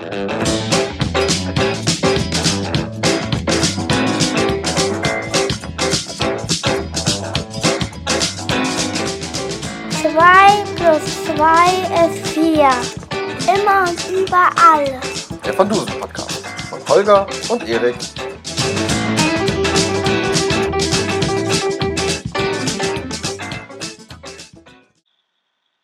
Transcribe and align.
Zwei 0.00 0.06
plus 10.76 11.24
zwei 11.26 11.68
ist 12.06 12.28
vier. 12.28 12.70
Immer 13.54 13.90
und 13.90 14.00
überall. 14.08 15.00
Der 15.44 15.58
Van 15.58 15.68
Dusen 15.68 16.00
Podcast 16.00 16.46
von 16.70 16.80
Holger 16.88 17.26
und 17.50 17.68
Erik. 17.68 17.96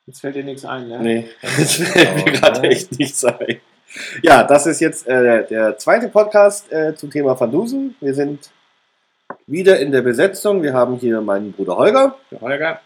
Jetzt 0.07 0.21
fällt 0.23 0.37
dir 0.37 0.45
nichts 0.45 0.65
ein, 0.65 0.89
ne? 0.89 1.01
Nee, 1.01 1.29
das 1.43 1.75
fällt 1.75 2.25
mir 2.25 2.33
gerade 2.33 2.63
echt 2.63 2.99
nichts 2.99 3.23
ein. 3.23 3.61
Ja, 4.23 4.45
das 4.45 4.67
ist 4.67 4.81
jetzt 4.81 5.07
äh, 5.07 5.47
der 5.47 5.79
zweite 5.79 6.09
Podcast 6.09 6.71
äh, 6.73 6.95
zum 6.95 7.11
Thema 7.11 7.39
Van 7.39 7.51
Dusen. 7.51 7.97
Wir 8.01 8.15
sind 8.15 8.51
wieder 9.47 9.79
in 9.81 9.93
der 9.93 10.03
Besetzung. 10.03 10.63
Wir 10.63 10.75
haben 10.75 10.97
hier 10.97 11.21
meinen 11.21 11.53
Bruder 11.53 11.77
Holger. 11.77 12.17
Der 12.31 12.41
Holger. 12.41 12.81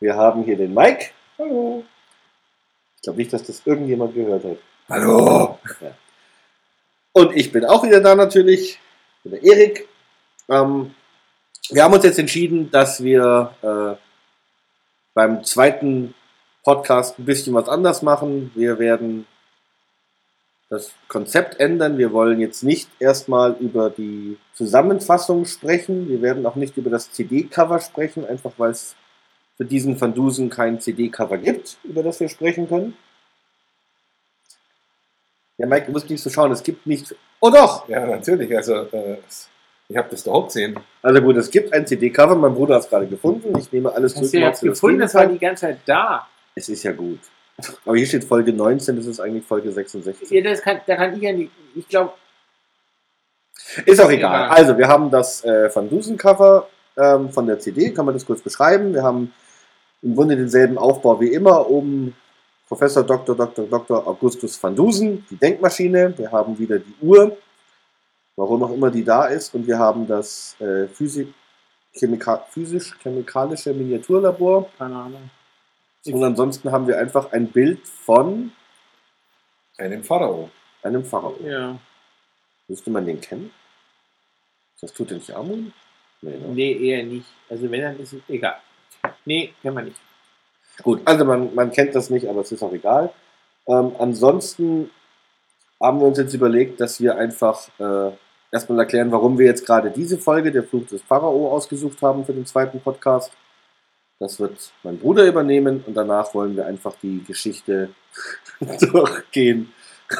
Wir 0.00 0.14
haben 0.16 0.44
hier 0.44 0.56
den 0.56 0.74
Mike. 0.74 1.10
Hallo. 1.38 1.84
Ich 2.96 3.02
glaube 3.02 3.18
nicht, 3.18 3.32
dass 3.32 3.42
das 3.42 3.62
irgendjemand 3.64 4.14
gehört 4.14 4.44
hat. 4.44 4.58
Hallo! 4.88 5.58
Und 7.12 7.36
ich 7.36 7.52
bin 7.52 7.64
auch 7.64 7.82
wieder 7.84 8.00
da 8.00 8.14
natürlich. 8.14 8.78
Der 9.24 9.42
Erik. 9.42 9.88
Ähm, 10.48 10.94
wir 11.70 11.84
haben 11.84 11.92
uns 11.92 12.04
jetzt 12.04 12.18
entschieden, 12.18 12.70
dass 12.70 13.02
wir 13.02 13.52
äh, 13.62 13.96
beim 15.14 15.44
zweiten 15.44 16.14
Podcast 16.64 17.18
ein 17.18 17.24
bisschen 17.24 17.54
was 17.54 17.68
anders 17.68 18.02
machen. 18.02 18.50
Wir 18.54 18.78
werden 18.78 19.26
das 20.70 20.92
Konzept 21.08 21.60
ändern. 21.60 21.98
Wir 21.98 22.12
wollen 22.12 22.40
jetzt 22.40 22.62
nicht 22.62 22.88
erstmal 22.98 23.56
über 23.58 23.90
die 23.90 24.36
Zusammenfassung 24.54 25.46
sprechen. 25.46 26.08
Wir 26.08 26.20
werden 26.20 26.44
auch 26.46 26.56
nicht 26.56 26.76
über 26.76 26.90
das 26.90 27.10
CD-Cover 27.12 27.80
sprechen, 27.80 28.26
einfach 28.26 28.52
weil 28.58 28.72
es 28.72 28.94
für 29.56 29.64
diesen 29.64 30.00
Van 30.00 30.14
Dusen 30.14 30.50
kein 30.50 30.80
CD-Cover 30.80 31.38
gibt, 31.38 31.78
über 31.84 32.02
das 32.02 32.20
wir 32.20 32.28
sprechen 32.28 32.68
können. 32.68 32.96
Ja, 35.56 35.66
Mike, 35.66 35.86
du 35.86 35.92
musst 35.92 36.08
nicht 36.08 36.22
so 36.22 36.30
schauen. 36.30 36.52
Es 36.52 36.62
gibt 36.62 36.86
nicht. 36.86 37.14
Oh 37.40 37.50
doch! 37.50 37.88
Ja, 37.88 38.06
natürlich. 38.06 38.54
Also, 38.54 38.74
äh, 38.74 39.16
ich 39.88 39.96
habe 39.96 40.08
das 40.10 40.22
doch 40.22 40.44
gesehen. 40.44 40.78
Also 41.02 41.20
gut, 41.20 41.36
es 41.36 41.50
gibt 41.50 41.72
ein 41.72 41.86
CD-Cover. 41.86 42.36
Mein 42.36 42.54
Bruder 42.54 42.76
hat 42.76 42.82
es 42.82 42.90
gerade 42.90 43.06
gefunden. 43.06 43.58
Ich 43.58 43.72
nehme 43.72 43.90
alles 43.90 44.14
Hast 44.14 44.32
du 44.32 44.38
jetzt 44.38 44.58
was 44.58 44.62
wir 44.62 44.70
gefunden? 44.70 45.00
Das 45.00 45.14
war 45.14 45.26
die 45.26 45.38
ganze 45.38 45.62
Zeit 45.62 45.78
da. 45.86 46.28
Es 46.54 46.68
ist 46.68 46.82
ja 46.84 46.92
gut. 46.92 47.20
Aber 47.84 47.96
hier 47.96 48.06
steht 48.06 48.24
Folge 48.24 48.52
19, 48.52 48.96
das 48.96 49.06
ist 49.06 49.20
eigentlich 49.20 49.44
Folge 49.44 49.72
66. 49.72 50.30
Ja, 50.30 50.42
das 50.42 50.62
kann, 50.62 50.80
da 50.86 50.96
kann 50.96 51.16
ich 51.16 51.22
ja 51.22 51.32
nicht. 51.32 51.50
Ich 51.74 51.88
glaube, 51.88 52.12
Ist 53.84 54.00
auch 54.00 54.10
egal. 54.10 54.46
Egal. 54.46 54.56
Also, 54.56 54.78
wir 54.78 54.88
haben 54.88 55.10
das 55.10 55.44
äh, 55.44 55.74
Van 55.74 55.88
Dusen-Cover 55.90 56.68
ähm, 56.96 57.30
von 57.30 57.46
der 57.46 57.58
CD. 57.58 57.92
Kann 57.92 58.04
man 58.04 58.14
das 58.14 58.24
kurz 58.24 58.40
beschreiben? 58.42 58.94
Wir 58.94 59.02
haben 59.02 59.32
im 60.02 60.14
Grunde 60.14 60.36
denselben 60.36 60.78
Aufbau 60.78 61.20
wie 61.20 61.32
immer. 61.32 61.68
Oben 61.68 62.14
Professor 62.68 63.02
Dr. 63.02 63.34
Dr. 63.34 63.66
Dr. 63.66 64.06
Augustus 64.06 64.62
van 64.62 64.76
Dusen, 64.76 65.26
die 65.30 65.36
Denkmaschine. 65.36 66.16
Wir 66.16 66.30
haben 66.30 66.58
wieder 66.58 66.78
die 66.78 66.94
Uhr, 67.00 67.36
warum 68.36 68.62
auch 68.62 68.72
immer 68.72 68.90
die 68.90 69.04
da 69.04 69.26
ist. 69.26 69.54
Und 69.54 69.66
wir 69.66 69.78
haben 69.78 70.06
das 70.06 70.54
äh, 70.60 70.86
Physik 70.86 71.32
Chemika 71.92 72.44
physisch-chemikalische 72.50 73.72
Miniaturlabor. 73.72 74.68
keine 74.78 74.96
Ahnung. 74.96 75.30
Und 76.06 76.24
ansonsten 76.24 76.72
haben 76.72 76.86
wir 76.86 76.98
einfach 76.98 77.32
ein 77.32 77.48
Bild 77.48 77.86
von 77.86 78.52
Einem 79.76 80.02
Pharao. 80.02 80.50
einem 80.82 81.04
Pharao. 81.04 81.36
Ja. 81.44 81.78
Müsste 82.66 82.90
man 82.90 83.04
den 83.06 83.20
kennen? 83.20 83.50
Das 84.80 84.92
tut 84.92 85.10
den 85.10 85.18
nicht 85.18 85.34
Amun? 85.34 85.72
Nee, 86.20 86.36
ne? 86.36 86.48
Nee, 86.48 86.72
eher 86.88 87.04
nicht. 87.04 87.26
Also, 87.48 87.70
wenn, 87.70 87.82
dann 87.82 87.98
ist 87.98 88.12
es 88.12 88.20
egal. 88.28 88.56
Nee, 89.24 89.52
kann 89.62 89.74
man 89.74 89.84
nicht. 89.86 89.96
Gut, 90.82 91.00
also 91.04 91.24
man, 91.24 91.54
man 91.54 91.70
kennt 91.72 91.94
das 91.94 92.10
nicht, 92.10 92.28
aber 92.28 92.40
es 92.40 92.52
ist 92.52 92.62
auch 92.62 92.72
egal. 92.72 93.12
Ähm, 93.66 93.92
ansonsten 93.98 94.90
haben 95.80 96.00
wir 96.00 96.06
uns 96.06 96.18
jetzt 96.18 96.34
überlegt, 96.34 96.80
dass 96.80 97.00
wir 97.00 97.16
einfach 97.16 97.68
äh, 97.78 98.12
erstmal 98.52 98.80
erklären, 98.80 99.12
warum 99.12 99.38
wir 99.38 99.46
jetzt 99.46 99.66
gerade 99.66 99.90
diese 99.90 100.18
Folge, 100.18 100.50
der 100.52 100.62
Fluch 100.64 100.86
des 100.86 101.02
Pharao, 101.02 101.50
ausgesucht 101.50 102.00
haben 102.02 102.24
für 102.24 102.32
den 102.32 102.46
zweiten 102.46 102.80
Podcast. 102.80 103.32
Das 104.20 104.40
wird 104.40 104.72
mein 104.82 104.98
Bruder 104.98 105.26
übernehmen 105.26 105.84
und 105.86 105.94
danach 105.94 106.34
wollen 106.34 106.56
wir 106.56 106.66
einfach 106.66 106.94
die 107.00 107.22
Geschichte 107.24 107.90
durchgehen. 108.80 109.72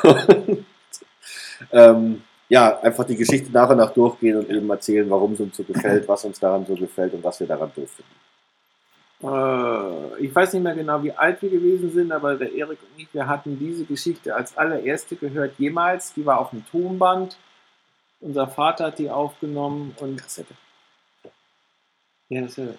Und, 0.02 0.64
ähm, 1.72 2.22
ja, 2.48 2.78
einfach 2.80 3.04
die 3.04 3.16
Geschichte 3.16 3.50
nach 3.50 3.68
und 3.70 3.78
nach 3.78 3.92
durchgehen 3.92 4.38
und 4.38 4.48
eben 4.48 4.70
erzählen, 4.70 5.10
warum 5.10 5.32
es 5.32 5.40
uns 5.40 5.56
so 5.56 5.64
gefällt, 5.64 6.06
was 6.08 6.24
uns 6.24 6.38
daran 6.38 6.64
so 6.64 6.74
gefällt 6.74 7.12
und 7.12 7.24
was 7.24 7.40
wir 7.40 7.46
daran 7.46 7.72
doof 7.74 7.90
finden. 7.90 8.28
Äh, 9.20 10.24
ich 10.24 10.34
weiß 10.34 10.52
nicht 10.52 10.62
mehr 10.62 10.74
genau, 10.74 11.02
wie 11.02 11.12
alt 11.12 11.42
wir 11.42 11.50
gewesen 11.50 11.90
sind, 11.90 12.12
aber 12.12 12.36
der 12.36 12.52
Erik 12.52 12.78
und 12.80 13.02
ich, 13.02 13.12
wir 13.12 13.26
hatten 13.26 13.58
diese 13.58 13.84
Geschichte 13.84 14.34
als 14.34 14.56
allererste 14.56 15.16
gehört 15.16 15.58
jemals. 15.58 16.14
Die 16.14 16.24
war 16.24 16.38
auf 16.40 16.50
dem 16.50 16.64
Tonband. 16.66 17.36
Unser 18.20 18.46
Vater 18.46 18.86
hat 18.86 18.98
die 18.98 19.10
aufgenommen 19.10 19.94
und 19.98 20.20
Kassette. 20.20 20.54
ja, 22.28 22.42
das 22.42 22.58
ist 22.58 22.78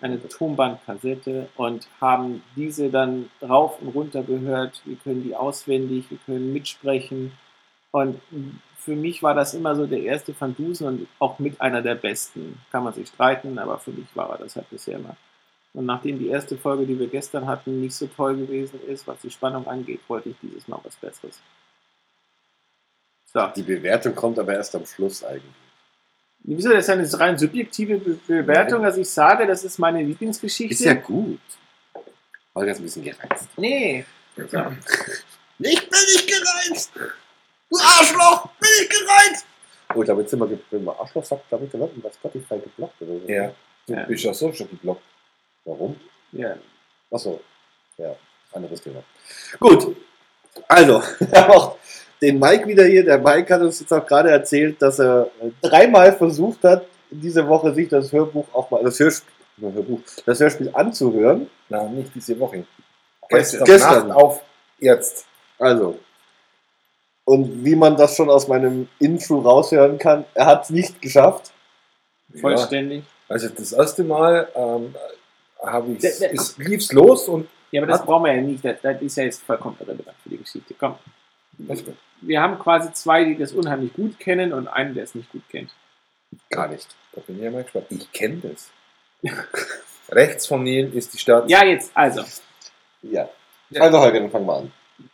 eine 0.00 0.28
Tonbandkassette 0.28 1.48
und 1.56 1.88
haben 2.00 2.42
diese 2.56 2.90
dann 2.90 3.30
rauf 3.42 3.80
und 3.80 3.88
runter 3.88 4.22
gehört. 4.22 4.82
Wir 4.84 4.96
können 4.96 5.22
die 5.22 5.34
auswendig, 5.34 6.10
wir 6.10 6.18
können 6.24 6.52
mitsprechen. 6.52 7.32
Und 7.90 8.20
für 8.76 8.96
mich 8.96 9.22
war 9.22 9.34
das 9.34 9.54
immer 9.54 9.74
so 9.74 9.86
der 9.86 10.02
erste 10.02 10.34
Van 10.38 10.54
Dusen 10.54 10.86
und 10.86 11.08
auch 11.18 11.38
mit 11.38 11.60
einer 11.60 11.82
der 11.82 11.94
besten. 11.94 12.60
Kann 12.70 12.84
man 12.84 12.92
sich 12.92 13.08
streiten, 13.08 13.58
aber 13.58 13.78
für 13.78 13.90
mich 13.90 14.06
war 14.14 14.30
er 14.30 14.38
das 14.38 14.56
halt 14.56 14.70
bisher 14.70 14.98
immer. 14.98 15.16
Und 15.74 15.86
nachdem 15.86 16.18
die 16.18 16.28
erste 16.28 16.56
Folge, 16.56 16.86
die 16.86 16.98
wir 16.98 17.08
gestern 17.08 17.46
hatten, 17.46 17.80
nicht 17.80 17.94
so 17.94 18.06
toll 18.06 18.36
gewesen 18.36 18.80
ist, 18.86 19.06
was 19.06 19.20
die 19.20 19.30
Spannung 19.30 19.66
angeht, 19.66 20.00
wollte 20.08 20.30
ich 20.30 20.36
dieses 20.42 20.66
Mal 20.66 20.80
was 20.82 20.96
Besseres. 20.96 21.40
So. 23.26 23.46
Die 23.54 23.62
Bewertung 23.62 24.14
kommt 24.14 24.38
aber 24.38 24.54
erst 24.54 24.74
am 24.74 24.86
Schluss 24.86 25.22
eigentlich. 25.22 25.67
Wieso? 26.44 26.70
Das 26.70 26.88
ist 26.88 26.90
eine 26.90 27.20
rein 27.20 27.36
subjektive 27.38 27.98
Be 27.98 28.18
Bewertung, 28.26 28.82
dass 28.82 28.96
ich 28.96 29.08
sage, 29.10 29.46
das 29.46 29.64
ist 29.64 29.78
meine 29.78 30.02
Lieblingsgeschichte. 30.02 30.72
Ist 30.74 30.84
ja 30.84 30.94
gut. 30.94 31.40
Holger 32.54 32.72
ist 32.72 32.78
ein 32.78 32.82
bisschen 32.84 33.04
gereizt. 33.04 33.48
nee. 33.56 34.04
So. 34.36 34.44
Ich 35.60 35.80
bin 35.80 35.98
nicht 36.14 36.28
gereizt! 36.28 36.92
Du 36.94 37.76
Arschloch! 37.76 38.48
Bin 38.60 38.68
ich 38.82 38.88
gereizt! 38.88 39.46
Oh, 39.94 40.02
damit 40.04 40.30
sind 40.30 40.38
wir, 40.38 40.58
wenn 40.70 40.84
man 40.84 40.96
Arschloch 40.96 41.24
sagt, 41.24 41.44
damit 41.50 41.72
wird 41.72 41.82
man 41.82 42.00
bei 42.02 42.10
Spotify 42.12 42.58
geblockt 42.60 43.02
oder 43.02 43.18
so. 43.20 43.26
Ja. 43.28 43.52
Du 43.86 43.94
Ja. 43.94 44.04
bist 44.04 44.22
ja 44.24 44.32
so 44.32 44.52
schon 44.52 44.68
geblockt. 44.70 45.02
Warum? 45.64 45.98
Ja. 46.32 46.56
Achso. 47.10 47.40
Ja, 47.96 48.14
anderes 48.52 48.80
Thema. 48.80 49.02
Gut. 49.58 49.96
Also, 50.68 51.02
wir 51.18 51.50
auch 51.56 51.77
den 52.20 52.38
Mike 52.38 52.66
wieder 52.66 52.84
hier. 52.84 53.04
Der 53.04 53.18
Mike 53.18 53.52
hat 53.52 53.60
uns 53.60 53.80
jetzt 53.80 53.92
auch 53.92 54.06
gerade 54.06 54.30
erzählt, 54.30 54.80
dass 54.80 54.98
er 54.98 55.30
dreimal 55.62 56.12
versucht 56.12 56.64
hat, 56.64 56.86
in 57.10 57.20
dieser 57.20 57.46
Woche 57.48 57.74
sich 57.74 57.88
das 57.88 58.12
Hörbuch 58.12 58.46
auch 58.52 58.70
mal, 58.70 58.82
das 58.82 58.98
Hörspiel, 58.98 59.32
Hörbuch, 59.60 60.00
das 60.26 60.40
Hörspiel 60.40 60.70
anzuhören. 60.72 61.48
Nein, 61.68 61.94
nicht 61.94 62.14
diese 62.14 62.38
Woche. 62.38 62.64
Gestern. 63.28 63.64
Gestern, 63.64 64.12
auf 64.12 64.42
jetzt. 64.78 65.26
Also. 65.58 65.98
Und 67.24 67.64
wie 67.64 67.76
man 67.76 67.96
das 67.96 68.16
schon 68.16 68.30
aus 68.30 68.48
meinem 68.48 68.88
Intro 68.98 69.40
raushören 69.40 69.98
kann, 69.98 70.24
er 70.34 70.46
hat 70.46 70.64
es 70.64 70.70
nicht 70.70 71.02
geschafft. 71.02 71.52
Vollständig. 72.40 73.04
Also 73.28 73.48
das 73.50 73.72
erste 73.72 74.04
Mal 74.04 74.48
ähm, 74.54 74.94
habe 75.62 75.92
ich 75.92 76.04
es 76.04 76.56
lief's 76.56 76.92
los 76.92 77.28
und 77.28 77.46
Ja, 77.70 77.82
aber 77.82 77.92
das 77.92 78.04
brauchen 78.04 78.24
wir 78.24 78.34
ja 78.34 78.40
nicht. 78.40 78.64
Das, 78.64 78.76
das 78.82 79.02
ist 79.02 79.16
ja 79.16 79.24
jetzt 79.24 79.42
vollkommen 79.42 79.76
irrelevant 79.80 80.16
für 80.22 80.30
die 80.30 80.38
Geschichte. 80.38 80.74
Komm. 80.78 80.94
Wir 82.20 82.40
haben 82.40 82.58
quasi 82.58 82.92
zwei, 82.92 83.24
die 83.24 83.36
das 83.36 83.52
unheimlich 83.52 83.92
gut 83.92 84.18
kennen 84.18 84.52
und 84.52 84.68
einen, 84.68 84.94
der 84.94 85.04
es 85.04 85.14
nicht 85.14 85.30
gut 85.30 85.42
kennt. 85.48 85.70
Gar 86.50 86.68
nicht. 86.68 86.86
da 87.12 87.20
bin 87.22 87.36
ich 87.36 87.42
ja 87.42 87.50
mal 87.50 87.62
gespannt. 87.62 87.86
Ich 87.90 88.10
kenne 88.12 88.40
das. 88.42 88.70
Rechts 90.10 90.46
von 90.46 90.62
Nil 90.62 90.92
ist 90.94 91.12
die 91.14 91.18
Stadt. 91.18 91.48
Ja, 91.50 91.64
jetzt 91.64 91.90
also. 91.94 92.22
Ja. 93.02 93.28
Ja. 93.70 93.82
Also 93.82 94.00
Holger, 94.00 94.20
dann 94.20 94.30
fangen 94.30 94.46
wir 94.46 94.56
an. 94.56 94.72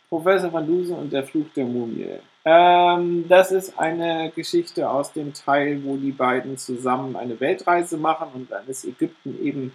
Professor 0.09 0.51
Van 0.51 0.65
Dusen 0.65 0.95
und 0.95 1.11
der 1.11 1.23
Fluch 1.23 1.47
der 1.55 1.65
Mumie. 1.65 2.19
Ähm, 2.45 3.25
das 3.27 3.51
ist 3.51 3.77
eine 3.77 4.31
Geschichte 4.35 4.89
aus 4.89 5.11
dem 5.11 5.33
Teil, 5.33 5.83
wo 5.83 5.97
die 5.97 6.11
beiden 6.11 6.57
zusammen 6.57 7.15
eine 7.15 7.39
Weltreise 7.39 7.97
machen 7.97 8.29
und 8.33 8.51
dann 8.51 8.67
ist 8.67 8.85
Ägypten 8.85 9.43
eben 9.43 9.73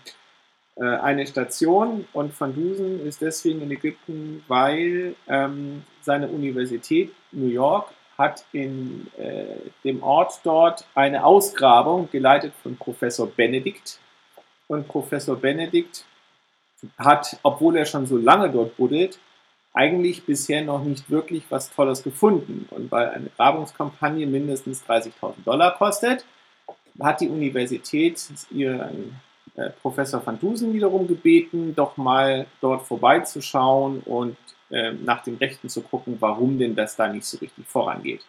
äh, 0.77 0.85
eine 0.85 1.27
Station 1.27 2.07
und 2.13 2.39
Van 2.41 2.55
Dusen 2.55 3.05
ist 3.07 3.21
deswegen 3.21 3.61
in 3.63 3.71
Ägypten, 3.73 4.45
weil 4.49 5.15
ähm, 5.29 5.83
seine 6.03 6.29
Universität 6.29 7.13
New 7.33 7.49
York 7.49 7.91
hat 8.19 8.45
in 8.53 9.07
äh, 9.17 9.47
dem 9.83 10.03
Ort 10.03 10.41
dort 10.45 10.85
eine 10.95 11.25
Ausgrabung 11.25 12.11
geleitet 12.11 12.53
von 12.63 12.77
Professor 12.77 13.27
Benedikt 13.27 13.99
und 14.69 14.87
Professor 14.87 15.37
Benedikt 15.37 16.05
hat, 16.99 17.39
obwohl 17.43 17.77
er 17.77 17.87
schon 17.87 18.07
so 18.07 18.17
lange 18.17 18.51
dort 18.51 18.77
buddelt, 18.77 19.19
eigentlich 19.73 20.25
bisher 20.25 20.65
noch 20.65 20.83
nicht 20.83 21.11
wirklich 21.11 21.45
was 21.49 21.71
Tolles 21.71 22.03
gefunden. 22.03 22.67
Und 22.71 22.91
weil 22.91 23.09
eine 23.09 23.31
Grabungskampagne 23.37 24.27
mindestens 24.27 24.85
30.000 24.85 25.45
Dollar 25.45 25.77
kostet, 25.77 26.25
hat 27.01 27.21
die 27.21 27.29
Universität 27.29 28.21
ihren 28.51 29.21
äh, 29.57 29.71
Professor 29.83 30.25
van 30.25 30.39
Dusen 30.39 30.73
wiederum 30.73 31.07
gebeten, 31.07 31.75
doch 31.75 31.97
mal 31.97 32.47
dort 32.61 32.83
vorbeizuschauen 32.83 34.01
und 34.01 34.37
äh, 34.71 34.93
nach 34.93 35.23
den 35.23 35.37
Rechten 35.37 35.69
zu 35.69 35.83
gucken, 35.83 36.17
warum 36.21 36.59
denn 36.59 36.75
das 36.75 36.97
da 36.97 37.09
nicht 37.09 37.25
so 37.25 37.39
richtig 37.39 37.67
vorangeht. 37.67 38.23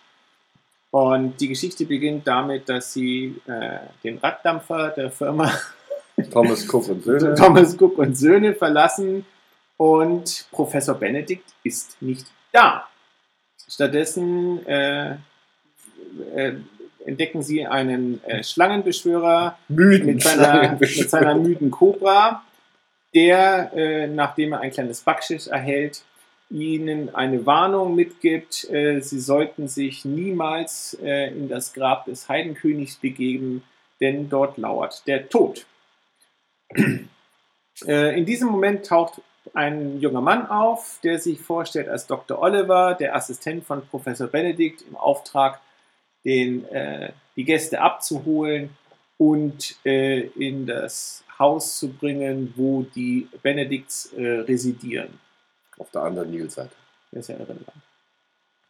Und 0.92 1.40
die 1.40 1.48
Geschichte 1.48 1.86
beginnt 1.86 2.28
damit, 2.28 2.68
dass 2.68 2.94
sie 2.94 3.42
äh, 3.48 3.80
den 4.04 4.18
Raddampfer 4.18 4.90
der 4.90 5.10
Firma 5.10 5.52
Thomas 6.32 6.68
Cook 6.68 6.90
und 6.90 7.04
Söhne. 7.04 7.36
Thomas 7.38 7.80
Cook 7.80 7.98
und 7.98 8.16
Söhne 8.16 8.54
verlassen 8.54 9.26
und 9.78 10.46
Professor 10.52 10.96
Benedikt 10.96 11.50
ist 11.64 12.02
nicht 12.02 12.28
da. 12.52 12.88
Stattdessen 13.68 14.66
äh, 14.68 15.16
äh, 16.36 16.54
entdecken 17.06 17.42
sie 17.42 17.66
einen 17.66 18.24
äh, 18.26 18.44
Schlangenbeschwörer 18.44 19.58
Müden 19.70 20.08
mit 20.08 20.24
seiner, 20.24 20.78
mit 20.78 21.10
seiner 21.10 21.36
müden 21.36 21.72
Kobra, 21.72 22.44
der, 23.16 23.72
äh, 23.74 24.08
nachdem 24.08 24.54
er 24.54 24.60
ein 24.60 24.72
kleines 24.72 25.02
Backschiss 25.02 25.48
erhält, 25.48 26.04
ihnen 26.52 27.14
eine 27.16 27.46
Warnung 27.46 27.96
mitgibt, 27.96 28.70
äh, 28.70 29.00
sie 29.00 29.20
sollten 29.20 29.68
sich 29.68 30.06
niemals 30.06 30.98
äh, 31.02 31.30
in 31.30 31.48
das 31.48 31.74
Grab 31.74 32.06
des 32.06 32.28
Heidenkönigs 32.28 32.98
begeben, 32.98 33.64
denn 34.02 34.30
dort 34.30 34.58
lauert 34.58 35.08
der 35.08 35.30
Tod. 35.30 35.66
Äh, 37.88 38.16
in 38.16 38.28
diesem 38.28 38.50
Moment 38.50 38.86
taucht 38.86 39.22
ein 39.56 40.00
junger 40.02 40.22
Mann 40.22 40.46
auf, 40.46 41.00
der 41.04 41.18
sich 41.18 41.42
vorstellt 41.42 41.90
als 41.90 42.06
Dr. 42.06 42.38
Oliver, 42.38 42.94
der 42.94 43.16
Assistent 43.16 43.64
von 43.64 43.88
Professor 43.88 44.28
Benedikt 44.28 44.84
im 44.88 44.96
Auftrag, 44.96 45.62
den, 46.24 46.68
die 47.36 47.44
Gäste 47.44 47.82
abzuholen 47.82 48.70
und 49.18 49.78
in 49.84 50.68
das 50.68 51.24
Haus 51.40 51.80
zu 51.80 51.92
bringen, 51.92 52.54
wo 52.56 52.84
die 52.84 53.28
Benedikts 53.42 54.14
residieren. 54.16 55.20
Auf 55.82 55.90
der 55.90 56.04
anderen 56.04 56.30
Nilseite. 56.30 56.76
Das 57.12 57.22
ist 57.22 57.30
ja 57.30 57.36
irrelevant. 57.38 57.82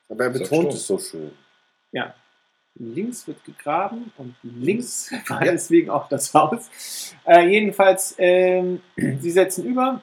Aber 0.08 0.24
er 0.24 0.32
ja 0.32 0.38
betont 0.38 0.74
es 0.74 0.88
so 0.88 0.98
schön. 0.98 1.32
Ja. 1.92 2.16
Links 2.76 3.28
wird 3.28 3.44
gegraben 3.44 4.14
und 4.18 4.34
links 4.44 5.12
war 5.28 5.42
deswegen 5.42 5.90
auch 5.90 6.08
das 6.08 6.34
Haus. 6.34 7.14
Äh, 7.28 7.50
jedenfalls, 7.50 8.16
ähm, 8.18 8.82
sie 8.96 9.30
setzen 9.30 9.66
über, 9.66 10.02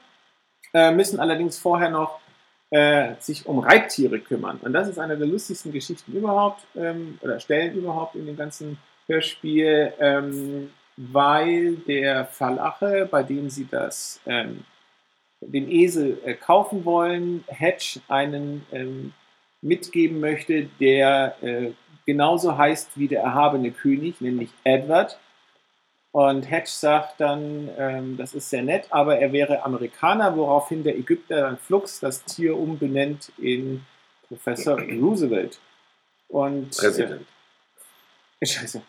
äh, 0.75 0.93
müssen 0.93 1.19
allerdings 1.19 1.59
vorher 1.59 1.89
noch 1.89 2.21
äh, 2.69 3.15
sich 3.21 3.47
um 3.47 3.61
Reittiere 3.61 4.21
kümmern. 4.21 4.59
Und 4.59 4.75
das 4.75 4.87
ist 4.87 4.99
eine 4.99 5.17
der 5.17 5.27
lustigsten 5.27 5.73
Geschichten 5.73 6.13
überhaupt, 6.13 6.67
ähm, 6.77 7.19
oder 7.23 7.41
Stellen 7.41 7.75
überhaupt 7.75 8.17
in 8.17 8.27
dem 8.27 8.37
ganzen 8.37 8.77
Hörspiel, 9.07 9.95
ähm, 9.99 10.71
weil 10.99 11.77
der 11.77 12.27
Verlache, 12.27 13.09
bei 13.11 13.23
dem 13.23 13.49
sie 13.49 13.67
das, 13.67 14.21
ähm, 14.27 14.65
den 15.41 15.71
Esel 15.71 16.19
äh, 16.25 16.35
kaufen 16.35 16.85
wollen, 16.85 17.45
Hedge 17.47 18.01
einen 18.09 18.67
ähm, 18.73 19.13
mitgeben 19.61 20.21
möchte, 20.21 20.69
der 20.81 21.37
äh, 21.43 21.73
genauso 22.07 22.57
heißt 22.57 22.99
wie 22.99 23.09
der 23.09 23.23
erhabene 23.23 23.71
König, 23.71 24.21
nämlich 24.21 24.51
Edward. 24.65 25.19
Und 26.11 26.51
Hedge 26.51 26.71
sagt 26.71 27.21
dann, 27.21 27.69
ähm, 27.77 28.17
das 28.17 28.35
ist 28.35 28.51
sehr 28.51 28.63
nett, 28.63 28.87
aber 28.91 29.19
er 29.19 29.33
wäre 29.33 29.63
Amerikaner, 29.63 30.37
woraufhin 30.37 30.83
der 30.83 30.97
Ägypter 30.97 31.43
dann 31.43 31.59
flugs 31.59 32.01
das 32.01 32.25
Tier 32.25 32.57
umbenennt 32.57 33.31
in 33.39 33.85
Professor 34.27 34.81
Roosevelt. 34.81 35.61
Und, 36.29 36.77
Präsident. 36.77 37.27
Äh, 38.41 38.47
scheiße. 38.47 38.83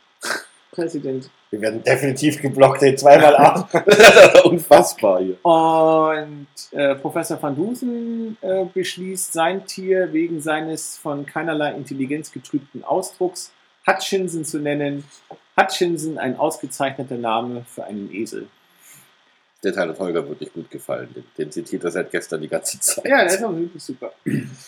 Präsident. 0.79 1.29
Wir 1.49 1.61
werden 1.61 1.83
definitiv 1.83 2.41
geblockt, 2.41 2.81
den 2.81 2.97
zweimal 2.97 3.35
ab. 3.35 3.69
unfassbar 4.43 5.21
hier. 5.21 5.37
Und 5.43 6.47
äh, 6.71 6.95
Professor 6.95 7.41
van 7.41 7.55
Dusen 7.55 8.37
äh, 8.41 8.65
beschließt, 8.65 9.33
sein 9.33 9.65
Tier 9.65 10.13
wegen 10.13 10.41
seines 10.41 10.97
von 10.97 11.25
keinerlei 11.25 11.73
Intelligenz 11.73 12.31
getrübten 12.31 12.83
Ausdrucks 12.83 13.51
Hutchinson 13.87 14.45
zu 14.45 14.59
nennen. 14.59 15.03
Hutchinson, 15.59 16.17
ein 16.17 16.37
ausgezeichneter 16.37 17.17
Name 17.17 17.65
für 17.67 17.83
einen 17.83 18.13
Esel. 18.13 18.47
Der 19.63 19.73
Teil 19.73 19.89
hat 19.89 19.99
Holger 19.99 20.27
wirklich 20.27 20.53
gut 20.53 20.71
gefallen. 20.71 21.13
Den, 21.13 21.25
den 21.37 21.51
zitiert 21.51 21.83
er 21.83 21.91
seit 21.91 22.11
gestern 22.11 22.41
die 22.41 22.47
ganze 22.47 22.79
Zeit. 22.79 23.05
Ja, 23.05 23.23
das 23.23 23.35
ist 23.35 23.43
auch 23.43 23.55
wirklich 23.55 23.83
super. 23.83 24.13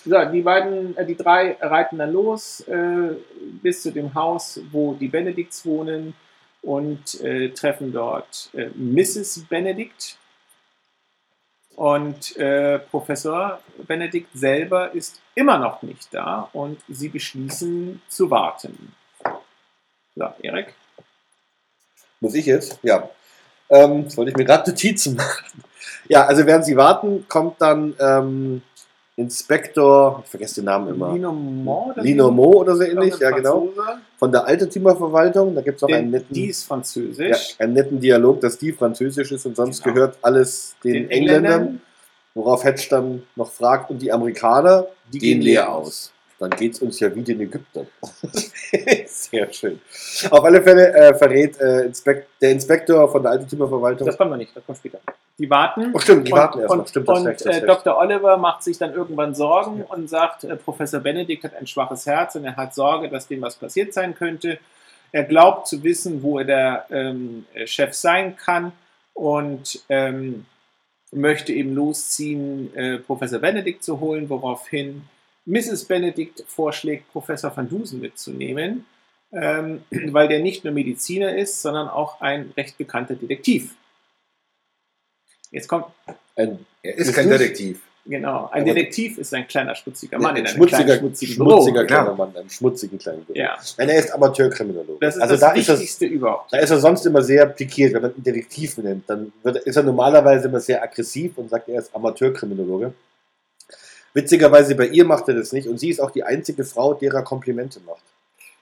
So, 0.04 0.26
die 0.26 0.42
beiden, 0.42 0.98
äh, 0.98 1.06
die 1.06 1.16
drei 1.16 1.56
reiten 1.62 1.98
dann 1.98 2.12
los 2.12 2.62
äh, 2.68 3.16
bis 3.62 3.84
zu 3.84 3.92
dem 3.92 4.14
Haus, 4.14 4.60
wo 4.72 4.94
die 4.94 5.08
Benedikts 5.08 5.66
wohnen 5.66 6.14
und 6.62 7.22
äh, 7.22 7.50
treffen 7.50 7.94
dort 7.94 8.50
äh, 8.54 8.70
Mrs. 8.76 9.46
Benedikt. 9.50 10.18
Und 11.76 12.36
äh, 12.38 12.80
Professor 12.80 13.62
Benedikt 13.88 14.30
selber 14.34 14.94
ist 14.94 15.22
immer 15.36 15.58
noch 15.58 15.82
nicht 15.82 16.14
da 16.14 16.50
und 16.52 16.80
sie 16.90 17.08
beschließen 17.08 18.02
zu 18.10 18.30
warten. 18.30 18.94
So, 20.16 20.28
Erik. 20.42 20.76
Muss 22.20 22.36
ich 22.36 22.46
jetzt? 22.46 22.78
Ja. 22.84 23.10
Ähm, 23.72 24.06
wollte 24.16 24.32
ich 24.32 24.38
mir 24.38 24.46
gerade 24.46 24.70
Notizen 24.70 25.16
machen. 25.16 25.64
Ja, 26.08 26.26
also 26.26 26.46
während 26.46 26.66
sie 26.66 26.76
warten, 26.76 27.26
kommt 27.30 27.62
dann 27.62 27.94
ähm, 27.98 28.62
Inspektor, 29.16 30.22
ich 30.26 30.30
vergesse 30.30 30.56
den 30.56 30.66
Namen 30.66 30.94
immer. 30.94 31.14
Lino 31.14 31.32
Mo? 31.32 31.92
oder 31.94 32.04
Lino? 32.04 32.32
Mo 32.32 32.52
oder 32.52 32.76
so 32.76 32.84
ähnlich, 32.84 33.18
ja 33.18 33.32
genau. 33.32 33.70
Von 34.18 34.32
der 34.32 34.46
Altertümerverwaltung, 34.46 35.56
da 35.56 35.62
gibt 35.62 35.78
es 35.78 35.82
noch 35.84 35.90
einen 35.90 36.12
Den, 36.12 36.12
netten, 36.12 36.34
die 36.34 36.48
ist 36.48 36.64
ja, 36.64 36.68
französisch. 36.68 37.56
einen 37.60 37.74
netten 37.74 38.00
Dialog, 38.02 38.42
dass 38.42 38.58
die 38.58 38.74
französisch 38.74 39.32
ist 39.32 39.46
und 39.46 39.56
sonst 39.56 39.84
Genau. 39.84 39.94
gehört 39.94 40.18
alles 40.22 40.76
den, 40.84 41.10
Engländern. 41.10 41.82
Worauf 42.34 42.64
Hedge 42.64 42.88
dann 42.90 43.24
noch 43.36 43.52
fragt, 43.52 43.90
und 43.90 44.02
die 44.02 44.12
Amerikaner, 44.12 44.88
die 45.14 45.20
gehen 45.20 45.42
leer 45.42 45.72
aus. 45.72 46.12
Dann 46.42 46.50
geht 46.50 46.74
es 46.74 46.82
uns 46.82 47.00
ja 47.00 47.14
wie 47.14 47.22
den 47.22 47.40
Ägyptern. 47.40 47.86
Sehr 49.06 49.54
schön. 49.54 49.80
Auf 50.32 50.44
alle 50.44 50.60
Fälle 50.64 50.92
äh, 50.92 51.14
verrät 51.14 51.62
äh, 51.62 51.82
Inspek 51.86 52.26
der 52.42 52.50
Inspektor 52.50 53.12
von 53.12 53.22
der 53.22 53.34
Altertümerverwaltung. 53.34 54.08
Das 54.08 54.18
kommen 54.18 54.32
wir 54.32 54.38
nicht, 54.38 54.56
das 54.56 54.66
kommt 54.66 54.80
später. 54.80 55.00
Die 55.38 55.48
warten. 55.48 55.92
Oh, 55.94 56.00
stimmt, 56.00 56.28
die 56.28 56.32
und, 56.32 56.40
warten 56.40 56.60
erst 56.62 56.74
noch. 56.74 56.80
und, 56.80 56.90
Stimmt, 56.90 57.10
das 57.10 57.20
und 57.20 57.28
recht, 57.28 57.46
das 57.46 57.58
äh. 57.58 57.66
Dr. 57.68 57.96
Oliver 57.96 58.38
macht 58.38 58.64
sich 58.64 58.76
dann 58.80 58.92
irgendwann 58.92 59.36
Sorgen 59.36 59.84
und 59.84 60.10
sagt, 60.10 60.44
äh, 60.44 60.56
Professor 60.56 61.00
Benedikt 61.00 61.44
hat 61.44 61.56
ein 61.56 61.68
schwaches 61.68 62.08
Herz 62.08 62.34
und 62.36 62.44
er 62.44 62.56
hat 62.56 62.74
Sorge, 62.74 63.08
dass 63.08 63.28
dem 63.28 63.44
was 63.44 63.56
passiert 63.56 63.94
sein 63.94 64.16
könnte. 64.16 64.58
Er 65.12 65.26
glaubt 65.26 65.68
zu 65.68 65.84
wissen, 65.84 66.24
wo 66.24 66.40
er 66.40 66.46
der 66.46 66.86
ähm, 66.90 67.46
äh, 67.54 67.68
Chef 67.68 67.94
sein 67.94 68.36
kann 68.36 68.72
und 69.14 69.84
ähm, 69.90 70.48
möchte 71.12 71.54
eben 71.54 71.76
losziehen, 71.76 72.76
äh, 72.76 72.98
Professor 72.98 73.38
Benedikt 73.38 73.84
zu 73.84 74.00
holen, 74.00 74.28
woraufhin 74.28 75.04
Mrs. 75.52 75.86
Benedikt 75.86 76.44
vorschlägt, 76.48 77.12
Professor 77.12 77.56
van 77.56 77.68
Dusen 77.68 78.00
mitzunehmen, 78.00 78.86
ähm, 79.34 79.84
weil 80.12 80.28
der 80.30 80.40
nicht 80.40 80.64
nur 80.64 80.74
Mediziner 80.74 81.36
ist, 81.36 81.62
sondern 81.62 81.90
auch 81.90 82.22
ein 82.22 82.52
recht 82.56 82.78
bekannter 82.78 83.16
Detektiv. 83.16 83.76
Jetzt 85.52 85.68
kommt 85.68 85.86
Ein, 86.38 86.66
Er 86.82 86.96
ist 86.96 87.14
kein 87.14 87.30
Detektiv. 87.30 87.82
Genau, 88.06 88.50
ein 88.52 88.64
Aber- 88.64 88.74
Detektiv 88.74 89.18
ist 89.20 89.32
ein 89.34 89.48
kleiner, 89.48 89.76
schmutziger 89.76 90.18
Mann 90.18 90.36
in 90.36 90.42
ein 90.44 90.48
einem 90.48 90.56
schmutziger, 90.56 90.84
kleinen, 90.86 91.00
schmutzigen 91.02 91.34
schmutziger 91.36 91.74
Büro. 91.84 91.88
kleiner. 91.88 92.16
Mann, 92.16 92.36
einem 92.36 92.50
schmutzigen 92.50 92.98
kleinen 92.98 93.26
Büro. 93.26 93.38
Ja, 93.38 93.58
Nein, 93.78 93.90
er 93.90 94.00
ist 94.00 94.12
Amateurkriminologe. 94.12 94.98
das 95.02 95.18
ist 95.18 95.22
also 95.22 95.34
das 95.36 95.40
da 95.42 95.52
ist, 95.52 95.70
das, 95.70 95.80
Wichtigste 95.80 96.06
überhaupt. 96.06 96.52
da 96.52 96.58
ist 96.58 96.72
er 96.72 96.80
sonst 96.80 97.06
immer 97.06 97.22
sehr 97.22 97.46
pikiert, 97.46 97.94
wenn 97.94 98.02
man 98.02 98.14
einen 98.14 98.24
Detektiv 98.24 98.78
nennt. 98.78 99.08
Dann 99.08 99.32
wird, 99.44 99.58
ist 99.58 99.76
er 99.76 99.84
normalerweise 99.84 100.48
immer 100.48 100.60
sehr 100.62 100.82
aggressiv 100.82 101.38
und 101.38 101.50
sagt, 101.50 101.68
er 101.70 101.80
ist 101.80 101.94
Amateurkriminologe. 101.94 102.92
Witzigerweise 104.14 104.76
bei 104.76 104.88
ihr 104.88 105.06
macht 105.06 105.28
er 105.30 105.36
das 105.36 105.54
nicht 105.54 105.68
und 105.68 105.80
sie 105.80 105.90
ist 105.90 106.00
auch 106.02 106.12
die 106.12 106.24
einzige 106.24 106.64
Frau, 106.66 106.94
derer 106.94 107.22
Komplimente 107.24 107.80
macht. 107.86 108.04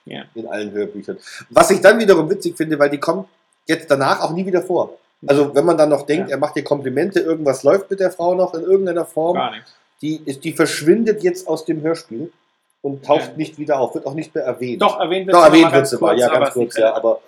Ja. 0.04 0.22
In 0.34 0.46
allen 0.46 0.70
Hörbüchern. 0.72 1.18
Was 1.50 1.70
ich 1.70 1.80
dann 1.80 1.98
wiederum 1.98 2.30
witzig 2.30 2.56
finde, 2.56 2.78
weil 2.78 2.90
die 2.90 2.98
kommt 2.98 3.28
jetzt 3.66 3.90
danach 3.90 4.20
auch 4.22 4.32
nie 4.32 4.46
wieder 4.46 4.62
vor. 4.62 4.96
Also 5.26 5.54
wenn 5.54 5.64
man 5.66 5.76
dann 5.76 5.90
noch 5.90 6.06
denkt, 6.06 6.28
Ja. 6.30 6.36
er 6.36 6.38
macht 6.38 6.56
dir 6.56 6.64
Komplimente, 6.64 7.20
irgendwas 7.20 7.62
läuft 7.62 7.90
mit 7.90 8.00
der 8.00 8.10
Frau 8.10 8.34
noch 8.34 8.54
in 8.54 8.62
irgendeiner 8.62 9.04
Form, 9.04 9.34
Gar 9.36 9.50
nicht. 9.52 9.64
die, 10.02 10.22
ist, 10.24 10.44
die 10.44 10.52
verschwindet 10.52 11.22
jetzt 11.22 11.46
aus 11.46 11.64
dem 11.66 11.82
Hörspiel 11.82 12.32
und 12.80 13.04
taucht 13.04 13.32
Ja. 13.32 13.36
nicht 13.36 13.58
wieder 13.58 13.78
auf, 13.78 13.94
wird 13.94 14.06
auch 14.06 14.14
nicht 14.14 14.34
mehr 14.34 14.44
erwähnt. 14.44 14.80
Doch, 14.80 14.98
erwähnt 14.98 15.26
wird 15.26 15.36
Doch, 15.36 15.44
erwähnt 15.44 15.72
wird 15.72 15.86
sie 15.88 15.98
mal, 15.98 16.18
ja, 16.18 16.28
ganz 16.28 16.54
kurz, 16.54 16.76
ja, 16.78 16.94
aber 16.94 17.20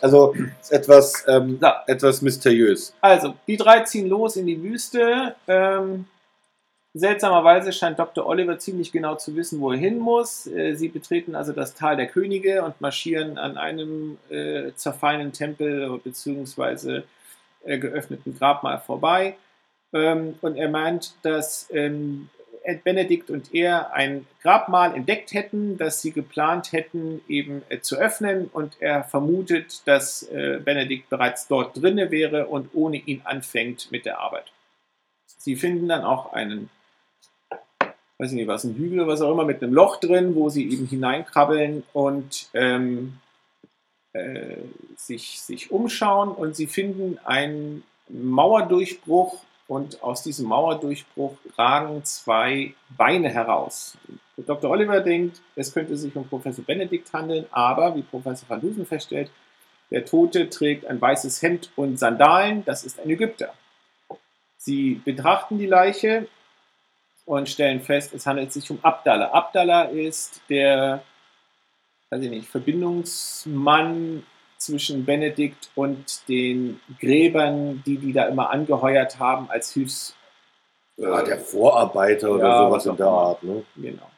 also 0.00 0.32
ist 0.60 0.72
etwas, 0.72 1.24
ähm, 1.26 1.58
So. 1.60 1.66
etwas 1.88 2.22
mysteriös. 2.22 2.94
Also, 3.00 3.34
die 3.48 3.56
drei 3.56 3.80
ziehen 3.80 4.08
los 4.08 4.36
in 4.36 4.46
die 4.46 4.62
Wüste. 4.62 5.34
Ähm, 5.48 6.06
seltsamerweise 6.94 7.72
scheint 7.72 7.98
Dr. 7.98 8.26
Oliver 8.26 8.58
ziemlich 8.58 8.92
genau 8.92 9.14
zu 9.16 9.36
wissen, 9.36 9.60
wo 9.60 9.72
er 9.72 9.78
hin 9.78 9.98
muss. 9.98 10.46
Äh, 10.46 10.74
sie 10.74 10.88
betreten 10.88 11.34
also 11.34 11.52
das 11.52 11.74
Tal 11.74 11.96
der 11.96 12.06
Könige 12.06 12.62
und 12.64 12.80
marschieren 12.80 13.38
an 13.38 13.56
einem 13.58 14.18
äh, 14.28 14.72
zerfallenen 14.74 15.32
Tempel 15.32 15.98
bzw. 16.02 17.02
Äh, 17.64 17.78
geöffneten 17.78 18.36
Grabmal 18.38 18.80
vorbei. 18.80 19.36
Ähm, 19.92 20.36
und 20.40 20.56
er 20.56 20.70
meint, 20.70 21.14
dass 21.22 21.68
ähm, 21.70 22.30
Ed 22.62 22.84
Benedikt 22.84 23.30
und 23.30 23.54
er 23.54 23.92
ein 23.92 24.26
Grabmal 24.42 24.94
entdeckt 24.94 25.32
hätten, 25.34 25.76
das 25.76 26.00
sie 26.00 26.12
geplant 26.12 26.72
hätten, 26.72 27.20
eben 27.28 27.62
äh, 27.68 27.80
zu 27.80 27.96
öffnen. 27.96 28.48
Und 28.52 28.80
er 28.80 29.04
vermutet, 29.04 29.86
dass 29.86 30.22
äh, 30.24 30.60
Benedikt 30.64 31.10
bereits 31.10 31.48
dort 31.48 31.80
drinne 31.80 32.10
wäre 32.10 32.46
und 32.46 32.70
ohne 32.72 32.96
ihn 32.96 33.22
anfängt 33.24 33.90
mit 33.92 34.06
der 34.06 34.20
Arbeit. 34.20 34.52
Sie 35.26 35.56
finden 35.56 35.88
dann 35.88 36.04
auch 36.04 36.32
einen, 36.32 36.70
weiß 38.20 38.32
ich 38.32 38.36
nicht 38.36 38.48
was, 38.48 38.64
ein 38.64 38.74
Hügel 38.74 39.00
oder 39.00 39.12
was 39.12 39.22
auch 39.22 39.32
immer, 39.32 39.46
mit 39.46 39.62
einem 39.62 39.72
Loch 39.72 39.96
drin, 39.96 40.34
wo 40.34 40.50
sie 40.50 40.70
eben 40.70 40.86
hineinkrabbeln 40.86 41.84
und 41.94 42.50
ähm, 42.52 43.14
äh, 44.12 44.56
sich, 44.94 45.40
sich 45.40 45.70
umschauen. 45.70 46.28
Und 46.28 46.54
sie 46.54 46.66
finden 46.66 47.18
einen 47.24 47.82
Mauerdurchbruch 48.10 49.42
und 49.68 50.02
aus 50.02 50.22
diesem 50.22 50.48
Mauerdurchbruch 50.48 51.38
ragen 51.56 52.04
zwei 52.04 52.74
Beine 52.94 53.30
heraus. 53.30 53.96
Dr. 54.36 54.70
Oliver 54.70 55.00
denkt, 55.00 55.40
es 55.56 55.72
könnte 55.72 55.96
sich 55.96 56.14
um 56.14 56.28
Professor 56.28 56.64
Benedikt 56.64 57.10
handeln, 57.14 57.46
aber 57.50 57.96
wie 57.96 58.02
Professor 58.02 58.48
Van 58.50 58.60
Dusen 58.60 58.84
feststellt, 58.84 59.30
der 59.90 60.04
Tote 60.04 60.50
trägt 60.50 60.84
ein 60.86 61.00
weißes 61.00 61.40
Hemd 61.40 61.70
und 61.74 61.98
Sandalen, 61.98 62.64
das 62.66 62.84
ist 62.84 63.00
ein 63.00 63.08
Ägypter. 63.08 63.54
Sie 64.58 65.00
betrachten 65.04 65.58
die 65.58 65.66
Leiche 65.66 66.26
und 67.30 67.48
stellen 67.48 67.80
fest, 67.80 68.12
es 68.12 68.26
handelt 68.26 68.52
sich 68.52 68.68
um 68.72 68.80
Abdallah. 68.82 69.26
Abdallah 69.30 69.84
ist 69.84 70.40
der, 70.48 71.00
weiß 72.10 72.22
ich 72.24 72.30
nicht, 72.30 72.48
Verbindungsmann 72.48 74.24
zwischen 74.56 75.04
Benedikt 75.04 75.70
und 75.76 76.26
den 76.28 76.80
Gräbern, 76.98 77.84
die 77.86 77.98
die 77.98 78.12
da 78.12 78.24
immer 78.24 78.50
angeheuert 78.50 79.20
haben 79.20 79.48
als 79.48 79.72
Hilfs... 79.72 80.16
Ja, 80.96 81.22
der 81.22 81.38
Vorarbeiter 81.38 82.32
oder 82.32 82.48
Ja, 82.48 82.58
sowas 82.64 82.72
was 82.78 82.86
in 82.86 82.90
auch 82.90 82.96
der. 82.96 83.06
Art. 83.06 83.42
Ne? 83.44 83.62
Genau. 83.76 84.10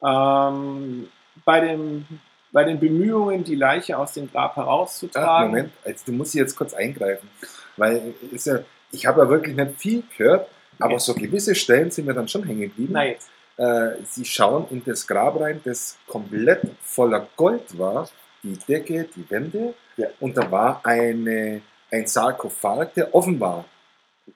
Ähm, 0.00 1.08
bei, 1.44 1.60
dem, 1.60 2.06
bei 2.52 2.62
den 2.62 2.78
Bemühungen, 2.78 3.42
die 3.42 3.56
Leiche 3.56 3.98
aus 3.98 4.12
dem 4.12 4.30
Grab 4.30 4.52
Ah, 4.52 4.62
herauszutragen... 4.62 5.50
Moment, 5.50 5.72
also, 5.84 6.04
du 6.06 6.12
musst 6.12 6.32
jetzt 6.34 6.54
kurz 6.54 6.74
eingreifen. 6.74 7.28
Weil 7.76 8.14
ist 8.30 8.46
ja, 8.46 8.60
ich 8.92 9.04
habe 9.04 9.22
ja 9.22 9.28
wirklich 9.28 9.56
nicht 9.56 9.80
viel 9.80 10.04
gehört, 10.16 10.48
aber 10.78 10.92
Ja. 10.94 10.98
so 10.98 11.14
gewisse 11.14 11.54
Stellen 11.54 11.90
sind 11.90 12.06
mir 12.06 12.14
dann 12.14 12.28
schon 12.28 12.44
hängen 12.44 12.62
geblieben. 12.62 12.92
Na 12.92 13.04
jetzt. 13.06 13.28
Äh, 13.56 13.96
sie 14.04 14.24
schauen 14.24 14.66
in 14.70 14.84
das 14.84 15.06
Grab 15.06 15.40
rein, 15.40 15.60
das 15.64 15.96
komplett 16.06 16.60
voller 16.82 17.26
Gold 17.36 17.76
war. 17.78 18.08
Die 18.44 18.56
Decke, 18.68 19.08
die 19.16 19.28
Wände. 19.30 19.74
Ja. 19.96 20.06
Und 20.20 20.36
da 20.36 20.48
war 20.50 20.80
eine, 20.84 21.60
ein 21.90 22.06
Sarkophag, 22.06 22.94
der 22.94 23.12
offen 23.14 23.40
war. 23.40 23.64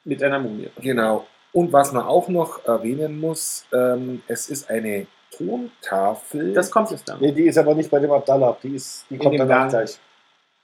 Mit 0.05 0.23
einer 0.23 0.41
Mumie. 0.41 0.71
Genau. 0.81 1.27
Und 1.53 1.73
was 1.73 1.93
man 1.93 2.03
auch 2.05 2.29
noch 2.29 2.65
erwähnen 2.65 3.21
muss, 3.21 3.65
ähm, 3.73 4.23
es 4.27 4.49
ist 4.49 4.69
eine 4.71 5.07
Tontafel. 5.31 6.53
Das 6.55 6.71
kommt 6.71 6.91
jetzt 6.91 7.09
dann. 7.09 7.21
Nee, 7.21 7.33
die 7.33 7.43
ist 7.45 7.59
aber 7.59 7.75
nicht 7.75 7.91
bei 7.91 7.99
dem 8.01 8.11
Abdallah. 8.11 8.57
Die, 8.63 8.75
ist, 8.75 9.05
die 9.11 9.19
kommt 9.19 9.35
dem 9.35 9.47
danach 9.49 9.69
gleich. 9.69 9.99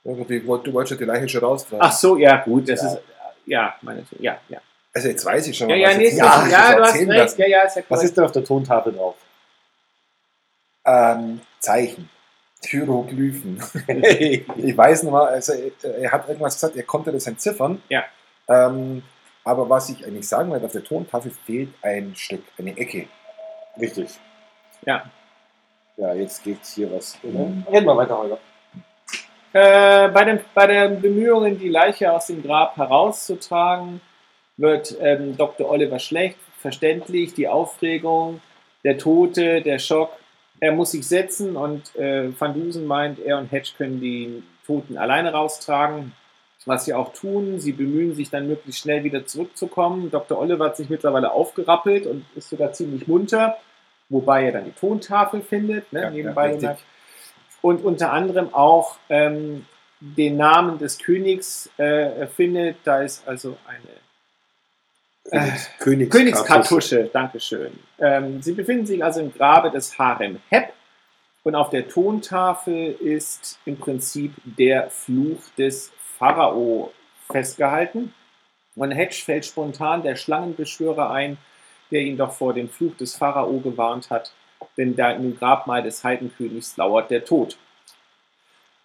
Also, 0.05 0.25
wollt- 0.47 0.65
du 0.67 0.73
wolltest 0.73 0.91
ja 0.91 0.97
die 0.97 1.03
Leiche 1.05 1.29
schon 1.29 1.41
raustragen. 1.43 1.81
Ach 1.85 1.91
so, 1.91 2.17
ja, 2.17 2.37
gut, 2.43 2.67
das 2.69 2.81
Ja. 2.81 2.87
ist. 2.93 2.99
Ja, 3.45 3.75
meine 3.81 4.03
ja, 4.19 4.37
ja. 4.49 4.59
Also 4.93 5.07
jetzt 5.07 5.25
weiß 5.25 5.47
ich 5.47 5.57
schon. 5.57 5.69
Ja, 5.69 5.75
was 5.75 5.81
ja, 5.81 5.89
jetzt 5.89 5.97
nee, 5.97 6.03
nicht, 6.05 6.17
ja, 6.17 6.25
ja, 6.47 6.75
du 6.75 6.83
hast 6.83 6.95
recht. 6.95 7.07
lassen. 7.07 7.41
Ja, 7.41 7.47
ja, 7.47 7.61
ist 7.63 7.75
ja 7.75 7.83
Was 7.89 8.03
ist 8.03 8.17
denn 8.17 8.23
auf 8.23 8.31
der 8.31 8.43
Tontafel 8.43 8.93
drauf? 8.93 9.15
Ähm, 10.85 11.41
Zeichen. 11.59 12.09
Hieroglyphen. 12.65 13.63
ich 13.87 14.77
weiß 14.77 15.03
noch 15.03 15.11
mal, 15.11 15.27
also 15.27 15.53
er, 15.53 15.95
er 15.95 16.11
hat 16.11 16.27
irgendwas 16.27 16.55
gesagt, 16.55 16.75
er 16.75 16.83
konnte 16.83 17.11
das 17.11 17.25
entziffern. 17.27 17.81
Ja. 17.87 18.03
Ähm, 18.47 19.03
aber 19.43 19.69
was 19.69 19.89
ich 19.89 20.05
eigentlich 20.05 20.27
sagen 20.27 20.49
wollte, 20.49 20.65
auf 20.65 20.71
der 20.71 20.83
Tontafel 20.83 21.31
fehlt 21.45 21.69
ein 21.81 22.15
Stück, 22.15 22.43
eine 22.57 22.77
Ecke. 22.77 23.07
Richtig. 23.79 24.09
Ja. 24.85 25.05
Ja, 25.97 26.13
jetzt 26.13 26.43
geht's 26.43 26.73
hier 26.73 26.91
was. 26.91 27.17
Mhm. 27.23 27.65
Reden 27.71 27.85
wir 27.85 27.95
weiter, 27.95 28.17
Holger. 28.17 28.39
Äh, 29.51 30.09
bei, 30.09 30.25
den, 30.25 30.39
bei 30.53 30.67
den 30.67 31.01
Bemühungen, 31.01 31.57
die 31.57 31.69
Leiche 31.69 32.11
aus 32.11 32.27
dem 32.27 32.43
Grab 32.43 32.77
herauszutragen, 32.77 34.01
wird 34.59 34.95
ähm, 35.01 35.37
Dr. 35.37 35.69
Oliver 35.69 35.99
schlecht, 35.99 36.37
verständlich, 36.59 37.33
die 37.33 37.47
Aufregung, 37.47 38.41
der 38.83 38.97
Tote, 38.97 39.61
der 39.61 39.79
Schock. 39.79 40.11
Er 40.59 40.73
muss 40.73 40.91
sich 40.91 41.07
setzen 41.07 41.55
und 41.55 41.95
äh, 41.95 42.29
Van 42.37 42.53
Dusen 42.53 42.85
meint, 42.85 43.19
er 43.19 43.37
und 43.37 43.51
Hedge 43.51 43.71
können 43.77 44.01
die 44.01 44.43
Toten 44.67 44.97
alleine 44.97 45.31
raustragen, 45.31 46.11
was 46.65 46.85
sie 46.85 46.93
auch 46.93 47.13
tun. 47.13 47.59
Sie 47.59 47.71
bemühen 47.71 48.13
sich 48.13 48.29
dann 48.29 48.47
möglichst 48.47 48.81
schnell 48.81 49.03
wieder 49.05 49.25
zurückzukommen. 49.25 50.11
Dr. 50.11 50.37
Oliver 50.37 50.65
hat 50.65 50.77
sich 50.77 50.89
mittlerweile 50.89 51.31
aufgerappelt 51.31 52.05
und 52.05 52.25
ist 52.35 52.49
sogar 52.49 52.73
ziemlich 52.73 53.07
munter, 53.07 53.57
wobei 54.09 54.45
er 54.45 54.51
dann 54.51 54.65
die 54.65 54.71
Tontafel 54.71 55.41
findet, 55.41 55.91
ne, 55.93 56.01
Ja, 56.01 56.09
nebenbei 56.09 56.55
ja, 56.55 56.77
und 57.61 57.83
unter 57.83 58.11
anderem 58.11 58.53
auch 58.53 58.97
ähm, 59.09 59.65
den 60.01 60.37
Namen 60.37 60.77
des 60.77 60.99
Königs 60.99 61.69
äh, 61.77 62.27
findet. 62.27 62.77
Da 62.83 63.01
ist 63.01 63.27
also 63.27 63.57
eine 63.65 64.08
Königs, 65.29 65.69
Königs 65.79 66.11
Königskartusche, 66.11 67.09
Dankeschön. 67.11 67.71
Ähm, 67.99 68.41
sie 68.41 68.53
befinden 68.53 68.85
sich 68.85 69.03
also 69.03 69.21
im 69.21 69.33
Grabe 69.33 69.71
des 69.71 69.97
Harem 69.97 70.39
Hep 70.49 70.73
und 71.43 71.55
auf 71.55 71.69
der 71.69 71.87
Tontafel 71.87 72.91
ist 72.99 73.59
im 73.65 73.77
Prinzip 73.77 74.33
der 74.43 74.89
Fluch 74.89 75.41
des 75.57 75.91
Pharao 76.17 76.91
festgehalten. 77.31 78.13
Und 78.75 78.91
Hedge 78.91 79.21
fällt 79.25 79.45
spontan 79.45 80.03
der 80.03 80.15
Schlangenbeschwörer 80.15 81.09
ein, 81.09 81.37
der 81.91 82.01
ihn 82.01 82.17
doch 82.17 82.33
vor 82.33 82.53
dem 82.53 82.69
Fluch 82.69 82.95
des 82.97 83.15
Pharao 83.15 83.59
gewarnt 83.59 84.09
hat, 84.09 84.33
denn 84.77 84.95
da 84.95 85.11
im 85.11 85.37
Grabmal 85.37 85.81
des 85.81 86.03
Heidenkönigs 86.03 86.77
lauert 86.77 87.09
der 87.09 87.25
Tod. 87.25 87.57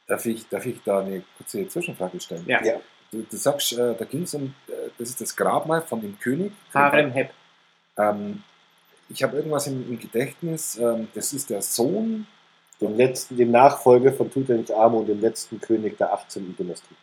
Darf 0.06 0.26
ich, 0.26 0.48
darf 0.48 0.66
ich 0.66 0.82
da 0.84 1.00
eine 1.00 1.22
kurze 1.36 1.66
Zwischenfrage 1.68 2.20
stellen? 2.20 2.44
Ja. 2.46 2.62
Ja. 2.64 2.74
Du, 3.14 3.22
du 3.30 3.36
sagst, 3.36 3.72
äh, 3.74 3.94
da 3.96 4.04
ging 4.04 4.22
es 4.22 4.34
um, 4.34 4.54
äh, 4.68 4.72
das 4.98 5.10
ist 5.10 5.20
das 5.20 5.36
Grabmal 5.36 5.82
von 5.82 6.00
dem 6.00 6.18
König. 6.18 6.52
Harem 6.72 7.12
Hep. 7.12 7.30
Ähm, 7.96 8.42
ich 9.08 9.22
habe 9.22 9.36
irgendwas 9.36 9.66
im, 9.68 9.88
im 9.88 9.98
Gedächtnis, 9.98 10.76
ähm, 10.78 11.08
das 11.14 11.32
ist 11.32 11.50
der 11.50 11.62
Sohn. 11.62 12.26
Dem 12.80 12.96
letzten, 12.96 13.36
dem 13.36 13.52
Nachfolger 13.52 14.12
von 14.12 14.30
Tutanchamun, 14.32 15.06
dem 15.06 15.20
letzten 15.20 15.60
König 15.60 15.96
der 15.96 16.12
18. 16.12 16.56
Dynastie. 16.58 16.96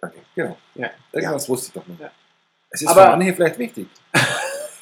Danke, 0.00 0.18
genau. 0.34 0.56
Ja. 0.74 0.90
Irgendwas 1.12 1.48
wusste 1.48 1.68
ich 1.68 1.72
doch 1.72 1.86
noch. 1.88 1.98
Ja. 1.98 2.10
Es 2.70 2.82
ist 2.82 2.88
Aber- 2.88 3.04
für 3.04 3.10
manche 3.16 3.32
vielleicht 3.34 3.58
wichtig. 3.58 3.86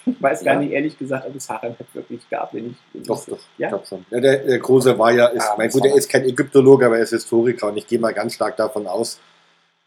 Ich 0.05 0.21
weiß 0.23 0.43
gar 0.45 0.55
Ja. 0.55 0.61
nicht 0.61 0.73
ehrlich 0.73 0.99
gesagt, 0.99 1.27
ob 1.29 1.37
es 1.37 1.49
Harem 1.49 1.77
Hep 1.77 1.87
wirklich 1.95 2.29
gab. 2.29 2.53
Wenn 2.53 2.71
ich, 2.73 2.77
wenn 2.93 3.05
Doch, 3.05 3.25
doch. 3.27 3.39
Ja? 3.59 3.69
Glaub 3.69 3.87
schon. 3.87 4.05
Ja, 4.11 4.19
der, 4.21 4.39
der 4.39 4.59
Große 4.59 4.99
war 4.99 5.13
ja, 5.13 5.27
ist, 5.29 5.45
Ja, 5.45 5.55
mein 5.57 5.71
gut, 5.71 5.85
er 5.85 5.95
ist 5.95 6.09
kein 6.11 6.25
Ägyptologe, 6.25 6.87
aber 6.87 6.97
er 6.97 7.05
ist 7.05 7.11
Historiker 7.11 7.69
und 7.69 7.77
ich 7.77 7.87
gehe 7.87 8.01
mal 8.01 8.13
ganz 8.13 8.35
stark 8.35 8.57
davon 8.57 8.89
aus, 8.89 9.21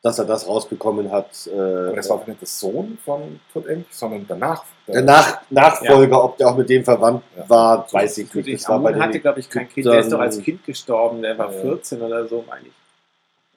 dass 0.01 0.17
er 0.19 0.25
das 0.25 0.47
rausbekommen 0.47 1.11
hat. 1.11 1.47
Äh, 1.47 1.59
Aber 1.59 1.95
das 1.95 2.09
war 2.09 2.23
nicht 2.25 2.39
der 2.41 2.47
Sohn 2.47 2.97
von 3.03 3.39
Tutank, 3.51 3.85
sondern 3.89 4.25
danach. 4.27 4.63
der 4.87 5.01
Nach 5.01 5.41
Nachfolger, 5.49 6.23
ob 6.23 6.37
der 6.37 6.47
auch 6.49 6.55
mit 6.57 6.69
dem 6.69 6.83
verwandt 6.85 7.23
Ja. 7.37 7.49
war, 7.49 7.87
weiß 7.93 8.17
ich 8.19 8.33
nicht. 8.33 8.53
Das 8.53 8.69
war 8.69 8.79
bei 8.79 8.93
den 8.93 9.01
hatte, 9.01 9.19
glaube 9.19 9.39
ich, 9.41 9.49
kein 9.49 9.67
Kind. 9.69 9.85
Der 9.87 9.99
ist 9.99 10.11
doch 10.11 10.19
als 10.19 10.39
Kind 10.41 10.65
gestorben. 10.65 11.21
Der 11.21 11.37
war 11.37 11.51
Ja. 11.53 11.61
14 11.61 12.01
oder 12.01 12.27
so, 12.27 12.43
meine 12.47 12.67
ich. 12.67 12.73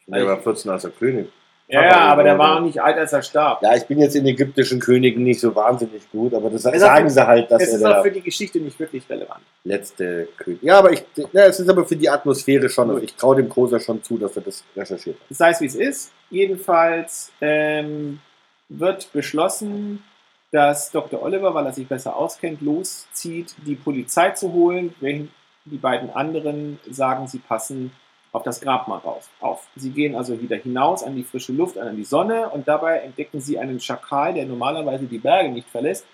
Der 0.09 0.27
war 0.27 0.39
14 0.39 0.71
als 0.71 0.85
er 0.85 0.91
König. 0.91 1.31
Ja, 1.73 1.83
ja, 1.85 1.99
aber 2.01 2.23
der 2.23 2.37
war 2.39 2.57
auch 2.57 2.61
nicht 2.61 2.83
alt, 2.83 2.99
als 2.99 3.13
er 3.15 3.23
starb. 3.23 3.63
Ja, 3.63 3.75
ich 3.75 3.85
bin 3.87 3.99
jetzt 3.99 4.15
in 4.15 4.27
ägyptischen 4.27 4.79
Königen 4.79 5.23
nicht 5.25 5.41
so 5.41 5.55
wahnsinnig 5.55 6.03
gut, 6.11 6.35
aber 6.35 6.51
das 6.51 6.65
ist 6.67 6.81
sagen 6.81 7.07
auch- 7.07 7.11
sie 7.11 7.27
halt, 7.27 7.51
dass 7.51 7.63
Es 7.63 7.69
er 7.71 7.75
ist 7.77 7.85
auch 7.87 8.03
für 8.03 8.11
die 8.11 8.21
Geschichte 8.21 8.59
nicht 8.61 8.79
wirklich 8.79 9.09
relevant. 9.09 9.41
letzte 9.65 10.29
König. 10.37 10.63
Ja, 10.63 10.79
aber 10.79 10.93
ich, 10.93 11.03
ja, 11.33 11.47
es 11.47 11.59
ist 11.61 11.69
aber 11.71 11.87
für 11.87 11.97
die 11.97 12.11
Atmosphäre 12.11 12.69
schon. 12.69 12.91
Also 12.91 13.01
ich 13.03 13.15
traue 13.15 13.37
dem 13.37 13.49
Großer 13.49 13.81
schon 13.81 14.03
zu, 14.03 14.19
dass 14.19 14.37
er 14.37 14.43
das 14.43 14.63
recherchiert 14.77 15.17
hat. 15.19 15.27
Sei 15.37 15.51
es 15.51 15.61
wie 15.63 15.67
es 15.67 15.75
ist. 15.77 16.13
Jedenfalls 16.31 17.33
ähm, 17.41 18.21
wird 18.69 19.11
beschlossen, 19.13 20.03
dass 20.51 20.91
Dr. 20.91 21.23
Oliver, 21.23 21.55
weil 21.55 21.65
er 21.65 21.73
sich 21.73 21.87
besser 21.89 22.15
auskennt, 22.17 22.61
loszieht, 22.61 23.55
die 23.67 23.75
Polizei 23.77 24.31
zu 24.31 24.53
holen, 24.53 24.95
während 25.01 25.31
die 25.65 25.79
beiden 25.79 26.11
anderen 26.11 26.79
sagen, 26.91 27.27
sie 27.29 27.39
passen 27.39 27.93
auf 28.33 28.43
das 28.43 28.61
Grabmal 28.61 28.99
raus, 28.99 29.29
auf. 29.41 29.69
Sie 29.77 29.91
gehen 29.91 30.17
also 30.17 30.41
wieder 30.41 30.57
hinaus 30.57 31.03
an 31.03 31.15
die 31.15 31.23
frische 31.23 31.53
Luft, 31.53 31.79
an 31.79 31.97
die 31.97 32.05
Sonne 32.05 32.49
und 32.49 32.67
dabei 32.67 32.99
entdecken 32.99 33.41
sie 33.41 33.59
einen 33.59 33.79
Schakal, 33.79 34.35
der 34.35 34.47
normalerweise 34.47 35.05
die 35.05 35.19
Berge 35.19 35.51
nicht 35.51 35.69
verlässt, 35.69 36.07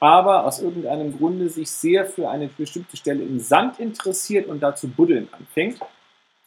aber 0.00 0.46
aus 0.46 0.60
irgendeinem 0.60 1.16
Grunde 1.16 1.50
sich 1.50 1.70
sehr 1.70 2.06
für 2.06 2.30
eine 2.30 2.48
bestimmte 2.48 2.96
Stelle 2.96 3.22
im 3.22 3.38
Sand 3.38 3.78
interessiert 3.78 4.48
und 4.48 4.60
dazu 4.60 4.88
buddeln 4.88 5.28
anfängt. 5.32 5.78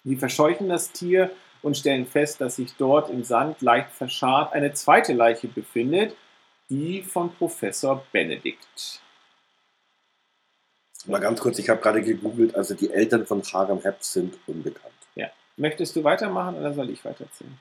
Sie 0.03 0.15
verscheuchen 0.15 0.67
das 0.67 0.91
Tier 0.91 1.29
und 1.61 1.77
stellen 1.77 2.07
fest, 2.07 2.41
dass 2.41 2.55
sich 2.55 2.73
dort 2.77 3.09
im 3.11 3.23
Sand 3.23 3.61
leicht 3.61 3.91
verscharrt 3.91 4.53
eine 4.53 4.73
zweite 4.73 5.13
Leiche 5.13 5.47
befindet, 5.47 6.15
die 6.69 7.03
von 7.03 7.31
Professor 7.35 8.03
Benedikt. 8.11 9.01
Mal 11.05 11.19
ganz 11.19 11.41
kurz, 11.41 11.59
ich 11.59 11.69
habe 11.69 11.81
gerade 11.81 12.01
gegoogelt, 12.01 12.55
also 12.55 12.73
die 12.73 12.89
Eltern 12.89 13.25
von 13.25 13.43
Harem 13.43 13.81
Hep 13.81 14.01
sind 14.03 14.39
unbekannt. 14.47 14.93
Möchtest 15.57 15.95
du 15.95 16.03
weitermachen 16.03 16.55
oder 16.55 16.73
soll 16.73 16.89
ich 16.89 17.03
weitererzählen? 17.05 17.57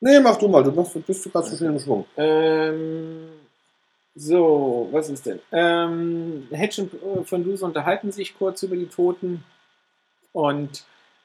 Nee, 0.00 0.20
mach 0.20 0.36
du 0.36 0.48
mal, 0.48 0.62
du 0.62 0.70
machst, 0.72 0.94
bist 1.06 1.24
du 1.24 1.30
gerade 1.30 1.46
so 1.48 1.56
schön 1.56 1.68
im 1.74 1.78
Schwung. 1.80 2.04
Ähm, 2.16 3.30
So, 4.16 4.88
was 4.92 5.10
ist 5.10 5.26
denn? 5.26 5.40
Ähm, 5.52 6.48
Hedge 6.52 6.82
und 6.82 6.94
äh, 6.94 7.30
Van 7.32 7.44
Duse 7.44 7.64
unterhalten 7.64 8.12
sich 8.12 8.36
kurz 8.38 8.62
über 8.62 8.76
die 8.76 8.86
Toten 8.88 9.44
und 10.32 10.84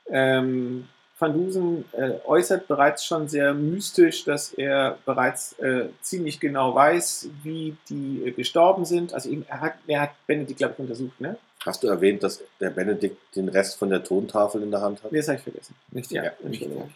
ähm, 0.10 0.88
Van 1.20 1.34
Dusen 1.34 1.86
äh, 1.94 2.14
äußert 2.26 2.68
bereits 2.68 3.06
schon 3.06 3.28
sehr 3.28 3.54
mystisch, 3.54 4.26
dass 4.26 4.54
er 4.54 4.98
bereits 5.06 5.54
äh, 5.60 5.90
ziemlich 6.02 6.40
genau 6.40 6.76
weiß, 6.76 7.30
wie 7.44 7.76
die 7.90 8.24
äh, 8.26 8.32
gestorben 8.32 8.86
sind. 8.86 9.14
Also 9.14 9.30
er 9.50 9.62
hat, 9.62 9.76
er 9.88 10.02
hat 10.02 10.12
Benedikt, 10.28 10.60
glaube 10.60 10.74
ich, 10.76 10.80
untersucht, 10.80 11.20
ne? 11.22 11.38
Hast 11.66 11.84
du 11.84 11.88
erwähnt, 11.88 12.24
dass 12.24 12.42
der 12.60 12.70
Benedikt 12.70 13.36
den 13.36 13.50
Rest 13.50 13.78
von 13.78 13.90
der 13.90 14.04
Tontafel 14.04 14.64
in 14.64 14.72
der 14.72 14.82
Hand 14.82 15.04
hat? 15.04 15.12
Nee, 15.12 15.18
das 15.20 15.28
habe 15.28 15.38
ich 15.38 15.44
vergessen. 15.44 15.76
Nicht 15.92 16.12
Ja, 16.12 16.24
ja. 16.24 16.32
Entschuldigung. 16.44 16.90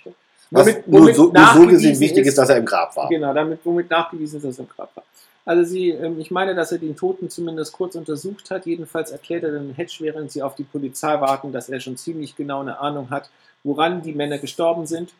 Was 0.51 0.67
Womit- 0.67 0.87
nur, 0.87 1.01
womit 1.01 1.15
so, 1.15 1.31
nur 1.33 1.47
so 1.53 1.67
gesehen 1.67 1.99
wichtig 1.99 2.25
ist, 2.27 2.37
dass 2.37 2.49
er 2.49 2.57
im 2.57 2.65
Grab 2.65 2.95
war. 2.95 3.09
Genau, 3.09 3.33
damit, 3.33 3.59
womit 3.63 3.89
nachgewiesen 3.89 4.37
ist, 4.37 4.45
dass 4.45 4.59
er 4.59 4.63
im 4.63 4.69
Grab 4.69 4.95
war. 4.95 5.03
Also 5.45 5.63
sie, 5.65 5.89
ähm, 5.89 6.19
ich 6.19 6.31
meine, 6.31 6.55
dass 6.55 6.71
er 6.71 6.77
den 6.77 6.95
Toten 6.95 7.29
zumindest 7.29 7.73
kurz 7.73 7.95
untersucht 7.95 8.49
hat. 8.51 8.65
Jedenfalls 8.65 9.11
erklärt 9.11 9.43
er 9.43 9.51
dann 9.51 9.73
Hedge, 9.73 9.95
während 9.99 10.31
sie 10.31 10.41
auf 10.41 10.55
die 10.55 10.63
Polizei 10.63 11.19
warten, 11.19 11.51
dass 11.51 11.69
er 11.69 11.79
schon 11.81 11.97
ziemlich 11.97 12.35
genau 12.35 12.61
eine 12.61 12.79
Ahnung 12.79 13.09
hat, 13.09 13.29
woran 13.63 14.01
die 14.01 14.13
Männer 14.13 14.37
gestorben 14.37 14.85
sind. 14.85 15.13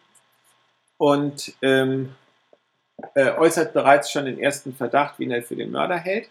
Und 0.97 1.53
ähm, 1.62 2.09
äh, 3.15 3.31
äußert 3.31 3.73
bereits 3.73 4.12
schon 4.12 4.25
den 4.25 4.39
ersten 4.39 4.73
Verdacht, 4.73 5.15
wen 5.17 5.31
er 5.31 5.43
für 5.43 5.55
den 5.57 5.71
Mörder 5.71 5.97
hält. 5.97 6.29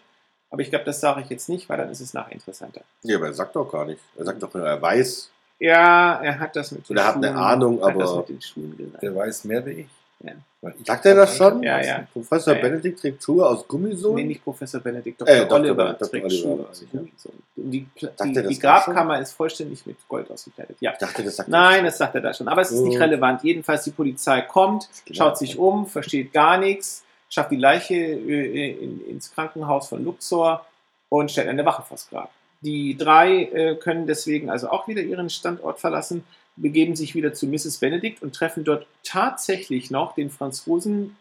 Aber 0.53 0.61
ich 0.61 0.69
glaube, 0.69 0.85
das 0.85 0.99
sage 0.99 1.21
ich 1.21 1.29
jetzt 1.29 1.49
nicht, 1.49 1.67
weil 1.67 1.77
dann 1.79 1.89
ist 1.89 1.99
es 1.99 2.13
nachher 2.13 2.33
interessanter. 2.33 2.81
Ja, 3.01 3.17
aber 3.17 3.25
er 3.25 3.33
sagt 3.33 3.55
doch 3.55 3.65
gar 3.71 3.85
nicht. 3.85 3.99
Er 4.15 4.25
sagt 4.25 4.43
doch 4.43 4.53
nur, 4.53 4.63
er 4.67 4.79
weiß. 4.79 5.31
Ja, 5.59 6.21
er 6.21 6.39
hat 6.39 6.55
das 6.55 6.71
mit 6.71 6.87
den 6.87 6.93
Oder 6.95 7.07
hat 7.07 7.15
eine 7.15 7.33
Ahnung, 7.35 7.83
hat 7.83 7.95
das 7.99 8.09
aber- 8.11 8.19
mit 8.19 8.29
den 8.29 8.41
Schuhen 8.41 8.77
gesagt. 8.77 9.01
Der 9.01 9.15
weiß 9.15 9.45
mehr 9.45 9.65
wie 9.65 9.71
ich. 9.71 9.87
Ja. 10.19 10.33
Weil 10.61 10.75
ich 10.79 10.85
Sagt 10.85 11.05
er 11.07 11.15
das 11.15 11.35
schon? 11.35 11.63
Ja, 11.63 11.81
ja. 11.81 12.07
Professor 12.13 12.53
Ja, 12.53 12.59
ja. 12.61 12.69
Benedikt 12.69 12.99
trägt 12.99 13.23
Schuhe 13.23 13.45
aus 13.45 13.67
Gummisohlen? 13.67 14.15
Nee, 14.17 14.23
nicht 14.25 14.43
Professor 14.43 14.79
Benedikt, 14.79 15.19
Dr. 15.19 15.33
Äh, 15.35 15.39
Dr. 15.41 15.59
Oliver 15.59 15.93
Dr. 15.93 16.09
trägt 16.09 16.25
Oliver, 16.25 16.41
Schuhe. 16.41 16.65
Also, 16.69 16.85
so. 17.17 17.29
Die, 17.55 17.85
die, 17.99 18.35
er 18.35 18.43
die? 18.43 18.59
Grabkammer 18.59 19.19
ist 19.19 19.33
vollständig 19.33 19.85
mit 19.85 19.97
Gold 20.07 20.29
ausgekleidet. 20.31 20.77
Ja. 20.79 20.91
Ich 20.93 20.99
dachte, 20.99 21.23
das 21.23 21.35
sagt 21.35 21.49
Nein, 21.49 21.83
das 21.83 21.97
sagt 21.97 22.15
er 22.15 22.21
da 22.21 22.33
schon. 22.33 22.47
Aber 22.47 22.61
es 22.61 22.71
ist 22.71 22.79
nicht 22.81 22.95
Oh. 22.97 23.01
relevant. 23.01 23.43
Jedenfalls 23.43 23.83
die 23.83 23.91
Polizei 23.91 24.41
kommt, 24.41 24.87
schaut 25.11 25.37
sich 25.37 25.57
um, 25.57 25.87
versteht 25.87 26.31
gar 26.31 26.57
nichts, 26.57 27.02
schafft 27.33 27.51
die 27.51 27.57
Leiche 27.57 27.95
äh, 27.95 28.71
in, 28.71 29.05
ins 29.07 29.33
Krankenhaus 29.33 29.89
von 29.89 30.03
Luxor 30.03 30.65
und 31.09 31.31
stellt 31.31 31.47
eine 31.47 31.65
Wache 31.65 31.81
vors 31.81 32.07
Grab. 32.09 32.31
Die 32.61 32.95
drei 32.95 33.43
äh, 33.45 33.75
können 33.75 34.05
deswegen 34.05 34.49
also 34.49 34.69
auch 34.69 34.87
wieder 34.87 35.01
ihren 35.01 35.29
Standort 35.29 35.79
verlassen, 35.79 36.23
begeben 36.55 36.95
sich 36.95 37.15
wieder 37.15 37.33
zu 37.33 37.47
Mrs. 37.47 37.79
Benedict 37.79 38.21
und 38.21 38.35
treffen 38.35 38.63
dort 38.63 38.85
tatsächlich 39.03 39.89
noch 39.89 40.13
den 40.13 40.29
Franzosen, 40.29 41.17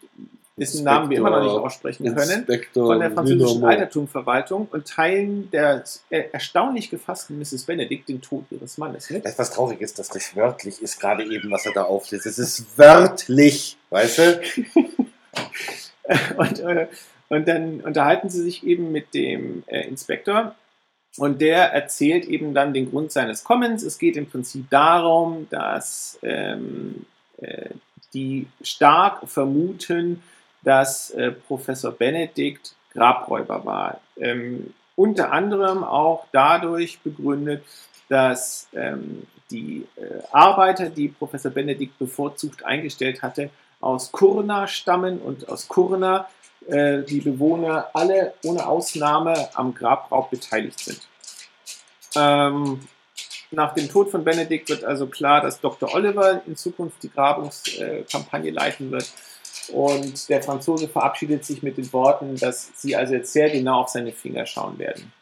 dessen 0.59 0.85
Namen 0.85 1.09
wir 1.09 1.17
immer 1.17 1.31
noch 1.31 1.43
nicht 1.43 1.51
aussprechen 1.51 2.05
können 2.15 2.31
Inspektor 2.31 2.87
von 2.89 3.01
der 3.01 3.11
französischen. 3.11 3.65
Altertumverwaltung 3.65 4.69
und 4.71 4.87
teilen 4.87 5.51
der 5.51 5.83
erstaunlich 6.11 6.91
gefassten 6.91 7.39
Mrs. 7.39 7.65
Benedict 7.65 8.11
den 8.11 8.21
Tod 8.21 8.45
ihres 8.51 8.77
Mannes 8.77 9.09
mit. 9.09 9.25
Das, 9.25 9.39
was 9.39 9.51
traurig 9.51 9.81
ist, 9.81 9.99
dass 9.99 10.11
das 10.11 10.37
wörtlich 10.37 10.83
ist, 10.83 11.01
gerade 11.01 11.25
eben, 11.25 11.51
was 11.51 11.65
er 11.65 11.73
da 11.73 11.85
aufliest. 11.85 12.27
Es 12.27 12.39
ist 12.39 12.77
wörtlich, 12.77 13.79
weißt 13.89 14.19
du? 14.19 14.41
Und, 16.37 16.59
äh, 16.61 16.89
und 17.29 17.49
dann 17.49 17.81
unterhalten 17.81 18.29
sie 18.29 18.43
sich 18.43 18.67
eben 18.67 18.93
mit 18.93 19.15
dem 19.15 19.63
äh, 19.67 19.87
Inspektor 19.87 20.55
und 21.17 21.41
der 21.41 21.73
erzählt 21.73 22.25
eben 22.27 22.55
dann 22.55 22.73
den 22.75 22.91
Grund 22.91 23.13
seines 23.13 23.45
Kommens. 23.45 23.83
Es 23.83 23.99
geht 23.99 24.17
im 24.17 24.27
Prinzip 24.27 24.69
darum, 24.71 25.47
dass 25.51 26.19
ähm, 26.23 27.07
äh, 27.39 27.71
die 28.15 28.47
stark 28.63 29.29
vermuten, 29.29 30.23
dass 30.63 31.11
äh, 31.11 31.33
Professor 31.33 31.93
Benedikt 31.93 32.75
Grabräuber 32.93 33.65
war. 33.65 34.01
Ähm, 34.19 34.75
unter 34.97 35.33
anderem 35.33 35.85
auch 35.85 36.27
dadurch 36.33 37.01
begründet, 37.01 37.65
dass 38.09 38.69
ähm, 38.75 39.27
die 39.51 39.87
äh, 39.97 40.23
Arbeiter, 40.31 40.91
die 40.91 41.09
Professor 41.09 41.51
Benedikt 41.51 41.99
bevorzugt 41.99 42.65
eingestellt 42.65 43.23
hatte, 43.23 43.51
aus 43.83 44.13
Kurna 44.13 44.67
stammen 44.67 45.21
und 45.21 45.49
aus 45.49 45.69
Kurna 45.69 46.29
äh, 46.69 47.03
die 47.03 47.21
Bewohner 47.21 47.91
alle 47.93 48.35
ohne 48.45 48.67
Ausnahme 48.67 49.51
am 49.55 49.75
Grabraub 49.75 50.31
beteiligt 50.31 50.79
sind. 50.79 51.01
Ähm, 52.15 52.81
nach 53.51 53.75
dem 53.75 53.89
Tod 53.89 54.11
von 54.11 54.25
Benedikt 54.25 54.71
wird 54.71 54.85
also 54.85 55.07
klar, 55.07 55.43
dass 55.43 55.61
Dr. 55.61 55.93
Oliver 55.95 56.43
in 56.47 56.57
Zukunft 56.57 57.03
die 57.03 57.11
Grabungskampagne 57.11 58.51
leiten 58.51 58.91
wird. 58.91 59.11
Und 59.73 60.29
der 60.29 60.43
Franzose 60.43 60.89
verabschiedet 60.89 61.45
sich 61.45 61.63
mit 61.63 61.77
den 61.77 61.93
Worten, 61.93 62.37
dass 62.37 62.71
sie 62.75 62.97
also 62.97 63.15
jetzt 63.15 63.33
sehr 63.33 63.51
genau 63.51 63.81
auf 63.83 63.89
seine 63.89 64.13
Finger 64.13 64.47
schauen 64.47 64.79
werden. 64.79 65.13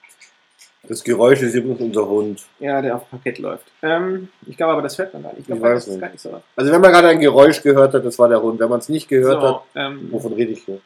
Das 0.84 1.04
Geräusch 1.04 1.42
ist 1.42 1.54
übrigens 1.54 1.80
unser 1.80 2.08
Hund. 2.08 2.42
Ja, 2.58 2.80
der 2.82 2.96
auf 2.96 3.08
Parkett 3.10 3.38
läuft. 3.38 3.66
Ähm, 3.82 4.28
ich 4.46 4.56
glaube 4.56 4.72
aber, 4.72 4.82
das 4.82 4.98
hört 4.98 5.12
man 5.12 5.22
gar 5.22 5.30
nicht. 5.32 5.40
Ich 5.40 5.46
glaube, 5.46 5.60
Ich 5.60 5.64
weiß 5.64 5.74
das 5.74 5.86
ist 5.86 5.90
nicht. 5.92 6.00
gar 6.00 6.10
nicht 6.10 6.20
so. 6.20 6.42
Also 6.56 6.72
wenn 6.72 6.80
man 6.80 6.90
gerade 6.92 7.08
ein 7.08 7.20
Geräusch 7.20 7.62
gehört 7.62 7.94
hat, 7.94 8.04
das 8.04 8.18
war 8.18 8.28
der 8.28 8.42
Hund. 8.42 8.58
Wenn 8.58 8.70
man 8.70 8.80
es 8.80 8.88
nicht 8.88 9.08
gehört 9.08 9.40
so 9.40 9.48
hat, 9.48 9.62
ähm, 9.74 10.08
wovon 10.10 10.32
rede 10.32 10.52
ich 10.52 10.64
hier? 10.64 10.80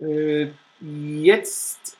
Äh, 0.00 0.50
jetzt 0.80 1.96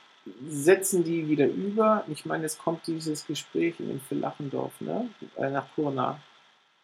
setzen 0.48 1.04
die 1.04 1.28
wieder 1.28 1.46
über. 1.46 2.04
Ich 2.09 2.24
meine, 2.24 2.44
es 2.46 2.59
kommt 2.59 2.87
dieses 2.87 3.26
Gespräch 3.26 3.74
in 3.78 4.00
dem 4.11 4.20
Lachendorf, 4.20 4.72
ne? 4.80 5.09
Äh, 5.37 5.50
nach 5.50 5.66
Kurna. 5.74 6.18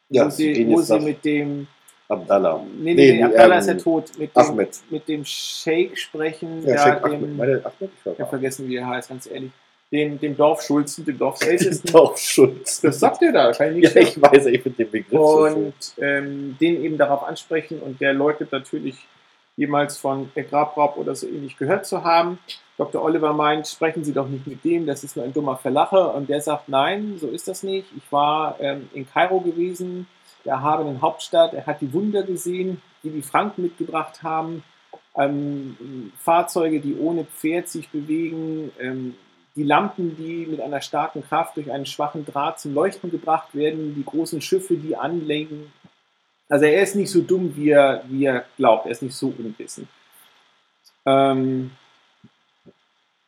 wo 0.08 0.28
sie, 0.30 0.66
wo 0.68 0.80
sie 0.80 1.00
mit 1.00 1.24
dem. 1.24 1.66
Abdallah. 2.10 2.64
Nee, 2.78 2.94
nee, 2.94 3.12
nee, 3.12 3.22
Abdallah 3.22 3.54
ähm, 3.54 3.60
ist 3.60 3.66
ja 3.68 3.74
tot. 3.74 4.04
Mit 4.18 4.36
dem, 4.36 4.42
Ahmed. 4.42 4.70
mit 4.90 5.08
dem 5.08 5.24
Sheikh 5.24 5.96
sprechen. 5.96 6.66
Ja, 6.66 6.74
da 6.74 6.82
Sheikh 6.84 7.04
Ahmed. 7.04 7.22
dem, 7.22 7.36
Meine 7.36 7.62
Ahmed? 7.64 7.90
Ich 8.04 8.20
habe 8.20 8.28
vergessen, 8.28 8.68
wie 8.68 8.76
er 8.76 8.86
heißt, 8.86 9.08
ganz 9.08 9.26
ehrlich. 9.30 9.50
Dem, 9.92 10.20
dem 10.20 10.36
Dorfschulzen, 10.36 11.04
dem 11.04 11.18
Dorfältesten. 11.18 11.92
Dorfschutz. 11.92 12.80
das 12.80 13.00
sagt 13.00 13.22
er 13.22 13.32
da, 13.32 13.52
kann 13.52 13.76
ich 13.76 13.92
Ja, 13.92 14.00
ich 14.00 14.20
weiß, 14.20 14.46
ich 14.46 14.62
finde 14.62 14.84
den 14.84 14.90
Begriff 14.90 15.18
so 15.18 15.46
und 15.46 15.74
ähm, 15.98 16.56
den 16.60 16.84
eben 16.84 16.96
darauf 16.96 17.24
ansprechen 17.24 17.80
und 17.80 18.00
der 18.00 18.12
leugnet 18.12 18.52
natürlich 18.52 18.96
jemals 19.56 19.96
von 19.98 20.30
Grabraub 20.34 20.96
oder 20.96 21.14
so 21.14 21.26
ähnlich 21.26 21.56
gehört 21.56 21.86
zu 21.86 22.04
haben. 22.04 22.38
Dr. 22.78 23.02
Oliver 23.02 23.32
meint, 23.32 23.66
sprechen 23.66 24.04
Sie 24.04 24.12
doch 24.14 24.28
nicht 24.28 24.46
mit 24.46 24.64
dem, 24.64 24.86
das 24.86 25.04
ist 25.04 25.16
nur 25.16 25.24
ein 25.24 25.34
dummer 25.34 25.56
Verlacher 25.56 26.14
und 26.14 26.28
der 26.28 26.40
sagt, 26.40 26.68
nein, 26.68 27.16
so 27.20 27.26
ist 27.26 27.46
das 27.46 27.62
nicht. 27.62 27.86
Ich 27.96 28.10
war 28.10 28.56
ähm, 28.60 28.88
in 28.94 29.06
Kairo 29.10 29.40
gewesen, 29.40 30.06
der 30.44 30.54
erhabenen 30.54 31.00
Hauptstadt, 31.02 31.54
er 31.54 31.66
hat 31.66 31.80
die 31.80 31.92
Wunder 31.92 32.22
gesehen, 32.22 32.80
die 33.02 33.10
die 33.10 33.22
Franken 33.22 33.62
mitgebracht 33.62 34.22
haben, 34.22 34.62
ähm, 35.16 36.12
Fahrzeuge, 36.18 36.80
die 36.80 36.96
ohne 36.96 37.24
Pferd 37.24 37.68
sich 37.68 37.88
bewegen, 37.88 38.72
ähm, 38.78 39.14
die 39.56 39.64
Lampen, 39.64 40.16
die 40.16 40.46
mit 40.46 40.60
einer 40.60 40.80
starken 40.80 41.22
Kraft 41.22 41.56
durch 41.56 41.70
einen 41.70 41.86
schwachen 41.86 42.24
Draht 42.24 42.60
zum 42.60 42.74
Leuchten 42.74 43.10
gebracht 43.10 43.54
werden, 43.54 43.94
die 43.94 44.04
großen 44.04 44.40
Schiffe, 44.40 44.76
die 44.76 44.96
anlenken. 44.96 45.72
Also 46.48 46.66
er 46.66 46.82
ist 46.82 46.96
nicht 46.96 47.10
so 47.10 47.20
dumm, 47.20 47.54
wie 47.56 47.70
er, 47.70 48.04
wie 48.08 48.24
er 48.24 48.44
glaubt, 48.56 48.86
er 48.86 48.92
ist 48.92 49.02
nicht 49.02 49.14
so 49.14 49.34
unwissend. 49.36 49.88
Ähm, 51.06 51.72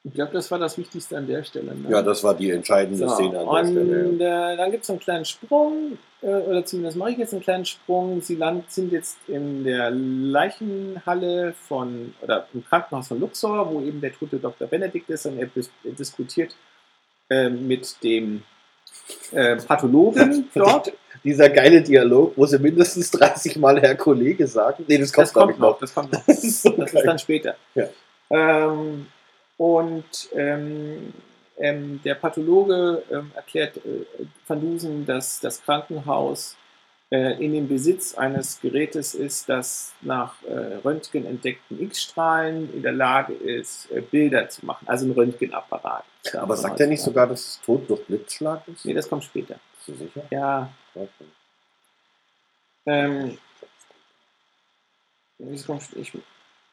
ich 0.04 0.14
glaube, 0.14 0.32
das 0.32 0.50
war 0.50 0.58
das 0.58 0.76
Wichtigste 0.78 1.16
an 1.16 1.26
der 1.28 1.44
Stelle. 1.44 1.74
Ne? 1.74 1.90
Ja, 1.90 2.02
das 2.02 2.24
war 2.24 2.34
die 2.34 2.50
entscheidende 2.50 2.98
So, 2.98 3.14
Szene 3.14 3.38
an 3.38 3.44
der 3.46 3.48
und 3.48 3.66
Stelle. 3.70 4.52
äh, 4.52 4.56
dann 4.56 4.70
gibt 4.72 4.82
es 4.82 4.90
einen 4.90 4.98
kleinen 4.98 5.24
Sprung, 5.24 5.98
äh, 6.22 6.26
oder 6.26 6.64
zumindest 6.64 6.96
mache 6.96 7.10
ich 7.12 7.18
jetzt 7.18 7.32
einen 7.32 7.42
kleinen 7.42 7.64
Sprung. 7.64 8.20
Sie 8.20 8.34
land, 8.34 8.70
sind 8.70 8.90
jetzt 8.92 9.18
in 9.28 9.62
der 9.64 9.90
Leichenhalle 9.92 11.52
von, 11.68 12.14
oder 12.20 12.46
im 12.52 12.64
Krankenhaus 12.64 13.08
von 13.08 13.20
Luxor, 13.20 13.72
wo 13.72 13.80
eben 13.80 14.00
der 14.00 14.12
tote 14.12 14.38
Dr. 14.38 14.66
Benedikt 14.66 15.08
ist 15.10 15.26
und 15.26 15.38
er, 15.38 15.48
er 15.84 15.92
diskutiert 15.92 16.56
äh, 17.30 17.48
mit 17.48 18.02
dem 18.02 18.42
äh, 19.30 19.56
Pathologen 19.56 20.48
dort. 20.54 20.92
Dieser 21.24 21.48
geile 21.50 21.80
Dialog, 21.80 22.32
wo 22.36 22.46
sie 22.46 22.58
mindestens 22.58 23.10
30 23.12 23.56
Mal 23.56 23.80
Herr 23.80 23.94
Kollege 23.94 24.48
sagen. 24.48 24.84
Nee, 24.88 24.98
das 24.98 25.12
kommt, 25.12 25.28
Das 25.28 25.32
kommt 25.32 25.52
ich, 25.52 25.58
noch, 25.58 25.78
das 25.78 25.94
kommt 25.94 26.12
noch. 26.12 26.24
Das 26.26 26.42
ist 26.44 26.62
so 26.62 26.70
Das 26.70 26.92
ist 26.92 27.04
dann 27.06 27.18
später. 27.20 27.54
Ja. 27.76 27.86
Ähm, 28.30 29.06
und 29.62 30.29
ähm, 30.35 31.12
ähm, 31.57 32.01
der 32.03 32.16
Pathologe 32.16 33.05
ähm, 33.12 33.31
erklärt 33.37 33.77
äh, 33.77 34.05
Van 34.44 34.61
Dusen, 34.61 35.07
dass 35.07 35.38
das 35.38 35.62
Krankenhaus 35.62 36.57
äh, 37.12 37.40
in 37.40 37.53
dem 37.53 37.68
Besitz 37.68 38.16
eines 38.16 38.61
Gerätes 38.61 39.14
ist, 39.14 39.48
das 39.48 39.94
nach 40.01 40.42
äh, 40.42 40.79
Röntgen 40.85 41.25
entdeckten 41.27 41.81
X-Strahlen 41.81 42.75
in 42.75 42.83
der 42.83 42.90
Lage 42.90 43.35
ist, 43.35 43.88
äh, 43.92 44.01
Bilder 44.01 44.48
zu 44.48 44.66
machen. 44.66 44.88
Also 44.88 45.07
ein 45.07 45.12
Röntgenapparat. 45.12 46.07
Aber 46.37 46.57
sagt 46.57 46.81
er 46.81 46.88
nicht 46.88 47.03
sogar, 47.03 47.29
dass 47.29 47.46
es 47.46 47.61
tot 47.64 47.88
durch 47.88 48.05
Blitzschlag 48.05 48.66
ist? 48.66 48.85
Nee, 48.85 48.94
das 48.94 49.09
kommt 49.09 49.22
später. 49.22 49.61
Bist 49.77 49.88
du 50.01 50.05
sicher? 50.05 50.25
Ja. 50.31 50.72
Okay. 50.92 51.25
Ähm, 52.87 53.38
ich, 55.38 56.12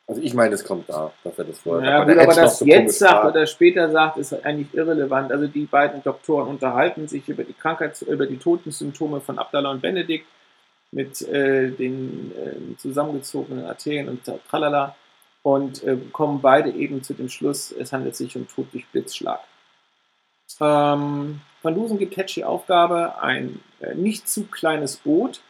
Also 0.09 0.23
ich 0.23 0.33
meine, 0.33 0.55
es 0.55 0.63
kommt 0.63 0.89
da, 0.89 1.11
dass 1.23 1.37
er 1.37 1.45
das 1.45 1.59
vorher 1.59 1.87
Ja, 1.87 1.97
sagt. 1.99 2.09
gut, 2.09 2.19
aber 2.19 2.33
das 2.33 2.57
so 2.59 2.65
jetzt 2.65 2.97
sagt 2.97 3.25
oder 3.25 3.45
später 3.45 3.91
sagt, 3.91 4.17
ist 4.17 4.33
eigentlich 4.43 4.73
irrelevant. 4.73 5.31
Also 5.31 5.45
die 5.45 5.65
beiden 5.65 6.01
Doktoren 6.01 6.47
unterhalten 6.47 7.07
sich 7.07 7.29
über 7.29 7.43
die 7.43 7.53
Krankheits-, 7.53 8.01
über 8.01 8.25
die 8.25 8.37
Totensymptome 8.37 9.21
von 9.21 9.37
Abdallah 9.37 9.69
und 9.69 9.81
Benedikt 9.83 10.25
mit 10.91 11.21
äh, 11.21 11.69
den 11.69 12.31
äh, 12.35 12.77
zusammengezogenen 12.77 13.65
Arterien 13.65 14.09
und 14.09 14.21
tralala. 14.49 14.95
und 15.43 15.83
äh, 15.83 15.95
kommen 16.11 16.41
beide 16.41 16.71
eben 16.71 17.03
zu 17.03 17.13
dem 17.13 17.29
Schluss, 17.29 17.71
es 17.71 17.93
handelt 17.93 18.15
sich 18.15 18.35
um 18.35 18.47
Tod 18.47 18.65
durch 18.73 18.87
Blitzschlag. 18.87 19.41
Ähm, 20.59 21.39
Van 21.61 21.75
Dusen 21.75 21.99
gibt 21.99 22.17
Hedge 22.17 22.33
die 22.37 22.45
Aufgabe, 22.45 23.21
ein 23.21 23.59
äh, 23.79 23.93
nicht 23.93 24.27
zu 24.27 24.45
kleines 24.45 24.97
Boot 24.97 25.41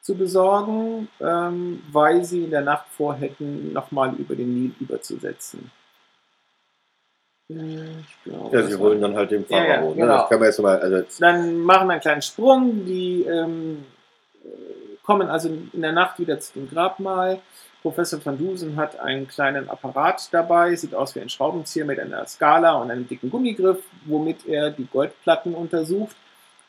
zu 0.00 0.14
besorgen, 0.14 1.08
ähm, 1.20 1.82
weil 1.92 2.24
sie 2.24 2.44
in 2.44 2.50
der 2.50 2.62
Nacht 2.62 2.86
vorhätten, 2.88 3.72
nochmal 3.72 4.14
über 4.14 4.34
den 4.34 4.54
Nil 4.54 4.72
überzusetzen. 4.80 5.70
Äh, 7.50 7.54
Ich 8.00 8.24
glaube, 8.24 8.56
Ja, 8.56 8.62
sie 8.66 8.76
holen 8.76 9.00
dann 9.00 9.14
halt 9.16 9.30
den 9.30 9.44
Ja, 9.48 9.58
ja, 9.64 9.74
Pharao. 9.74 9.90
ne? 9.90 9.94
genau. 9.96 10.16
Das 10.18 10.28
kann 10.28 10.38
man 10.38 10.46
jetzt 10.48 10.60
mal, 10.60 10.78
also 10.80 10.96
jetzt, 10.96 11.20
dann 11.22 11.60
machen 11.60 11.86
wir 11.88 11.92
einen 11.92 12.00
kleinen 12.00 12.22
Sprung. 12.22 12.84
Die 12.86 13.22
ähm, 13.24 13.84
äh, 14.44 14.48
kommen 15.04 15.28
also 15.28 15.48
in 15.72 15.82
der 15.82 15.92
Nacht 15.92 16.18
wieder 16.18 16.38
zu 16.40 16.54
dem 16.54 16.70
Grabmal. 16.70 17.40
Professor 17.82 18.22
van 18.24 18.36
Dusen 18.36 18.76
hat 18.76 19.00
einen 19.00 19.26
kleinen 19.26 19.68
Apparat 19.70 20.28
dabei, 20.32 20.76
sieht 20.76 20.94
aus 20.94 21.14
wie 21.14 21.20
ein 21.20 21.30
Schraubenzieher 21.30 21.86
mit 21.86 21.98
einer 21.98 22.26
Skala 22.26 22.72
und 22.74 22.90
einem 22.90 23.08
dicken 23.08 23.30
Gummigriff, 23.30 23.82
womit 24.04 24.46
er 24.46 24.70
die 24.70 24.84
Goldplatten 24.86 25.54
untersucht 25.54 26.14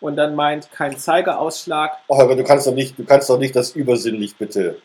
und 0.02 0.18
dann 0.18 0.36
meint, 0.36 0.72
kein 0.72 0.98
Zeigerausschlag. 0.98 1.98
oh, 2.08 2.20
aber 2.20 2.36
du 2.36 2.44
kannst 2.44 2.68
doch 2.68 2.74
nicht, 2.74 3.00
du 3.00 3.06
kannst 3.06 3.30
doch 3.30 3.40
nicht 3.40 3.56
das 3.56 3.76
übersinnlich 3.76 4.36
bitte. 4.36 4.82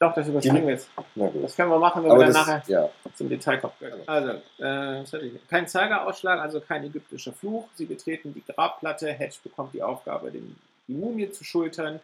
Doch, 0.00 0.14
das 0.14 0.28
überspringen 0.28 0.66
wir 0.66 0.72
jetzt. 0.72 0.88
Das 0.96 1.56
können 1.56 1.70
wir 1.70 1.78
machen, 1.78 2.02
wenn 2.02 2.10
Aber 2.10 2.20
wir 2.20 2.32
dann 2.32 2.34
das, 2.34 2.46
nachher 2.46 2.62
ja. 2.68 2.90
zum 3.14 3.28
Detail 3.28 3.58
kommen. 3.58 3.74
Also, 4.06 4.30
äh, 4.58 5.30
kein 5.48 5.68
Zeigerausschlag, 5.68 6.40
also 6.40 6.60
kein 6.60 6.84
ägyptischer 6.84 7.34
Fluch. 7.34 7.68
Sie 7.74 7.84
betreten 7.84 8.32
die 8.32 8.42
Grabplatte. 8.42 9.12
Hedge 9.12 9.36
bekommt 9.42 9.74
die 9.74 9.82
Aufgabe, 9.82 10.30
den, 10.30 10.56
die 10.88 10.94
Mumie 10.94 11.30
zu 11.30 11.44
schultern. 11.44 12.00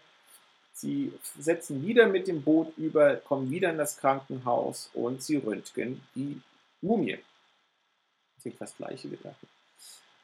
Sie 0.75 1.11
setzen 1.39 1.87
wieder 1.87 2.07
mit 2.07 2.29
dem 2.29 2.43
Boot 2.43 2.77
über, 2.77 3.17
kommen 3.17 3.51
wieder 3.51 3.71
in 3.71 3.79
das 3.79 3.97
Krankenhaus 3.97 4.91
und 4.93 5.23
sie 5.23 5.39
röntgen 5.39 6.03
die 6.15 6.43
Mumie. 6.83 7.19
Das 8.37 8.45
ist 8.45 8.61
das 8.61 8.77
gleiche 8.77 9.11
wieder. 9.11 9.35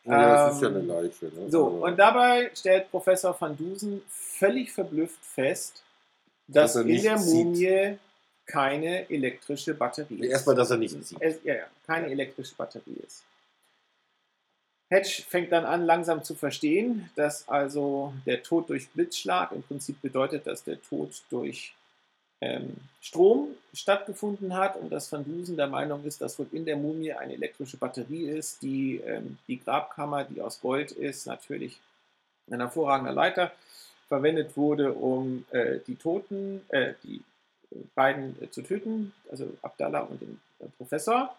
Ja, 0.04 0.46
das 0.46 0.56
ist 0.56 0.62
ja 0.62 0.68
Ähm, 0.68 0.76
eine 0.76 0.84
Leiche. 0.84 1.26
Ne? 1.26 1.50
So, 1.50 1.66
Also, 1.66 1.66
und 1.86 1.96
dabei 1.98 2.50
stellt 2.54 2.90
Professor 2.90 3.36
van 3.38 3.56
Dusen 3.56 4.02
völlig 4.08 4.72
verblüfft 4.72 5.24
fest, 5.24 5.82
dass, 6.48 6.74
Dass 6.74 6.84
in 6.84 7.02
der 7.02 7.18
sieht. 7.18 7.44
Mumie 7.44 7.98
keine 8.46 9.08
elektrische 9.08 9.74
Batterie 9.74 10.20
ist. 10.20 10.30
Erstmal, 10.30 10.56
dass 10.56 10.70
er 10.70 10.76
nicht 10.76 11.04
sieht. 11.04 11.20
Es, 11.20 11.38
ja, 11.44 11.54
ja, 11.54 11.66
keine 11.86 12.08
elektrische 12.10 12.54
Batterie 12.54 12.96
ist. 13.04 13.24
Hedge 14.90 15.22
fängt 15.26 15.52
dann 15.52 15.64
an, 15.64 15.86
langsam 15.86 16.22
zu 16.22 16.34
verstehen, 16.34 17.10
dass 17.14 17.48
also 17.48 18.12
der 18.26 18.42
Tod 18.42 18.68
durch 18.68 18.90
Blitzschlag 18.90 19.52
im 19.52 19.62
Prinzip 19.62 20.02
bedeutet, 20.02 20.46
dass 20.46 20.64
der 20.64 20.82
Tod 20.82 21.22
durch 21.30 21.74
ähm, 22.42 22.76
Strom 23.00 23.54
stattgefunden 23.72 24.54
hat 24.54 24.76
und 24.76 24.90
dass 24.90 25.10
Van 25.10 25.24
Dusen 25.24 25.56
der 25.56 25.68
Meinung 25.68 26.04
ist, 26.04 26.20
dass 26.20 26.38
wohl 26.38 26.48
in 26.52 26.64
der 26.64 26.76
Mumie 26.76 27.12
eine 27.12 27.34
elektrische 27.34 27.76
Batterie 27.76 28.28
ist, 28.28 28.62
die 28.62 28.96
ähm, 28.96 29.38
die 29.46 29.60
Grabkammer, 29.60 30.24
die 30.24 30.40
aus 30.42 30.60
Gold 30.60 30.90
ist, 30.90 31.26
natürlich 31.26 31.80
ein 32.50 32.60
hervorragender 32.60 33.12
Leiter, 33.12 33.52
verwendet 34.08 34.56
wurde, 34.56 34.92
um 34.92 35.44
äh, 35.52 35.78
die 35.86 35.94
Toten, 35.94 36.62
äh, 36.68 36.94
die 37.04 37.22
beiden 37.94 38.42
äh, 38.42 38.50
zu 38.50 38.62
töten, 38.62 39.12
also 39.30 39.56
Abdallah 39.62 40.00
und 40.00 40.20
den 40.20 40.40
äh, 40.58 40.66
Professor. 40.76 41.34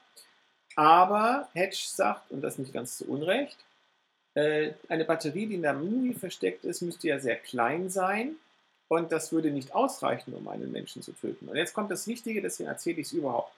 Aber 0.75 1.49
Hedge 1.53 1.83
sagt, 1.85 2.31
und 2.31 2.41
das 2.41 2.57
nicht 2.57 2.73
ganz 2.73 2.97
zu 2.97 3.05
Unrecht, 3.09 3.57
äh, 4.35 4.71
eine 4.87 5.05
Batterie, 5.05 5.47
die 5.47 5.55
in 5.55 5.61
der 5.61 5.73
Mumie 5.73 6.13
versteckt 6.13 6.63
ist, 6.63 6.81
müsste 6.81 7.09
ja 7.09 7.19
sehr 7.19 7.35
klein 7.35 7.89
sein 7.89 8.37
und 8.93 9.11
das 9.11 9.31
würde 9.31 9.51
nicht 9.51 9.73
ausreichen, 9.73 10.33
um 10.33 10.47
einen 10.47 10.71
Menschen 10.71 11.01
zu 11.01 11.13
töten. 11.13 11.47
Und 11.47 11.55
jetzt 11.55 11.73
kommt 11.73 11.91
das 11.91 12.07
Wichtige, 12.07 12.41
deswegen 12.41 12.69
erzähle 12.69 13.01
ich 13.01 13.07
es 13.07 13.13
überhaupt. 13.13 13.51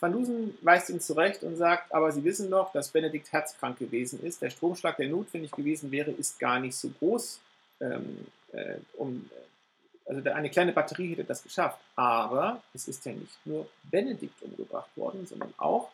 Van 0.00 0.12
Dusen 0.12 0.56
weist 0.62 0.90
ihn 0.90 1.00
zurecht 1.00 1.42
und 1.42 1.56
sagt, 1.56 1.92
aber 1.92 2.12
Sie 2.12 2.22
wissen 2.24 2.50
doch, 2.50 2.72
dass 2.72 2.88
Benedikt 2.88 3.32
herzkrank 3.32 3.78
gewesen 3.78 4.22
ist. 4.22 4.40
Der 4.40 4.50
Stromschlag, 4.50 4.96
der 4.96 5.08
notwendig 5.08 5.50
gewesen 5.50 5.90
wäre, 5.90 6.10
ist 6.10 6.38
gar 6.38 6.60
nicht 6.60 6.76
so 6.76 6.88
groß, 6.88 7.40
ähm, 7.80 8.26
äh, 8.52 8.76
um, 8.96 9.28
äh, 10.06 10.10
also 10.10 10.30
eine 10.30 10.50
kleine 10.50 10.72
Batterie 10.72 11.10
hätte 11.10 11.24
das 11.24 11.42
geschafft. 11.42 11.80
Aber 11.96 12.62
es 12.72 12.88
ist 12.88 13.04
ja 13.04 13.12
nicht 13.12 13.44
nur 13.44 13.68
Benedikt 13.90 14.40
umgebracht 14.42 14.90
worden, 14.96 15.26
sondern 15.26 15.52
auch 15.58 15.90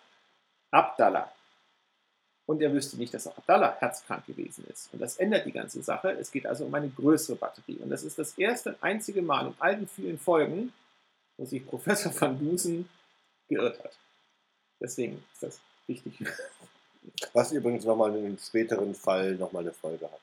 Abdallah. 0.71 1.33
Und 2.47 2.61
er 2.61 2.73
wüsste 2.73 2.99
nicht, 2.99 3.15
dass 3.15 3.27
auch 3.27 3.39
Abdallah 3.39 3.77
herzkrank 3.79 4.27
gewesen 4.27 4.67
ist. 4.71 4.93
Und 4.93 5.01
das 5.01 5.17
ändert 5.17 5.47
die 5.47 5.53
ganze 5.53 5.83
Sache. 5.83 6.11
Es 6.11 6.31
geht 6.31 6.47
also 6.47 6.67
um 6.67 6.75
eine 6.75 6.91
größere 6.91 7.37
Batterie. 7.37 7.79
Und 7.79 7.89
das 7.89 8.05
ist 8.05 8.19
das 8.19 8.37
erste 8.37 8.71
und 8.71 8.83
einzige 8.83 9.23
Mal 9.23 9.47
in 9.47 9.55
all 9.59 9.77
den 9.77 9.89
vielen 9.89 10.19
Folgen, 10.19 10.73
wo 11.39 11.47
sich 11.47 11.67
Professor 11.67 12.13
van 12.21 12.39
Dusen 12.39 12.89
geirrt 13.49 13.83
hat. 13.83 13.97
Deswegen 14.81 15.25
ist 15.33 15.43
das 15.43 15.61
wichtig. 15.87 16.15
Was 17.33 17.53
übrigens 17.53 17.85
nochmal 17.85 18.17
in 18.17 18.27
einem 18.27 18.39
späteren 18.39 18.95
Fall 18.95 19.35
nochmal 19.37 19.63
eine 19.63 19.73
Folge 19.73 20.05
hat. 20.11 20.21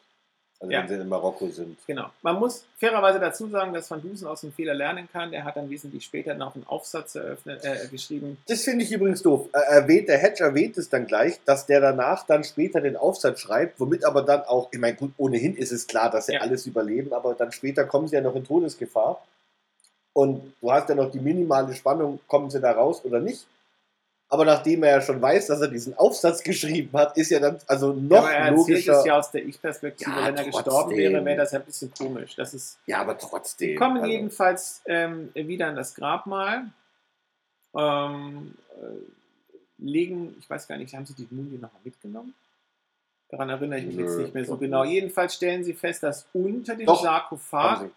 Also 0.61 0.71
Ja. 0.73 0.81
wenn 0.81 0.89
sie 0.89 0.93
in 0.93 1.09
Marokko 1.09 1.49
sind. 1.49 1.75
Genau. 1.87 2.05
Man 2.21 2.39
muss 2.39 2.63
fairerweise 2.77 3.19
dazu 3.19 3.49
sagen, 3.49 3.73
dass 3.73 3.89
Van 3.89 3.99
Dusen 3.99 4.27
aus 4.27 4.41
dem 4.41 4.53
Fehler 4.53 4.75
lernen 4.75 5.09
kann. 5.11 5.31
Der 5.31 5.43
hat 5.43 5.57
dann 5.57 5.71
wesentlich 5.71 6.05
später 6.05 6.35
noch 6.35 6.53
einen 6.53 6.67
Aufsatz 6.67 7.15
eröffnet, 7.15 7.63
äh, 7.65 7.87
geschrieben. 7.89 8.37
Das 8.47 8.61
finde 8.63 8.85
ich 8.85 8.91
übrigens 8.91 9.23
doof. 9.23 9.47
Er 9.53 9.63
erwähnt, 9.63 10.07
der 10.07 10.19
Hedge 10.19 10.43
erwähnt 10.43 10.77
es 10.77 10.87
dann 10.87 11.07
gleich, 11.07 11.39
dass 11.45 11.65
der 11.65 11.81
danach 11.81 12.27
dann 12.27 12.43
später 12.43 12.79
den 12.79 12.95
Aufsatz 12.95 13.39
schreibt, 13.39 13.79
womit 13.79 14.05
aber 14.05 14.21
dann 14.21 14.41
auch, 14.43 14.69
ich 14.71 14.77
meine, 14.79 14.95
gut, 14.95 15.13
ohnehin 15.17 15.55
ist 15.57 15.71
es 15.71 15.87
klar, 15.87 16.11
dass 16.11 16.27
sie 16.27 16.33
Ja. 16.33 16.41
alles 16.41 16.67
überleben, 16.67 17.11
aber 17.11 17.33
dann 17.33 17.51
später 17.51 17.85
kommen 17.85 18.07
sie 18.07 18.15
ja 18.17 18.21
noch 18.21 18.35
in 18.35 18.43
Todesgefahr. 18.43 19.25
Und 20.13 20.53
du 20.61 20.71
hast 20.71 20.89
ja 20.89 20.93
noch 20.95 21.09
die 21.09 21.19
minimale 21.19 21.73
Spannung, 21.73 22.19
kommen 22.27 22.51
sie 22.51 22.59
da 22.59 22.71
raus 22.73 23.01
oder 23.03 23.19
nicht. 23.19 23.47
Aber 24.33 24.45
nachdem 24.45 24.81
er 24.83 24.91
ja 24.91 25.01
schon 25.01 25.21
weiß, 25.21 25.47
dass 25.47 25.59
er 25.59 25.67
diesen 25.67 25.93
Aufsatz 25.97 26.41
geschrieben 26.41 26.97
hat, 26.97 27.17
ist 27.17 27.31
ja 27.31 27.39
dann 27.41 27.59
also 27.67 27.91
noch 27.91 28.19
aber 28.19 28.31
er 28.31 28.45
erzählt 28.45 28.57
logischer. 28.57 28.99
es 28.99 29.05
ja 29.05 29.19
aus 29.19 29.29
der 29.31 29.45
Ich-Perspektive. 29.45 30.09
Ja, 30.09 30.27
Wenn 30.27 30.37
er 30.37 30.43
trotzdem. 30.43 30.63
gestorben 30.63 30.95
wäre, 30.97 31.25
wäre 31.25 31.37
das 31.37 31.53
ein 31.53 31.63
bisschen 31.65 31.93
komisch. 31.93 32.35
Das 32.37 32.53
ist 32.53 32.79
ja, 32.85 33.01
aber 33.01 33.17
trotzdem. 33.17 33.69
Die 33.71 33.75
kommen 33.75 33.97
also, 33.97 34.09
jedenfalls 34.09 34.81
ähm, 34.85 35.31
wieder 35.35 35.67
in 35.69 35.75
das 35.75 35.95
Grabmal, 35.95 36.63
ähm, 37.75 38.53
äh, 38.81 39.83
legen, 39.83 40.35
ich 40.39 40.49
weiß 40.49 40.65
gar 40.65 40.77
nicht, 40.77 40.93
haben 40.95 41.05
sie 41.05 41.13
die 41.13 41.27
Mumie 41.29 41.57
nochmal 41.57 41.81
mitgenommen? 41.83 42.33
Daran 43.29 43.49
erinnere 43.49 43.79
ich 43.79 43.85
mich 43.87 43.97
Nö, 43.97 44.03
jetzt 44.03 44.17
nicht 44.17 44.33
mehr 44.33 44.45
so 44.45 44.55
genau. 44.55 44.83
nicht. 44.85 44.93
Jedenfalls 44.93 45.35
stellen 45.35 45.65
sie 45.65 45.73
fest, 45.73 46.03
dass 46.03 46.25
unter 46.31 46.75
dem 46.75 46.85
Doch, 46.85 47.03
Sarkophag 47.03 47.89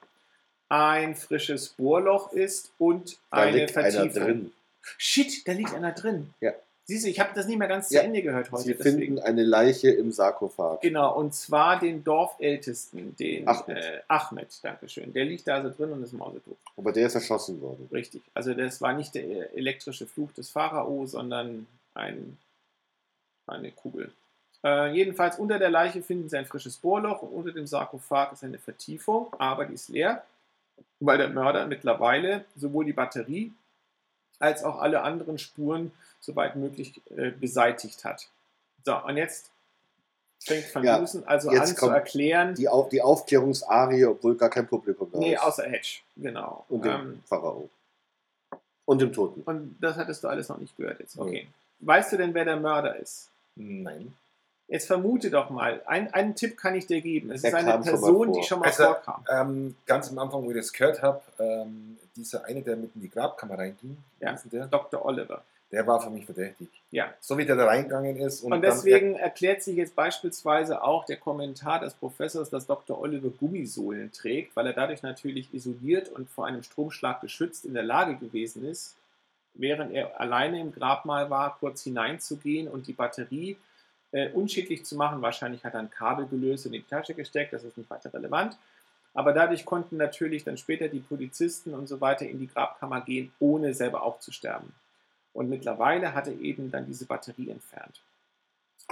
ein 0.69 1.15
frisches 1.15 1.69
Bohrloch 1.69 2.33
ist 2.33 2.73
und 2.79 3.19
Da 3.31 3.37
eine 3.39 3.59
liegt 3.59 3.77
einer 3.77 3.91
Vertiefung. 3.93 4.53
Shit, 4.99 5.47
da 5.47 5.53
liegt 5.53 5.75
einer 5.75 5.93
drin. 5.93 6.33
Ja. 6.41 6.53
Siehst 6.87 7.07
du, 7.07 7.09
ich 7.09 7.19
habe 7.19 7.31
das 7.35 7.47
nicht 7.47 7.59
mehr 7.59 7.69
ganz 7.69 7.89
zu 7.89 7.95
Ja. 7.95 8.03
Ende 8.03 8.21
gehört 8.21 8.53
heute. 8.53 8.63
Sie 8.65 8.75
deswegen. 8.75 8.99
finden 8.99 9.19
eine 9.21 9.43
Leiche 9.43 9.91
im 9.91 10.13
Sarkophag. 10.13 10.83
Genau, 10.83 11.17
und 11.17 11.35
zwar 11.35 11.79
den 11.79 12.05
Dorfältesten, 12.05 13.17
den 13.17 13.49
Ahmed. 13.49 13.69
Äh, 13.79 14.01
Ahmed, 14.07 14.49
Dankeschön. 14.63 15.11
Der 15.15 15.25
liegt 15.25 15.49
da 15.49 15.55
also 15.55 15.71
drin 15.71 15.93
und 15.93 16.03
ist 16.03 16.13
mausetot. 16.13 16.59
Aber 16.77 16.93
der 16.93 17.07
ist 17.07 17.15
erschossen 17.15 17.61
worden. 17.63 17.89
Richtig. 17.91 18.21
Also 18.35 18.53
das 18.53 18.83
war 18.83 18.93
nicht 18.93 19.15
der 19.15 19.25
äh, 19.25 19.57
elektrische 19.57 20.07
Fluch 20.07 20.31
des 20.33 20.51
Pharao, 20.51 21.07
sondern 21.07 21.67
ein, 21.95 22.37
eine 23.47 23.71
Kugel. 23.71 24.13
Äh, 24.63 24.93
jedenfalls 24.95 25.39
unter 25.39 25.59
der 25.59 25.71
Leiche 25.71 26.03
finden 26.03 26.29
sie 26.29 26.37
ein 26.37 26.45
frisches 26.47 26.77
Bohrloch 26.77 27.23
und 27.23 27.31
unter 27.31 27.53
dem 27.53 27.67
Sarkophag 27.67 28.33
ist 28.33 28.45
eine 28.45 28.59
Vertiefung, 28.59 29.35
aber 29.39 29.65
die 29.65 29.75
ist 29.75 29.89
leer, 29.89 30.23
weil 31.01 31.17
der 31.17 31.29
Mörder 31.31 31.67
mittlerweile 31.67 32.45
sowohl 32.57 32.85
die 32.85 32.93
Batterie 32.93 33.53
als 34.39 34.65
auch 34.65 34.81
alle 34.81 35.03
anderen 35.03 35.39
Spuren 35.39 35.93
soweit 36.21 36.57
möglich 36.57 37.01
äh, 37.17 37.31
beseitigt 37.31 38.05
hat. 38.05 38.29
So, 38.85 38.97
und 39.05 39.17
jetzt 39.17 39.51
fängt 40.41 40.75
Van 40.75 40.85
Ja, 40.85 40.99
Dusen 40.99 41.27
also 41.27 41.49
an 41.51 41.67
zu 41.67 41.87
erklären, 41.89 42.55
Die, 42.55 42.69
Auf, 42.69 42.89
die 42.89 43.01
Aufklärungsarie, 43.03 44.05
obwohl 44.05 44.37
gar 44.37 44.51
kein 44.51 44.67
Publikum 44.67 45.11
da 45.13 45.19
nee, 45.19 45.35
ist. 45.35 45.41
außer 45.43 45.65
Hedge, 45.65 46.01
genau. 46.17 46.65
Und 46.69 46.85
dem 46.85 46.93
Ähm, 46.93 47.23
Pharao. 47.27 47.69
Und 48.85 49.01
dem 49.01 49.13
Toten. 49.13 49.41
Und 49.43 49.77
das 49.81 49.97
hattest 49.97 50.23
du 50.25 50.29
alles 50.29 50.49
noch 50.49 50.59
nicht 50.59 50.77
gehört 50.77 51.01
jetzt. 51.01 51.19
Okay. 51.19 51.49
Weißt 51.81 52.13
du 52.13 52.17
denn, 52.19 52.35
wer 52.35 52.45
der 52.45 52.57
Mörder 52.57 52.97
ist? 52.97 53.31
Nein. 53.57 54.13
Jetzt 54.69 54.87
vermute 54.87 55.31
doch 55.31 55.51
mal. 55.51 55.83
Ein, 55.87 56.13
einen 56.15 56.35
Tipp 56.35 56.57
kann 56.57 56.75
ich 56.75 56.87
dir 56.87 57.01
geben. 57.03 57.31
Es 57.31 57.45
Er 57.45 57.51
ist 57.51 57.55
eine 57.55 57.73
schon 57.73 57.83
Person, 57.83 58.33
die 58.33 58.43
schon 58.43 58.61
mal 58.61 58.67
Also, 58.67 58.85
vorkam. 58.85 59.25
Ähm, 59.31 59.77
ganz 59.87 60.11
am 60.11 60.19
Anfang, 60.19 60.43
wo 60.43 60.51
ich 60.51 60.57
das 60.57 60.73
gehört 60.73 61.03
habe, 61.03 61.21
ähm, 61.39 61.99
dieser 62.17 62.45
eine, 62.47 62.63
der 62.63 62.77
mit 62.77 62.95
in 62.95 63.03
die 63.03 63.11
Grabkammer 63.11 63.59
reinging, 63.59 63.99
Ja. 64.21 64.35
der? 64.51 64.67
Dr. 64.67 65.05
Oliver. 65.05 65.43
der 65.73 65.85
war 65.89 66.01
für 66.01 66.11
mich 66.11 66.25
verdächtig. 66.25 66.69
Ja. 66.93 67.13
So 67.19 67.37
wie 67.37 67.45
der 67.45 67.57
da 67.57 67.65
reingegangen 67.67 68.17
ist. 68.19 68.43
Und, 68.45 68.53
Und 68.53 68.63
dann- 68.63 68.71
deswegen 68.71 69.17
erklärt 69.17 69.61
sich 69.61 69.75
jetzt 69.77 69.97
beispielsweise 69.97 70.81
auch 70.85 71.05
der 71.05 71.17
Kommentar 71.17 71.81
des 71.81 71.95
Professors, 71.95 72.49
dass 72.49 72.67
Dr. 72.69 72.97
Oliver 73.01 73.31
Gummisohlen 73.31 74.13
trägt, 74.13 74.55
weil 74.55 74.69
er 74.69 74.73
dadurch 74.73 75.03
natürlich 75.03 75.53
isoliert 75.53 76.11
und 76.11 76.31
vor 76.31 76.47
einem 76.47 76.63
Stromschlag 76.63 77.21
geschützt 77.23 77.65
in 77.65 77.75
der 77.75 77.83
Lage 77.83 78.15
gewesen 78.15 78.65
ist, 78.65 78.95
während 79.55 79.93
er 79.93 80.21
alleine 80.21 80.61
im 80.61 80.71
Grabmal 80.73 81.29
war, 81.29 81.57
kurz 81.59 81.83
hineinzugehen 81.83 82.69
und 82.69 82.87
die 82.87 82.93
Batterie 82.93 83.57
äh, 84.15 84.31
unschädlich 84.31 84.85
zu 84.85 84.95
machen. 84.97 85.21
Wahrscheinlich 85.23 85.65
hat 85.65 85.75
er 85.75 85.81
ein 85.81 85.91
Kabel 85.91 86.27
gelöst 86.27 86.67
und 86.67 86.73
in 86.75 86.83
die 86.83 86.89
Tasche 86.89 87.15
gesteckt, 87.15 87.53
das 87.53 87.65
ist 87.65 87.77
nicht 87.77 87.91
weiter 87.91 88.13
relevant. 88.15 88.57
Aber 89.13 89.33
dadurch 89.33 89.65
konnten 89.65 89.97
natürlich 89.97 90.45
dann 90.45 90.57
später 90.57 90.89
die 90.89 91.01
Polizisten 91.01 91.75
und 91.75 91.89
so 91.89 92.01
weiter 92.01 92.27
in 92.27 92.39
die 92.39 92.49
Grabkammer 92.49 93.01
gehen, 93.01 93.33
ohne 93.39 93.75
selber 93.75 94.03
auch 94.03 94.19
zu 94.21 94.33
sterben. 94.33 94.73
Und 95.33 95.49
mittlerweile 95.49 96.15
hat 96.15 96.29
er 96.29 96.39
eben 96.41 96.71
dann 96.71 96.87
diese 96.87 97.07
Batterie 97.07 97.51
entfernt. 97.51 98.01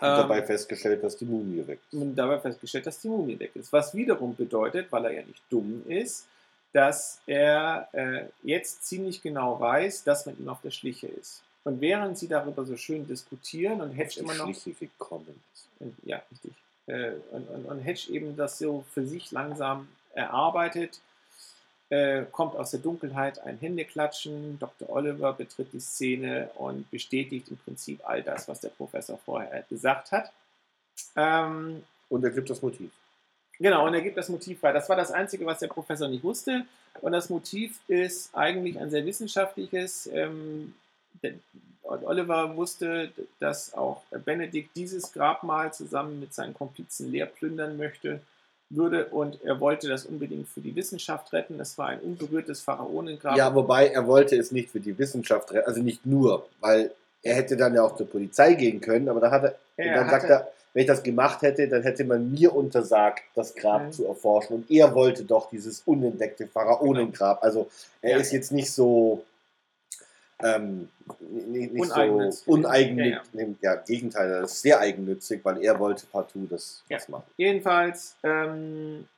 Und 0.00 0.08
Ähm, 0.08 0.16
dabei 0.16 0.42
festgestellt, 0.42 1.02
dass 1.04 1.16
die 1.16 1.24
Mumie 1.24 1.66
weg 1.66 1.80
ist. 1.90 2.00
und 2.00 2.14
dabei 2.16 2.40
festgestellt, 2.40 2.86
dass 2.86 2.98
die 3.00 3.08
Mumie 3.08 3.38
weg 3.38 3.54
ist. 3.54 3.72
Was 3.72 3.94
wiederum 3.94 4.34
bedeutet, 4.34 4.90
weil 4.90 5.04
er 5.04 5.12
ja 5.12 5.22
nicht 5.22 5.42
dumm 5.50 5.84
ist, 5.86 6.26
dass 6.72 7.20
er 7.26 7.88
äh, 7.92 8.24
jetzt 8.42 8.84
ziemlich 8.86 9.22
genau 9.22 9.60
weiß, 9.60 10.04
dass 10.04 10.24
man 10.26 10.36
ihm 10.38 10.48
auf 10.48 10.60
der 10.62 10.70
Schliche 10.70 11.06
ist. 11.08 11.42
Und 11.64 11.80
während 11.80 12.18
sie 12.18 12.28
darüber 12.28 12.64
so 12.64 12.76
schön 12.76 13.06
diskutieren 13.06 13.80
und 13.80 13.92
Hedge 13.92 14.20
immer 14.20 14.34
noch. 14.34 14.46
Gekommen 14.64 15.42
ist. 15.54 15.68
Und- 15.78 15.96
Ja, 16.04 16.20
richtig. 16.30 16.52
Äh, 16.86 17.12
und, 17.30 17.48
und, 17.48 17.64
und 17.66 17.80
Hedge 17.80 18.10
eben 18.12 18.36
das 18.36 18.58
so 18.58 18.84
für 18.92 19.06
sich 19.06 19.30
langsam 19.30 19.86
erarbeitet, 20.14 21.00
äh, 21.90 22.24
kommt 22.32 22.56
aus 22.56 22.72
der 22.72 22.80
Dunkelheit 22.80 23.38
ein 23.40 23.58
Händeklatschen. 23.58 24.58
Dr. 24.58 24.90
Oliver 24.90 25.32
betritt 25.34 25.72
die 25.72 25.78
Szene 25.80 26.50
und 26.56 26.90
bestätigt 26.90 27.48
im 27.48 27.58
Prinzip 27.58 28.00
all 28.04 28.22
das, 28.22 28.48
was 28.48 28.60
der 28.60 28.70
Professor 28.70 29.18
vorher 29.24 29.62
gesagt 29.68 30.10
hat. 30.10 30.32
Ähm, 31.16 31.84
Und 32.08 32.24
er 32.24 32.30
gibt 32.30 32.50
das 32.50 32.60
Motiv. 32.60 32.90
Genau, 33.58 33.86
und 33.86 33.94
er 33.94 34.00
gibt 34.02 34.16
das 34.16 34.28
Motiv 34.28 34.60
frei. 34.60 34.72
Das 34.72 34.88
war 34.88 34.96
das 34.96 35.12
Einzige, 35.12 35.46
was 35.46 35.60
der 35.60 35.68
Professor 35.68 36.08
nicht 36.08 36.24
wusste. 36.24 36.64
Und 37.00 37.12
das 37.12 37.30
Motiv 37.30 37.78
ist 37.88 38.34
eigentlich 38.34 38.78
ein 38.78 38.90
sehr 38.90 39.06
wissenschaftliches. 39.06 40.08
Ähm, 40.12 40.74
Oliver 41.82 42.56
wusste, 42.56 43.10
dass 43.38 43.74
auch 43.74 44.02
Benedikt 44.24 44.74
dieses 44.76 45.12
Grabmal 45.12 45.72
zusammen 45.74 46.20
mit 46.20 46.32
seinen 46.32 46.54
Komplizen 46.54 47.10
leer 47.10 47.26
plündern 47.26 47.76
möchte, 47.76 48.20
würde 48.70 49.06
und 49.06 49.42
er 49.44 49.60
wollte 49.60 49.88
das 49.88 50.06
unbedingt 50.06 50.48
für 50.48 50.60
die 50.62 50.74
Wissenschaft 50.74 51.32
retten. 51.34 51.60
Es 51.60 51.76
war 51.76 51.88
ein 51.88 52.00
unberührtes 52.00 52.62
Pharaonengrab. 52.62 53.36
Ja, 53.36 53.54
wobei 53.54 53.88
er 53.88 54.06
wollte 54.06 54.36
es 54.36 54.50
nicht 54.50 54.70
für 54.70 54.80
die 54.80 54.96
Wissenschaft 54.98 55.52
retten, 55.52 55.68
also 55.68 55.82
nicht 55.82 56.06
nur, 56.06 56.48
weil 56.60 56.90
er 57.22 57.34
hätte 57.34 57.56
dann 57.56 57.74
ja 57.74 57.82
auch 57.82 57.96
zur 57.96 58.08
Polizei 58.08 58.54
gehen 58.54 58.80
können, 58.80 59.08
aber 59.08 59.20
da 59.20 59.30
hat 59.30 59.44
er, 59.44 59.54
und 59.76 59.92
dann 59.94 60.08
sagt 60.10 60.30
er, 60.30 60.48
wenn 60.72 60.80
ich 60.80 60.86
das 60.88 61.02
gemacht 61.02 61.42
hätte, 61.42 61.68
dann 61.68 61.82
hätte 61.82 62.02
man 62.04 62.32
mir 62.32 62.54
untersagt, 62.54 63.22
das 63.34 63.54
Grab 63.54 63.82
Mhm. 63.88 63.92
zu 63.92 64.06
erforschen. 64.06 64.56
Und 64.56 64.70
er 64.70 64.94
wollte 64.94 65.22
doch 65.24 65.50
dieses 65.50 65.82
unentdeckte 65.84 66.46
Pharaonengrab. 66.46 67.42
Also 67.42 67.70
er 68.00 68.12
Ja. 68.12 68.16
ist 68.16 68.32
jetzt 68.32 68.52
nicht 68.52 68.72
so 68.72 69.22
ähm, 70.44 70.88
nicht, 71.20 71.72
nicht 71.72 71.80
Uneigennützig. 71.92 72.44
so 72.44 72.52
uneigennützig. 72.52 73.34
Ja, 73.62 73.74
Ja, 73.74 73.76
Gegenteil, 73.76 74.30
er 74.30 74.42
ist 74.42 74.60
sehr 74.62 74.78
eigennützig, 74.80 75.44
weil 75.44 75.62
er 75.62 75.78
wollte 75.78 76.06
partout 76.06 76.46
das, 76.50 76.82
Ja. 76.88 76.98
das 76.98 77.08
machen. 77.08 77.24
Jedenfalls 77.36 78.16
ähm, 78.22 79.08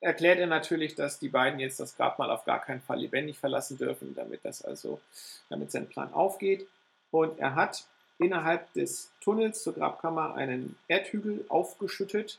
erklärt 0.00 0.38
er 0.38 0.46
natürlich, 0.46 0.94
dass 0.94 1.18
die 1.18 1.28
beiden 1.28 1.60
jetzt 1.60 1.78
das 1.80 1.96
Grabmal 1.96 2.30
auf 2.30 2.44
gar 2.44 2.60
keinen 2.60 2.80
Fall 2.82 2.98
lebendig 3.00 3.38
verlassen 3.38 3.78
dürfen, 3.78 4.14
damit 4.14 4.44
das 4.44 4.62
also, 4.62 5.00
damit 5.48 5.70
sein 5.70 5.88
Plan 5.88 6.12
aufgeht. 6.12 6.66
Und 7.10 7.38
er 7.38 7.54
hat 7.54 7.84
innerhalb 8.18 8.72
des 8.72 9.10
Tunnels 9.20 9.62
zur 9.62 9.74
Grabkammer 9.74 10.34
einen 10.34 10.76
Erdhügel 10.88 11.44
aufgeschüttet, 11.48 12.38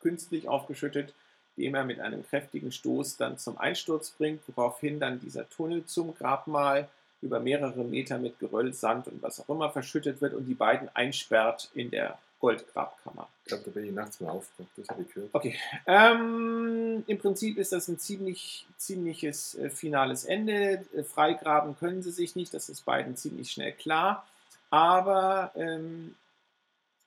künstlich 0.00 0.48
aufgeschüttet, 0.48 1.14
den 1.58 1.74
er 1.74 1.84
mit 1.84 2.00
einem 2.00 2.26
kräftigen 2.26 2.72
Stoß 2.72 3.16
dann 3.16 3.36
zum 3.38 3.58
Einsturz 3.58 4.10
bringt, 4.10 4.40
woraufhin 4.46 5.00
dann 5.00 5.20
dieser 5.20 5.48
Tunnel 5.50 5.84
zum 5.84 6.14
Grabmal 6.14 6.88
über 7.20 7.40
mehrere 7.40 7.84
Meter 7.84 8.18
mit 8.18 8.38
Geröll, 8.38 8.72
Sand 8.72 9.08
und 9.08 9.20
was 9.22 9.40
auch 9.40 9.48
immer 9.48 9.70
verschüttet 9.70 10.20
wird 10.20 10.34
und 10.34 10.46
die 10.46 10.54
beiden 10.54 10.88
einsperrt 10.94 11.68
in 11.74 11.90
der 11.90 12.16
Goldgrabkammer. 12.40 13.28
Ich 13.42 13.48
glaube, 13.48 13.64
da 13.64 13.70
bin 13.72 13.86
ich 13.86 13.92
nachts 13.92 14.20
mal 14.20 14.30
aufgewacht, 14.30 14.70
das 14.76 14.88
habe 14.88 15.02
ich 15.02 15.12
gehört. 15.12 15.30
Okay. 15.32 15.56
Ähm, 15.86 17.02
Im 17.06 17.18
Prinzip 17.18 17.58
ist 17.58 17.72
das 17.72 17.88
ein 17.88 17.98
ziemlich, 17.98 18.66
ziemliches 18.76 19.56
äh, 19.56 19.70
finales 19.70 20.24
Ende. 20.24 20.84
Äh, 20.94 21.02
freigraben 21.02 21.76
können 21.76 22.02
sie 22.02 22.12
sich 22.12 22.36
nicht, 22.36 22.54
das 22.54 22.68
ist 22.68 22.84
beiden 22.84 23.16
ziemlich 23.16 23.50
schnell 23.50 23.72
klar. 23.72 24.24
Aber 24.70 25.50
ähm, 25.56 26.14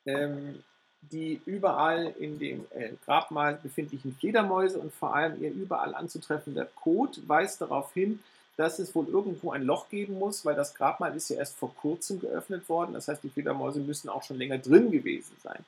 ähm, 0.05 0.63
die 1.01 1.41
überall 1.45 2.13
in 2.19 2.37
dem 2.39 2.65
äh, 2.71 2.91
Grabmal 3.05 3.59
befindlichen 3.61 4.15
Fledermäuse 4.15 4.79
und 4.79 4.93
vor 4.93 5.15
allem 5.15 5.41
ihr 5.41 5.51
überall 5.51 5.95
anzutreffender 5.95 6.65
Kot 6.75 7.19
weist 7.27 7.61
darauf 7.61 7.93
hin, 7.93 8.19
dass 8.57 8.79
es 8.79 8.93
wohl 8.93 9.07
irgendwo 9.07 9.51
ein 9.51 9.63
Loch 9.63 9.89
geben 9.89 10.19
muss, 10.19 10.45
weil 10.45 10.55
das 10.55 10.75
Grabmal 10.75 11.15
ist 11.15 11.29
ja 11.29 11.37
erst 11.37 11.57
vor 11.57 11.73
kurzem 11.75 12.19
geöffnet 12.19 12.69
worden. 12.69 12.93
Das 12.93 13.07
heißt, 13.07 13.23
die 13.23 13.29
Fledermäuse 13.29 13.79
müssen 13.79 14.09
auch 14.09 14.23
schon 14.23 14.37
länger 14.37 14.59
drin 14.59 14.91
gewesen 14.91 15.35
sein. 15.41 15.65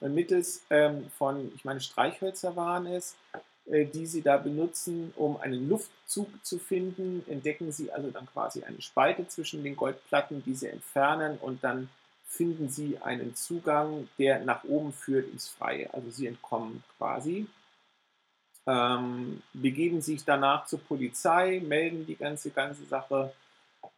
Und 0.00 0.14
mittels 0.14 0.62
ähm, 0.70 1.10
von, 1.18 1.52
ich 1.54 1.64
meine, 1.64 1.80
Streichhölzer 1.80 2.56
waren 2.56 2.86
es, 2.86 3.14
äh, 3.66 3.84
die 3.84 4.06
sie 4.06 4.22
da 4.22 4.38
benutzen, 4.38 5.12
um 5.16 5.38
einen 5.38 5.68
Luftzug 5.68 6.28
zu 6.42 6.58
finden, 6.58 7.22
entdecken 7.28 7.72
sie 7.72 7.92
also 7.92 8.10
dann 8.10 8.26
quasi 8.26 8.62
eine 8.62 8.80
Spalte 8.80 9.28
zwischen 9.28 9.62
den 9.62 9.76
Goldplatten, 9.76 10.42
die 10.42 10.54
sie 10.54 10.68
entfernen 10.68 11.36
und 11.38 11.62
dann 11.62 11.90
finden 12.30 12.70
sie 12.70 12.98
einen 12.98 13.34
Zugang, 13.34 14.08
der 14.18 14.40
nach 14.40 14.64
oben 14.64 14.92
führt 14.92 15.30
ins 15.30 15.48
Freie. 15.48 15.92
Also 15.92 16.10
sie 16.10 16.26
entkommen 16.26 16.82
quasi 16.96 17.46
ähm, 18.66 19.42
begeben 19.52 20.00
sich 20.00 20.24
danach 20.24 20.66
zur 20.66 20.80
Polizei, 20.80 21.60
melden 21.64 22.06
die 22.06 22.16
ganze, 22.16 22.50
ganze 22.50 22.84
Sache 22.84 23.32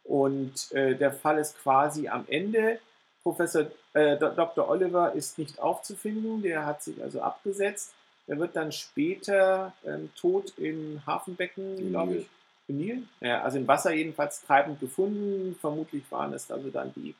und 0.03 0.71
äh, 0.71 0.95
der 0.95 1.11
Fall 1.11 1.37
ist 1.37 1.57
quasi 1.61 2.07
am 2.07 2.25
Ende. 2.27 2.79
Professor 3.23 3.67
äh, 3.93 4.17
Dr. 4.17 4.67
Oliver 4.67 5.13
ist 5.13 5.37
nicht 5.37 5.59
aufzufinden, 5.59 6.41
der 6.41 6.65
hat 6.65 6.83
sich 6.83 7.01
also 7.01 7.21
abgesetzt. 7.21 7.93
Er 8.27 8.39
wird 8.39 8.55
dann 8.55 8.71
später 8.71 9.73
ähm, 9.85 10.09
tot 10.15 10.53
im 10.57 11.01
Hafenbecken, 11.05 11.89
glaube 11.89 12.15
ich, 12.15 12.29
im 12.69 12.77
Nil, 12.77 13.03
ja, 13.19 13.41
also 13.41 13.57
im 13.57 13.67
Wasser 13.67 13.93
jedenfalls 13.93 14.41
treibend 14.43 14.79
gefunden. 14.79 15.57
Vermutlich 15.59 16.03
waren 16.09 16.33
es 16.33 16.49
also 16.49 16.69
dann 16.69 16.93
die 16.93 17.13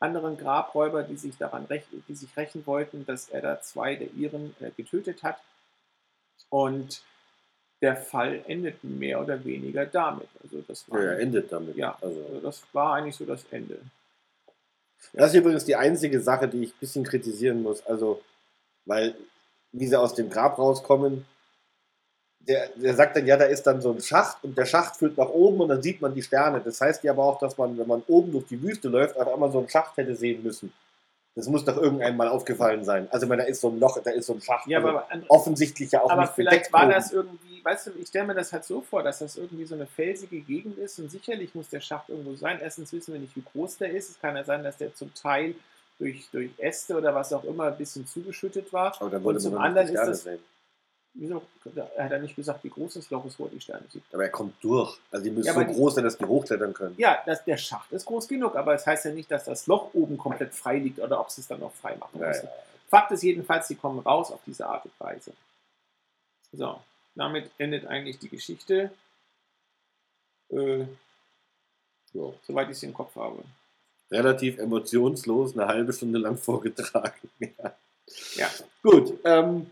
anderen 0.00 0.36
Grabräuber, 0.36 1.02
die 1.02 1.16
sich 1.16 1.36
daran 1.36 1.64
rächen, 1.66 2.04
die 2.08 2.14
sich 2.14 2.36
rächen 2.36 2.66
wollten, 2.66 3.04
dass 3.06 3.28
er 3.28 3.40
da 3.40 3.60
zwei 3.60 3.96
der 3.96 4.12
ihren 4.12 4.54
äh, 4.60 4.70
getötet 4.76 5.22
hat. 5.22 5.38
Und 6.50 7.02
der 7.80 7.96
Fall 7.96 8.42
endet 8.46 8.82
mehr 8.82 9.20
oder 9.20 9.44
weniger 9.44 9.86
damit. 9.86 10.28
Also 10.42 10.62
das 10.66 10.88
war, 10.90 11.00
Ja, 11.00 11.10
er 11.10 11.20
endet 11.20 11.52
damit. 11.52 11.76
Ja. 11.76 11.96
Also, 12.00 12.24
also 12.26 12.40
das 12.40 12.62
war 12.72 12.94
eigentlich 12.94 13.16
so 13.16 13.24
das 13.24 13.44
Ende. 13.50 13.80
Das 15.12 15.32
ist 15.32 15.38
übrigens 15.38 15.64
die 15.64 15.76
einzige 15.76 16.20
Sache, 16.20 16.48
die 16.48 16.64
ich 16.64 16.70
ein 16.70 16.80
bisschen 16.80 17.04
kritisieren 17.04 17.62
muss. 17.62 17.86
Also, 17.86 18.20
weil, 18.84 19.14
wie 19.72 19.86
sie 19.86 19.98
aus 19.98 20.14
dem 20.14 20.28
Grab 20.28 20.58
rauskommen, 20.58 21.24
der, 22.48 22.68
der 22.76 22.94
sagt 22.94 23.16
dann, 23.16 23.26
ja, 23.26 23.36
da 23.36 23.44
ist 23.44 23.62
dann 23.64 23.80
so 23.80 23.92
ein 23.92 24.00
Schacht 24.00 24.42
und 24.42 24.56
der 24.56 24.64
Schacht 24.64 24.96
führt 24.96 25.18
nach 25.18 25.28
oben 25.28 25.60
und 25.60 25.68
dann 25.68 25.82
sieht 25.82 26.00
man 26.00 26.14
die 26.14 26.22
Sterne. 26.22 26.60
Das 26.64 26.80
heißt 26.80 27.04
ja 27.04 27.12
aber 27.12 27.24
auch, 27.24 27.38
dass 27.38 27.56
man, 27.58 27.76
wenn 27.78 27.86
man 27.86 28.02
oben 28.08 28.32
durch 28.32 28.46
die 28.46 28.60
Wüste 28.62 28.88
läuft, 28.88 29.16
auf 29.18 29.32
einmal 29.32 29.52
so 29.52 29.58
einen 29.58 29.68
Schacht 29.68 29.96
hätte 29.98 30.16
sehen 30.16 30.42
müssen. 30.42 30.72
Das 31.34 31.46
muss 31.46 31.64
doch 31.64 31.76
irgendwann 31.76 32.16
mal 32.16 32.26
aufgefallen 32.28 32.84
sein. 32.84 33.06
Also, 33.12 33.26
ich 33.26 33.28
meine, 33.28 33.42
da 33.42 33.48
ist 33.48 33.60
so 33.60 33.68
ein 33.68 33.78
Loch, 33.78 33.96
da 34.02 34.10
ist 34.10 34.26
so 34.26 34.32
ein 34.32 34.40
Schacht. 34.40 34.66
Ja, 34.66 34.78
also 34.78 34.88
aber, 34.88 35.06
offensichtlich 35.28 35.92
ja 35.92 36.02
auch 36.02 36.10
aber 36.10 36.22
nicht 36.22 36.32
vielleicht 36.34 36.72
war 36.72 36.82
oben. 36.84 36.90
das 36.90 37.12
irgendwie, 37.12 37.64
weißt 37.64 37.86
du, 37.86 37.90
ich 38.00 38.08
stelle 38.08 38.26
mir 38.26 38.34
das 38.34 38.52
halt 38.52 38.64
so 38.64 38.80
vor, 38.80 39.04
dass 39.04 39.20
das 39.20 39.36
irgendwie 39.36 39.64
so 39.64 39.76
eine 39.76 39.86
felsige 39.86 40.40
Gegend 40.40 40.78
ist 40.78 40.98
und 40.98 41.10
sicherlich 41.12 41.54
muss 41.54 41.68
der 41.68 41.80
Schacht 41.80 42.08
irgendwo 42.08 42.34
sein. 42.34 42.58
Erstens 42.60 42.92
wissen 42.92 43.12
wir 43.12 43.20
nicht, 43.20 43.36
wie 43.36 43.44
groß 43.52 43.78
der 43.78 43.90
ist. 43.92 44.10
Es 44.10 44.20
kann 44.20 44.34
ja 44.34 44.42
sein, 44.42 44.64
dass 44.64 44.78
der 44.78 44.92
zum 44.96 45.14
Teil 45.14 45.54
durch, 46.00 46.28
durch 46.32 46.50
Äste 46.58 46.96
oder 46.96 47.14
was 47.14 47.32
auch 47.32 47.44
immer 47.44 47.64
ein 47.66 47.76
bisschen 47.76 48.04
zugeschüttet 48.04 48.72
war. 48.72 49.00
Und 49.00 49.40
zum 49.40 49.58
anderen 49.58 49.86
ist 49.86 49.94
das- 49.94 50.22
sehen. 50.22 50.40
Wieso 51.20 51.42
er 51.96 52.04
hat 52.04 52.12
er 52.12 52.20
nicht 52.20 52.36
gesagt, 52.36 52.62
wie 52.62 52.68
groß 52.70 52.94
das 52.94 53.10
Loch 53.10 53.24
ist, 53.24 53.40
wo 53.40 53.48
die 53.48 53.60
Sterne 53.60 53.84
sieht? 53.92 54.04
Aber 54.12 54.22
er 54.22 54.30
kommt 54.30 54.54
durch. 54.62 54.96
Also, 55.10 55.24
die 55.24 55.30
müssen 55.32 55.46
Ja, 55.48 55.54
so 55.54 55.64
groß 55.64 55.96
sein, 55.96 56.04
dass 56.04 56.16
die 56.16 56.24
hochklettern 56.24 56.72
können. 56.72 56.94
Ja, 56.96 57.18
das, 57.26 57.44
der 57.44 57.56
Schacht 57.56 57.90
ist 57.90 58.06
groß 58.06 58.28
genug, 58.28 58.54
aber 58.54 58.74
es 58.74 58.86
heißt 58.86 59.04
ja 59.06 59.10
nicht, 59.10 59.28
dass 59.30 59.44
das 59.44 59.66
Loch 59.66 59.92
oben 59.94 60.16
komplett 60.16 60.54
frei 60.54 60.78
liegt 60.78 61.00
oder 61.00 61.18
ob 61.20 61.30
sie 61.30 61.40
es 61.40 61.48
dann 61.48 61.58
noch 61.60 61.72
frei 61.72 61.96
machen 61.96 62.20
Ja, 62.20 62.28
müssen. 62.28 62.44
ja. 62.46 62.52
Fakt 62.88 63.10
ist 63.10 63.22
jedenfalls, 63.24 63.66
sie 63.68 63.74
kommen 63.74 63.98
raus 63.98 64.30
auf 64.30 64.40
diese 64.46 64.66
Art 64.66 64.84
und 64.84 64.92
Weise. 65.00 65.32
So, 66.52 66.80
damit 67.16 67.50
endet 67.58 67.86
eigentlich 67.86 68.18
die 68.20 68.28
Geschichte, 68.28 68.90
äh, 70.50 70.84
So. 72.12 72.38
soweit 72.46 72.70
ich 72.70 72.78
sie 72.78 72.86
im 72.86 72.94
Kopf 72.94 73.14
habe. 73.16 73.42
relativ 74.10 74.56
emotionslos 74.58 75.52
eine 75.54 75.66
halbe 75.66 75.92
Stunde 75.92 76.18
lang 76.18 76.38
vorgetragen. 76.38 77.28
ja. 77.40 77.74
Ja. 78.36 78.48
Gut. 78.82 79.18
Ähm, 79.24 79.70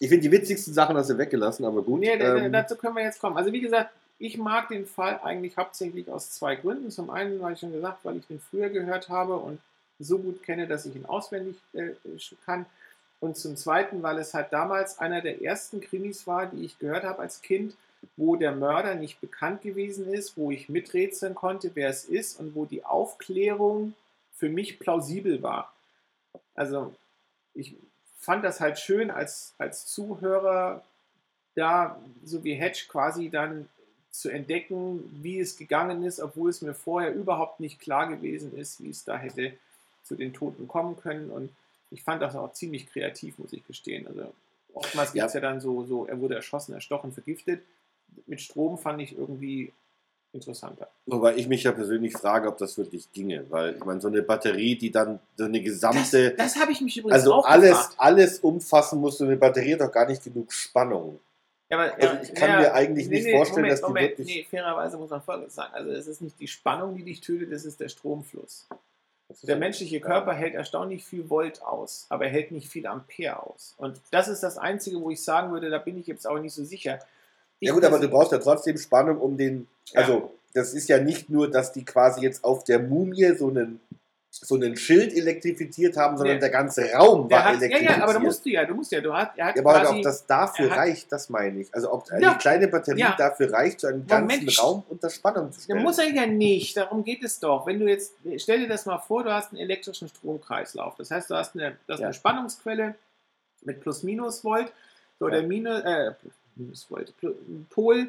ich 0.00 0.08
finde 0.08 0.22
die 0.22 0.32
witzigsten 0.32 0.72
Sachen 0.72 0.96
hast 0.96 1.10
du 1.10 1.18
weggelassen, 1.18 1.64
aber 1.64 1.82
gut. 1.82 2.00
Nee, 2.00 2.14
ähm, 2.14 2.50
dazu 2.50 2.74
können 2.74 2.96
wir 2.96 3.04
jetzt 3.04 3.20
kommen. 3.20 3.36
Also 3.36 3.52
wie 3.52 3.60
gesagt, 3.60 3.90
ich 4.18 4.38
mag 4.38 4.68
den 4.68 4.86
Fall 4.86 5.20
eigentlich 5.22 5.58
hauptsächlich 5.58 6.10
aus 6.10 6.32
zwei 6.32 6.56
Gründen. 6.56 6.90
Zum 6.90 7.10
einen, 7.10 7.40
weil 7.40 7.52
ich 7.52 7.60
schon 7.60 7.72
gesagt, 7.72 7.98
weil 8.02 8.16
ich 8.16 8.26
den 8.26 8.40
früher 8.40 8.70
gehört 8.70 9.10
habe 9.10 9.36
und 9.36 9.60
so 9.98 10.18
gut 10.18 10.42
kenne, 10.42 10.66
dass 10.66 10.86
ich 10.86 10.96
ihn 10.96 11.04
auswendig 11.04 11.56
äh, 11.74 11.90
kann. 12.46 12.64
Und 13.20 13.36
zum 13.36 13.56
zweiten, 13.56 14.02
weil 14.02 14.18
es 14.18 14.32
halt 14.32 14.54
damals 14.54 14.98
einer 14.98 15.20
der 15.20 15.42
ersten 15.42 15.82
Krimis 15.82 16.26
war, 16.26 16.46
die 16.46 16.64
ich 16.64 16.78
gehört 16.78 17.04
habe 17.04 17.20
als 17.20 17.42
Kind, 17.42 17.74
wo 18.16 18.36
der 18.36 18.52
Mörder 18.52 18.94
nicht 18.94 19.20
bekannt 19.20 19.60
gewesen 19.60 20.10
ist, 20.10 20.38
wo 20.38 20.50
ich 20.50 20.70
miträtseln 20.70 21.34
konnte, 21.34 21.72
wer 21.74 21.90
es 21.90 22.06
ist 22.06 22.40
und 22.40 22.54
wo 22.54 22.64
die 22.64 22.86
Aufklärung 22.86 23.92
für 24.34 24.48
mich 24.48 24.78
plausibel 24.78 25.42
war. 25.42 25.74
Also 26.54 26.94
ich 27.52 27.74
fand 28.20 28.44
das 28.44 28.60
halt 28.60 28.78
schön 28.78 29.10
als, 29.10 29.54
als 29.58 29.86
Zuhörer 29.86 30.84
da, 31.54 32.00
so 32.24 32.44
wie 32.44 32.54
Hedge, 32.54 32.84
quasi 32.88 33.30
dann 33.30 33.68
zu 34.10 34.28
entdecken, 34.28 35.02
wie 35.22 35.40
es 35.40 35.56
gegangen 35.56 36.04
ist, 36.04 36.20
obwohl 36.20 36.50
es 36.50 36.62
mir 36.62 36.74
vorher 36.74 37.14
überhaupt 37.14 37.60
nicht 37.60 37.80
klar 37.80 38.08
gewesen 38.08 38.56
ist, 38.56 38.82
wie 38.82 38.90
es 38.90 39.04
da 39.04 39.16
hätte 39.16 39.52
zu 40.04 40.16
den 40.16 40.32
Toten 40.32 40.68
kommen 40.68 40.96
können. 40.96 41.30
Und 41.30 41.50
ich 41.90 42.02
fand 42.02 42.20
das 42.22 42.36
auch 42.36 42.52
ziemlich 42.52 42.90
kreativ, 42.90 43.38
muss 43.38 43.52
ich 43.52 43.66
gestehen. 43.66 44.06
Also 44.06 44.32
oftmals 44.74 45.12
gibt 45.12 45.26
es 45.26 45.34
ja. 45.34 45.40
dann 45.40 45.60
so, 45.60 45.84
so, 45.84 46.06
er 46.06 46.20
wurde 46.20 46.34
erschossen, 46.34 46.74
erstochen, 46.74 47.12
vergiftet. 47.12 47.62
Mit 48.26 48.40
Strom 48.40 48.78
fand 48.78 49.00
ich 49.00 49.16
irgendwie 49.16 49.72
interessanter. 50.32 50.88
Wobei 51.06 51.34
ich 51.36 51.48
mich 51.48 51.64
ja 51.64 51.72
persönlich 51.72 52.12
frage, 52.12 52.48
ob 52.48 52.58
das 52.58 52.76
wirklich 52.78 53.10
ginge, 53.12 53.44
weil 53.50 53.76
ich 53.76 53.84
meine, 53.84 54.00
so 54.00 54.08
eine 54.08 54.22
Batterie, 54.22 54.76
die 54.76 54.90
dann 54.90 55.18
so 55.36 55.44
eine 55.44 55.60
gesamte. 55.60 56.30
Das, 56.34 56.52
das 56.54 56.62
habe 56.62 56.72
ich 56.72 56.80
mich 56.80 56.96
übrigens 56.96 57.14
also 57.14 57.34
auch 57.34 57.46
alles, 57.46 57.70
gefragt. 57.70 57.94
alles 57.98 58.38
umfassen 58.40 59.00
muss, 59.00 59.18
so 59.18 59.24
eine 59.24 59.36
Batterie 59.36 59.74
hat 59.74 59.80
doch 59.80 59.92
gar 59.92 60.06
nicht 60.06 60.22
genug 60.22 60.52
Spannung. 60.52 61.18
Ja, 61.68 61.78
aber, 61.78 61.94
Also 61.94 62.22
ich 62.22 62.34
kann 62.34 62.60
mir 62.60 62.72
eigentlich 62.74 63.08
nicht 63.08 63.30
vorstellen, 63.30 63.68
dass 63.68 63.80
die 63.80 63.86
Moment, 63.86 64.18
wirklich- 64.18 64.36
Nee, 64.36 64.46
fairerweise 64.48 64.96
muss 64.98 65.10
man 65.10 65.22
Folgendes 65.22 65.54
sagen. 65.54 65.72
Also 65.74 65.90
es 65.92 66.06
ist 66.06 66.20
nicht 66.20 66.38
die 66.40 66.48
Spannung, 66.48 66.96
die 66.96 67.04
dich 67.04 67.20
tötet, 67.20 67.52
es 67.52 67.64
ist 67.64 67.78
der 67.80 67.88
Stromfluss. 67.88 68.66
Der 69.44 69.54
menschliche 69.56 70.00
Körper 70.00 70.34
hält 70.34 70.54
erstaunlich 70.54 71.04
viel 71.04 71.30
Volt 71.30 71.62
aus, 71.62 72.06
aber 72.08 72.24
er 72.24 72.32
hält 72.32 72.50
nicht 72.50 72.68
viel 72.68 72.84
Ampere 72.88 73.40
aus. 73.40 73.74
Und 73.76 74.00
das 74.10 74.26
ist 74.26 74.42
das 74.42 74.58
Einzige, 74.58 75.00
wo 75.00 75.10
ich 75.12 75.22
sagen 75.22 75.52
würde, 75.52 75.70
da 75.70 75.78
bin 75.78 75.96
ich 75.98 76.08
jetzt 76.08 76.26
auch 76.26 76.40
nicht 76.40 76.52
so 76.52 76.64
sicher. 76.64 76.98
Ja 77.60 77.72
gut, 77.74 77.84
aber 77.84 77.98
du 77.98 78.08
brauchst 78.08 78.32
ja 78.32 78.38
trotzdem 78.38 78.76
Spannung, 78.78 79.18
um 79.18 79.36
den. 79.36 79.66
Ja. 79.92 80.00
Also, 80.00 80.32
das 80.54 80.72
ist 80.74 80.88
ja 80.88 80.98
nicht 80.98 81.30
nur, 81.30 81.50
dass 81.50 81.72
die 81.72 81.84
quasi 81.84 82.22
jetzt 82.22 82.42
auf 82.42 82.64
der 82.64 82.78
Mumie 82.80 83.34
so 83.36 83.48
einen, 83.48 83.80
so 84.30 84.54
einen 84.54 84.76
Schild 84.76 85.12
elektrifiziert 85.12 85.96
haben, 85.96 86.16
sondern 86.16 86.36
Nee. 86.36 86.40
der 86.40 86.50
ganze 86.50 86.90
Raum 86.92 87.28
der 87.28 87.38
war 87.38 87.44
hat, 87.46 87.52
ja, 87.54 87.58
elektrifiziert. 87.58 87.96
ja, 87.98 88.02
aber 88.04 88.12
da 88.14 88.18
musst 88.20 88.44
du 88.46 88.48
ja, 88.50 88.64
du 88.64 88.74
musst 88.74 88.92
ja, 88.92 89.00
du 89.00 89.12
hast, 89.12 89.32
er 89.36 89.46
hat 89.46 89.56
ja, 89.56 89.62
aber 89.62 89.72
halt 89.74 89.82
quasi, 89.86 89.96
ob 89.98 90.02
das 90.04 90.26
dafür 90.26 90.70
hat- 90.70 90.78
reicht, 90.78 91.12
das 91.12 91.28
meine 91.30 91.60
ich. 91.60 91.74
Also 91.74 91.92
ob 91.92 92.08
eine 92.10 92.22
Ja. 92.22 92.34
kleine 92.34 92.68
Batterie 92.68 93.00
Ja. 93.00 93.14
dafür 93.18 93.52
reicht, 93.52 93.80
so 93.80 93.88
einen 93.88 94.06
Moment. 94.08 94.30
ganzen 94.46 94.60
Raum 94.60 94.82
unter 94.88 95.10
Spannung 95.10 95.50
zu 95.52 95.58
Der 95.58 95.64
stellen. 95.64 95.82
muss 95.82 95.98
er 95.98 96.08
ja 96.12 96.26
nicht, 96.26 96.76
darum 96.76 97.04
geht 97.04 97.22
es 97.24 97.38
doch. 97.40 97.66
Wenn 97.66 97.78
du 97.80 97.86
jetzt, 97.88 98.14
stell 98.38 98.60
dir 98.60 98.68
das 98.68 98.86
mal 98.86 98.98
vor, 98.98 99.24
du 99.24 99.32
hast 99.32 99.50
einen 99.52 99.60
elektrischen 99.60 100.08
Stromkreislauf. 100.08 100.94
Das 100.96 101.10
heißt, 101.10 101.28
du 101.28 101.34
hast 101.34 101.54
eine, 101.54 101.76
du 101.86 101.92
hast 101.92 102.00
Ja. 102.00 102.06
eine 102.06 102.14
Spannungsquelle 102.14 102.94
mit 103.62 103.80
plus-minus 103.80 104.42
Volt. 104.44 104.72
So, 105.18 105.26
Ja. 105.28 105.34
der 105.34 105.42
Minus, 105.42 105.82
äh, 105.84 106.12
Pol, 107.70 108.08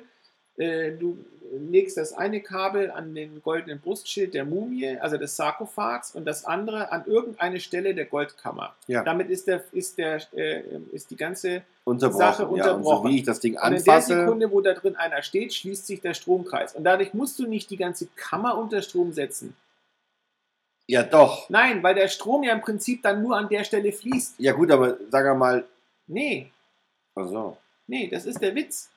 äh, 0.58 0.92
du 0.92 1.18
legst 1.54 1.98
das 1.98 2.14
eine 2.14 2.42
Kabel 2.42 2.92
an 2.92 3.14
den 3.16 3.42
goldenen 3.42 3.80
Brustschild 3.80 4.34
der 4.34 4.46
Mumie, 4.46 4.98
also 5.00 5.18
des 5.18 5.36
Sarkophags, 5.36 6.16
und 6.16 6.26
das 6.26 6.46
andere 6.46 6.92
an 6.92 7.04
irgendeine 7.06 7.60
Stelle 7.60 7.94
der 7.96 8.06
Goldkammer. 8.06 8.76
Ja. 8.88 9.04
Damit 9.04 9.30
ist, 9.30 9.48
der, 9.48 9.64
ist, 9.72 9.98
der, 9.98 10.22
äh, 10.34 10.62
ist 10.94 11.10
die 11.12 11.16
ganze 11.18 11.64
unterbrochen. 11.84 12.20
Sache 12.20 12.44
Ja, 12.44 12.48
und 12.50 12.58
so 12.64 12.72
unterbrochen. 12.74 13.10
wie 13.12 13.18
ich 13.18 13.24
das 13.24 13.40
Ding 13.40 13.54
und 13.54 13.64
in 13.74 13.84
der 13.84 13.94
anfasse. 13.96 14.20
Sekunde, 14.22 14.52
wo 14.52 14.62
da 14.62 14.74
drin 14.74 14.96
einer 14.96 15.22
steht, 15.24 15.54
schließt 15.54 15.88
sich 15.88 16.02
der 16.02 16.14
Stromkreis. 16.14 16.74
Und 16.76 16.84
dadurch 16.84 17.14
musst 17.14 17.40
du 17.40 17.48
nicht 17.48 17.70
die 17.70 17.78
ganze 17.78 18.08
Kammer 18.16 18.58
unter 18.58 18.82
Strom 18.82 19.12
setzen. 19.14 19.56
Ja, 20.88 21.04
doch. 21.04 21.50
Nein, 21.50 21.82
weil 21.84 21.96
der 21.96 22.08
Strom 22.10 22.44
ja 22.44 22.54
im 22.54 22.62
Prinzip 22.62 23.02
dann 23.04 23.22
nur 23.24 23.38
an 23.38 23.48
der 23.50 23.64
Stelle 23.64 23.92
fließt. 23.92 24.36
Ja 24.40 24.52
gut, 24.54 24.72
aber 24.72 24.98
sag 25.10 25.38
mal. 25.38 25.66
Nee, 26.08 26.52
Also. 27.16 27.58
Nee, 27.92 28.08
das 28.08 28.26
ist 28.26 28.42
der 28.42 28.56
Witz. 28.56 28.90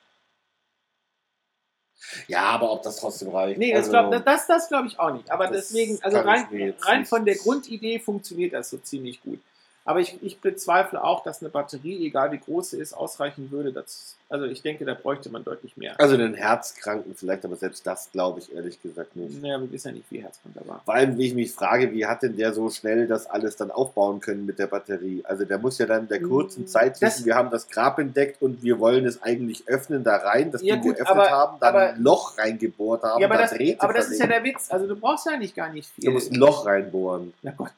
Ja, 2.27 2.43
aber 2.43 2.71
ob 2.71 2.81
das 2.83 2.97
trotzdem 2.97 3.29
reicht. 3.29 3.59
Nee, 3.59 3.73
das, 3.73 3.89
also, 3.89 4.09
glaub, 4.09 4.25
das, 4.25 4.47
das, 4.47 4.67
glaube 4.69 4.87
ich 4.87 4.97
auch 4.97 5.13
nicht. 5.13 5.29
Aber 5.29 5.47
deswegen, 5.47 6.01
also 6.01 6.19
rein, 6.19 6.73
rein 6.81 7.05
von 7.05 7.25
der 7.25 7.35
Grundidee 7.35 7.99
funktioniert 7.99 8.53
das 8.53 8.69
so 8.69 8.77
ziemlich 8.77 9.21
gut. 9.21 9.39
Aber 9.87 9.99
ich, 9.99 10.17
ich 10.23 10.39
bezweifle 10.41 11.03
auch, 11.03 11.21
dass 11.23 11.41
eine 11.41 11.49
Batterie, 11.49 12.07
egal 12.07 12.31
wie 12.31 12.39
groß 12.39 12.71
sie 12.71 12.79
ist, 12.79 12.93
ausreichen 12.93 13.51
würde. 13.51 13.71
Das, 13.71 14.15
also 14.29 14.45
ich 14.45 14.63
denke, 14.63 14.83
da 14.83 14.95
bräuchte 14.95 15.29
man 15.29 15.43
deutlich 15.43 15.77
mehr. 15.77 15.93
Also 15.99 16.17
den 16.17 16.33
Herzkranken 16.33 17.13
vielleicht, 17.15 17.45
aber 17.45 17.55
selbst 17.55 17.85
das 17.85 18.09
glaube 18.11 18.39
ich 18.39 18.51
ehrlich 18.51 18.81
gesagt 18.81 19.15
nicht. 19.15 19.39
Naja, 19.43 19.61
wir 19.61 19.71
wissen 19.71 19.89
ja 19.89 19.93
nicht, 19.93 20.09
wie 20.09 20.23
Herzkrank 20.23 20.55
da 20.59 20.67
war. 20.67 20.81
Vor 20.85 20.95
allem, 20.95 21.15
wie 21.19 21.27
ich 21.27 21.35
mich 21.35 21.51
frage, 21.51 21.91
wie 21.93 22.03
hat 22.07 22.23
denn 22.23 22.35
der 22.35 22.51
so 22.51 22.71
schnell 22.71 23.05
das 23.05 23.27
alles 23.27 23.57
dann 23.57 23.69
aufbauen 23.69 24.21
können 24.21 24.47
mit 24.47 24.57
der 24.57 24.65
Batterie? 24.65 25.21
Also 25.23 25.45
der 25.45 25.59
muss 25.59 25.77
ja 25.77 25.85
dann 25.85 26.01
in 26.01 26.07
der 26.07 26.21
kurzen 26.23 26.63
Mm, 26.63 26.67
Zeit 26.67 26.99
wissen, 27.01 27.23
wir 27.25 27.35
haben 27.35 27.51
das 27.51 27.69
Grab 27.69 27.99
entdeckt 27.99 28.41
und 28.41 28.63
wir 28.63 28.79
wollen 28.79 29.05
es 29.05 29.21
eigentlich 29.21 29.67
öffnen, 29.67 30.03
da 30.03 30.15
rein, 30.15 30.51
das 30.51 30.63
Ja, 30.63 30.77
Ding 30.77 30.83
gut, 30.83 30.95
geöffnet 30.95 31.15
aber- 31.19 31.29
haben, 31.29 31.57
dann 31.59 31.75
aber- 31.75 31.89
ein 31.93 32.01
Loch 32.01 32.35
reingebohrt 32.39 33.03
haben, 33.03 33.21
ja, 33.21 33.27
aber 33.27 33.35
da 33.37 33.41
das, 33.47 33.53
aber 33.79 33.93
das 33.93 34.09
ist 34.09 34.19
ja 34.19 34.25
der 34.25 34.43
Witz. 34.43 34.71
Also 34.71 34.87
du 34.87 34.95
brauchst 34.95 35.27
ja 35.27 35.33
eigentlich 35.33 35.53
gar 35.53 35.69
nicht 35.71 35.87
viel. 35.89 36.05
Du 36.05 36.11
musst 36.11 36.31
ein 36.31 36.35
Loch 36.39 36.65
reinbohren. 36.65 37.33
Ja 37.43 37.51
Gott, 37.55 37.69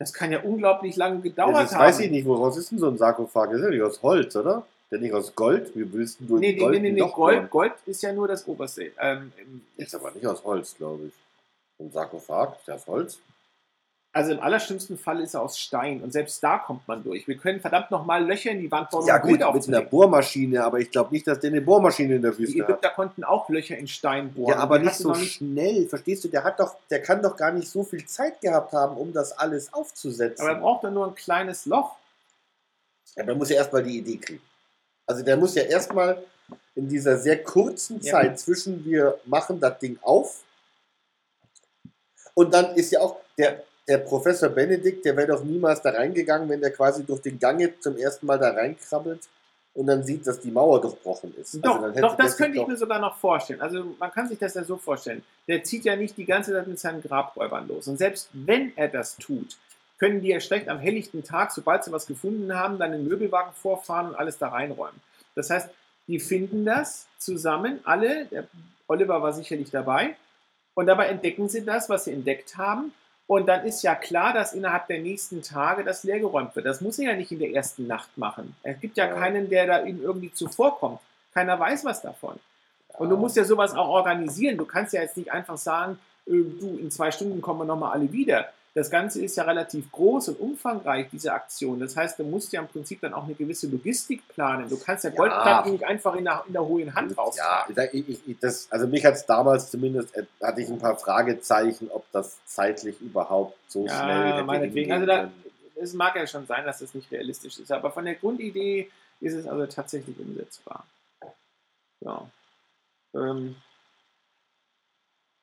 das 0.00 0.12
kann 0.12 0.32
ja 0.32 0.40
unglaublich 0.42 0.96
lange 0.96 1.16
Ja, 1.16 1.20
gedauert 1.22 1.54
das 1.56 1.72
haben. 1.74 1.80
weiß 1.84 2.00
ich 2.00 2.10
nicht, 2.10 2.26
woraus 2.26 2.56
ist 2.56 2.72
denn 2.72 2.78
so 2.78 2.88
ein 2.88 2.98
Sarkophag? 2.98 3.50
Das 3.50 3.58
ist 3.58 3.64
ja 3.64 3.70
nicht 3.70 3.82
aus 3.82 4.02
Holz, 4.02 4.34
oder? 4.34 4.66
Der 4.90 4.98
nicht 4.98 5.12
aus 5.14 5.32
Gold? 5.36 5.70
Wie 5.76 5.92
willst 5.92 6.18
du 6.20 6.38
Nee, 6.38 6.54
Gold 6.54 6.72
nee, 6.82 6.90
nee, 6.90 7.00
nee. 7.00 7.10
Gold, 7.14 7.48
Gold 7.50 7.72
ist 7.86 8.02
ja 8.02 8.12
nur 8.12 8.26
das 8.26 8.44
Oberste. 8.48 8.90
Ähm, 8.98 9.30
Ist 9.76 9.94
aber 9.94 10.10
nicht 10.10 10.26
aus 10.26 10.42
Holz, 10.42 10.74
glaube 10.76 11.04
ich. 11.06 11.12
Ein 11.78 11.92
Sarkophag, 11.92 12.56
ist 12.58 12.66
der 12.66 12.74
aus 12.74 12.86
Holz? 12.88 13.18
Also 14.12 14.32
im 14.32 14.40
allerschlimmsten 14.40 14.98
Fall 14.98 15.20
ist 15.20 15.34
er 15.34 15.42
aus 15.42 15.56
Stein 15.58 16.02
und 16.02 16.12
selbst 16.12 16.42
da 16.42 16.58
kommt 16.58 16.86
man 16.88 17.02
durch. 17.04 17.28
Wir 17.28 17.36
können 17.36 17.60
verdammt 17.60 17.92
nochmal 17.92 18.24
Löcher 18.24 18.50
in 18.50 18.60
die 18.60 18.70
Wand 18.70 18.90
bauen, 18.90 19.06
Ja 19.06 19.16
um 19.22 19.28
gut, 19.28 19.40
Gold 19.40 19.54
mit 19.54 19.68
einer. 19.68 19.82
Bohrmaschine, 19.86 20.64
aber 20.64 20.80
ich 20.80 20.90
glaube 20.90 21.12
nicht, 21.12 21.26
dass 21.28 21.38
der 21.38 21.50
eine 21.50 21.60
Bohrmaschine 21.60 22.16
in 22.16 22.22
der 22.22 22.32
Die 22.32 22.38
Wüste 22.40 22.62
hat. 22.62 22.68
Ägypter 22.70 22.90
konnten 22.90 23.22
auch 23.22 23.48
Löcher 23.48 23.76
in 23.78 23.86
Stein 23.86 24.32
bohren. 24.32 24.50
Ja, 24.54 24.56
aber 24.58 24.78
Die 24.80 24.86
nicht 24.86 24.96
so 24.96 25.12
nicht- 25.12 25.34
schnell, 25.34 25.86
verstehst 25.86 26.24
du? 26.24 26.28
Der 26.28 26.42
hat 26.42 26.58
doch, 26.58 26.74
der 26.90 27.00
kann 27.02 27.22
doch 27.22 27.36
gar 27.36 27.52
nicht 27.52 27.68
so 27.68 27.84
viel 27.84 28.04
Zeit 28.04 28.40
gehabt 28.40 28.72
haben, 28.72 28.96
um 28.96 29.12
das 29.12 29.30
alles 29.32 29.72
aufzusetzen. 29.72 30.42
Aber 30.44 30.56
er 30.56 30.60
braucht 30.60 30.82
dann 30.84 30.94
nur 30.94 31.06
ein 31.06 31.14
kleines 31.14 31.66
Loch. 31.66 31.94
Ja, 33.16 33.22
der 33.24 33.34
muss 33.36 33.48
ja 33.50 33.56
erstmal 33.56 33.84
die 33.84 33.98
Idee 33.98 34.16
kriegen. 34.16 34.42
Also 35.06 35.22
der 35.24 35.36
muss 35.36 35.54
ja 35.54 35.62
erstmal 35.62 36.22
in 36.74 36.88
dieser 36.88 37.16
sehr 37.16 37.42
kurzen 37.44 38.00
Ja. 38.00 38.12
Zeit 38.12 38.40
zwischen 38.40 38.84
wir 38.84 39.18
machen 39.24 39.60
das 39.60 39.78
Ding 39.78 39.98
auf 40.02 40.42
und 42.34 42.52
dann 42.52 42.74
ist 42.74 42.90
ja 42.90 43.00
auch 43.00 43.16
der, 43.38 43.62
der 43.88 43.98
Professor 43.98 44.48
Benedikt, 44.48 45.04
der 45.04 45.16
wäre 45.16 45.28
doch 45.28 45.44
niemals 45.44 45.82
da 45.82 45.90
reingegangen, 45.90 46.48
wenn 46.48 46.60
der 46.60 46.72
quasi 46.72 47.04
durch 47.04 47.20
den 47.20 47.38
Gang 47.38 47.60
jetzt 47.60 47.82
zum 47.82 47.96
ersten 47.96 48.26
Mal 48.26 48.38
da 48.38 48.50
reinkrabbelt 48.50 49.28
und 49.74 49.86
dann 49.86 50.04
sieht, 50.04 50.26
dass 50.26 50.40
die 50.40 50.50
Mauer 50.50 50.80
durchbrochen 50.80 51.34
ist. 51.36 51.64
Doch, 51.64 51.82
also 51.82 52.00
doch 52.00 52.16
das 52.16 52.36
könnte 52.36 52.58
ich 52.58 52.66
mir 52.66 52.76
sogar 52.76 52.98
noch 52.98 53.16
vorstellen. 53.16 53.60
Also 53.60 53.94
man 53.98 54.10
kann 54.10 54.28
sich 54.28 54.38
das 54.38 54.54
ja 54.54 54.64
so 54.64 54.76
vorstellen. 54.76 55.22
Der 55.48 55.64
zieht 55.64 55.84
ja 55.84 55.96
nicht 55.96 56.16
die 56.16 56.24
ganze 56.24 56.52
Zeit 56.52 56.66
mit 56.66 56.78
seinen 56.78 57.02
Grabräubern 57.02 57.68
los. 57.68 57.88
Und 57.88 57.96
selbst 57.96 58.28
wenn 58.32 58.72
er 58.76 58.88
das 58.88 59.16
tut, 59.16 59.56
können 59.98 60.20
die 60.20 60.28
ja 60.28 60.40
schlecht 60.40 60.68
am 60.68 60.78
helllichten 60.78 61.22
Tag, 61.22 61.52
sobald 61.52 61.84
sie 61.84 61.92
was 61.92 62.06
gefunden 62.06 62.54
haben, 62.54 62.78
dann 62.78 62.92
den 62.92 63.06
Möbelwagen 63.06 63.52
vorfahren 63.52 64.08
und 64.08 64.14
alles 64.14 64.38
da 64.38 64.48
reinräumen. 64.48 65.00
Das 65.34 65.50
heißt, 65.50 65.68
die 66.08 66.18
finden 66.18 66.64
das 66.64 67.06
zusammen, 67.18 67.80
alle, 67.84 68.24
der 68.26 68.44
Oliver 68.88 69.22
war 69.22 69.32
sicherlich 69.32 69.70
dabei, 69.70 70.16
und 70.74 70.86
dabei 70.86 71.08
entdecken 71.08 71.48
sie 71.48 71.64
das, 71.64 71.88
was 71.88 72.04
sie 72.04 72.12
entdeckt 72.12 72.56
haben. 72.56 72.92
Und 73.30 73.46
dann 73.46 73.64
ist 73.64 73.84
ja 73.84 73.94
klar, 73.94 74.32
dass 74.32 74.54
innerhalb 74.54 74.88
der 74.88 74.98
nächsten 74.98 75.40
Tage 75.40 75.84
das 75.84 76.02
leergeräumt 76.02 76.56
wird. 76.56 76.66
Das 76.66 76.80
muss 76.80 76.98
er 76.98 77.12
ja 77.12 77.16
nicht 77.16 77.30
in 77.30 77.38
der 77.38 77.52
ersten 77.52 77.86
Nacht 77.86 78.18
machen. 78.18 78.56
Es 78.64 78.80
gibt 78.80 78.96
ja, 78.96 79.06
Ja. 79.06 79.14
keinen, 79.14 79.48
der 79.48 79.68
da 79.68 79.84
ihm 79.84 80.02
irgendwie 80.02 80.32
zuvorkommt. 80.32 80.98
Keiner 81.32 81.56
weiß 81.60 81.84
was 81.84 82.02
davon. 82.02 82.40
Und 82.98 83.08
du 83.08 83.16
musst 83.16 83.36
ja 83.36 83.44
sowas 83.44 83.72
auch 83.72 83.86
organisieren. 83.86 84.56
Du 84.56 84.64
kannst 84.64 84.92
ja 84.94 85.02
jetzt 85.02 85.16
nicht 85.16 85.30
einfach 85.30 85.56
sagen, 85.56 85.96
äh, 86.26 86.32
du, 86.32 86.76
in 86.82 86.90
zwei 86.90 87.12
Stunden 87.12 87.40
kommen 87.40 87.60
wir 87.60 87.66
nochmal 87.66 87.92
alle 87.92 88.10
wieder. 88.10 88.48
Das 88.72 88.88
Ganze 88.88 89.20
ist 89.24 89.36
ja 89.36 89.42
relativ 89.42 89.90
groß 89.90 90.28
und 90.28 90.38
umfangreich, 90.40 91.08
diese 91.10 91.32
Aktion. 91.32 91.80
Das 91.80 91.96
heißt, 91.96 92.20
du 92.20 92.24
musst 92.24 92.52
ja 92.52 92.60
im 92.60 92.68
Prinzip 92.68 93.00
dann 93.00 93.14
auch 93.14 93.24
eine 93.24 93.34
gewisse 93.34 93.66
Logistik 93.66 94.26
planen. 94.28 94.68
Du 94.68 94.78
kannst 94.78 95.02
ja 95.02 95.10
Ja. 95.10 95.16
Goldplatten 95.16 95.72
nicht 95.72 95.84
einfach 95.84 96.14
in 96.14 96.24
der, 96.24 96.44
in 96.46 96.52
der 96.52 96.64
hohen 96.64 96.94
Hand 96.94 97.10
Ja, 97.10 97.16
raustragen. 97.16 97.76
ich, 97.92 98.08
ich, 98.08 98.28
ich, 98.28 98.38
das, 98.38 98.70
also 98.70 98.86
mich 98.86 99.04
hat 99.04 99.14
es 99.14 99.26
damals 99.26 99.70
zumindest, 99.72 100.14
äh, 100.16 100.24
hatte 100.40 100.60
ich 100.60 100.68
ein 100.68 100.78
paar 100.78 100.96
Fragezeichen, 100.96 101.90
ob 101.90 102.04
das 102.12 102.38
zeitlich 102.46 103.00
überhaupt 103.00 103.58
so 103.66 103.86
Ja, 103.86 104.04
schnell 104.04 104.44
meinetwegen. 104.44 104.92
Also 104.92 105.06
da-. 105.06 105.30
Es 105.74 105.92
mag 105.94 106.14
ja 106.14 106.26
schon 106.28 106.46
sein, 106.46 106.64
dass 106.64 106.78
das 106.78 106.94
nicht 106.94 107.10
realistisch 107.10 107.58
ist, 107.58 107.72
aber 107.72 107.90
von 107.90 108.04
der 108.04 108.14
Grundidee 108.14 108.88
ist 109.20 109.34
es 109.34 109.46
also 109.48 109.66
tatsächlich 109.66 110.16
umsetzbar. 110.18 110.86
Ja. 112.04 112.30
Ähm, 113.14 113.56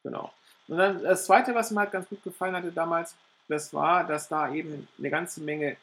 genau. 0.03 0.32
Und 0.68 0.78
dann 0.78 1.01
das 1.03 1.26
Zweite, 1.26 1.55
was 1.55 1.72
mir 1.72 1.82
halt 1.82 1.91
ganz 1.91 2.09
gut 2.09 2.24
gefallen 2.24 2.55
hatte 2.55 2.72
damals, 2.72 3.15
das 3.47 3.74
war, 3.74 4.05
dass 4.05 4.28
da 4.28 4.53
eben 4.53 4.88
eine 4.97 5.09
ganze 5.09 5.41
Menge 5.41 5.78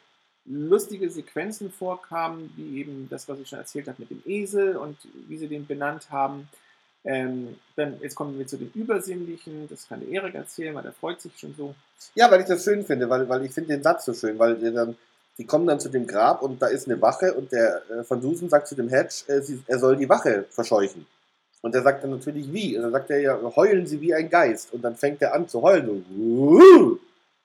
lustige 0.45 1.09
Sequenzen 1.09 1.71
vorkamen, 1.71 2.53
wie 2.55 2.79
eben 2.79 3.07
das, 3.09 3.27
was 3.27 3.39
ich 3.39 3.49
schon 3.49 3.59
erzählt 3.59 3.87
habe 3.87 3.97
mit 3.99 4.11
dem 4.11 4.21
Esel 4.25 4.77
und 4.77 4.97
wie 5.27 5.37
sie 5.37 5.47
den 5.47 5.65
benannt 5.65 6.11
haben. 6.11 6.47
Ähm, 7.03 7.59
dann, 7.75 7.99
jetzt 8.01 8.15
kommen 8.15 8.37
wir 8.37 8.47
zu 8.47 8.57
dem 8.57 8.71
Übersinnlichen, 8.73 9.67
das 9.69 9.87
kann 9.87 9.99
der 9.99 10.09
Erik 10.09 10.35
erzählen, 10.35 10.73
weil 10.73 10.83
der 10.83 10.91
freut 10.91 11.21
sich 11.21 11.37
schon 11.37 11.53
so. 11.55 11.75
Ja, 12.15 12.29
weil 12.31 12.41
ich 12.41 12.47
das 12.47 12.63
schön 12.63 12.83
finde, 12.83 13.09
weil, 13.09 13.27
weil 13.29 13.45
ich 13.45 13.51
finde 13.51 13.75
den 13.75 13.83
Satz 13.83 14.05
so 14.05 14.13
schön, 14.13 14.37
weil 14.39 14.55
der 14.55 14.71
dann, 14.71 14.97
die 15.37 15.45
kommen 15.45 15.67
dann 15.67 15.79
zu 15.79 15.89
dem 15.89 16.07
Grab 16.07 16.41
und 16.41 16.61
da 16.61 16.67
ist 16.67 16.87
eine 16.87 16.99
Wache 17.01 17.33
und 17.33 17.51
der 17.51 17.81
äh, 17.89 18.09
Van 18.09 18.21
Dusen 18.21 18.49
sagt 18.49 18.67
zu 18.67 18.75
dem 18.75 18.89
Hedge, 18.89 19.23
äh, 19.27 19.41
sie, 19.41 19.63
er 19.67 19.79
soll 19.79 19.97
die 19.97 20.09
Wache 20.09 20.45
verscheuchen. 20.49 21.05
Und 21.65 21.73
der 21.73 21.81
sagt 21.81 22.03
dann 22.03 22.11
natürlich 22.11 22.53
wie. 22.53 22.77
Und 22.77 22.83
dann 22.83 22.91
sagt 22.91 23.09
er 23.09 23.19
ja, 23.19 23.39
heulen 23.55 23.87
Sie 23.87 23.99
wie 23.99 24.13
ein 24.13 24.29
Geist. 24.29 24.71
Und 24.71 24.83
dann 24.83 24.95
fängt 24.95 25.19
er 25.23 25.33
an 25.33 25.49
zu 25.49 25.63
heulen. 25.63 26.05
So, 26.15 26.99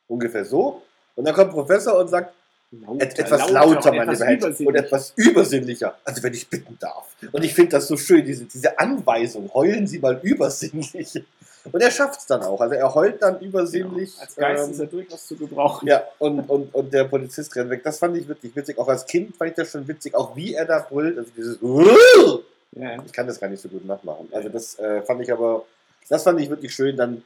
ungefähr 0.09 0.45
so. 0.45 0.83
Und 1.17 1.25
dann 1.27 1.35
kommt 1.35 1.53
Professor 1.53 1.99
und 1.99 2.09
sagt, 2.09 2.35
Lauter, 2.71 3.03
Et 3.03 3.19
etwas 3.19 3.51
lauter, 3.51 3.91
und 3.91 3.97
meine 3.97 4.21
Welt. 4.21 4.45
Und 4.45 4.75
etwas 4.75 5.15
übersinnlicher. 5.17 5.97
Also 6.05 6.23
wenn 6.23 6.35
ich 6.35 6.47
bitten 6.51 6.77
darf. 6.79 7.07
Und 7.33 7.43
ich 7.43 7.55
finde 7.55 7.71
das 7.71 7.89
so 7.89 7.97
schön, 7.97 8.23
diese, 8.27 8.45
diese 8.45 8.79
Anweisung, 8.79 9.51
heulen 9.55 9.87
Sie 9.87 9.99
mal 10.01 10.21
übersinnlich. 10.23 11.25
Und 11.73 11.81
er 11.81 11.91
schafft 11.91 12.21
es 12.21 12.27
dann 12.27 12.43
auch. 12.43 12.61
Also 12.61 12.75
er 12.75 12.95
heult 12.95 13.23
dann 13.23 13.41
übersinnlich. 13.41 14.11
Genau. 14.11 14.23
Als 14.23 14.37
Geist 14.37 14.65
ähm, 14.67 14.71
ist 14.73 14.81
er 14.81 14.87
durchaus 14.87 15.27
zu 15.27 15.37
gebrauchen. 15.37 15.89
Ja, 15.89 16.03
und, 16.19 16.41
und, 16.41 16.75
und 16.75 16.93
der 16.93 17.05
Polizist 17.05 17.57
rennt 17.57 17.71
weg. 17.71 17.83
Das 17.85 17.99
fand 17.99 18.19
ich 18.19 18.29
wirklich 18.29 18.55
witzig. 18.55 18.77
Auch 18.77 18.89
als 18.89 19.07
Kind 19.07 19.35
fand 19.35 19.53
ich 19.53 19.57
das 19.57 19.71
schon 19.71 19.89
witzig. 19.89 20.15
Auch 20.15 20.37
wie 20.37 20.53
er 20.53 20.67
da 20.67 20.81
brüllt. 20.81 21.17
Also 21.17 21.31
dieses 21.35 21.57
Ja. 22.73 23.03
Ich 23.05 23.13
kann 23.13 23.27
das 23.27 23.41
gar 23.41 23.49
nicht 23.49 23.61
so 23.61 23.69
gut 23.69 23.85
nachmachen. 23.85 24.29
Also 24.33 24.49
das 24.49 24.79
äh, 24.79 25.03
fand 25.03 25.21
ich 25.23 25.33
aber, 25.33 25.65
das 26.09 26.23
fand 26.23 26.41
ich 26.41 26.49
wirklich 26.49 26.73
schön. 26.75 26.97
Dann 26.97 27.23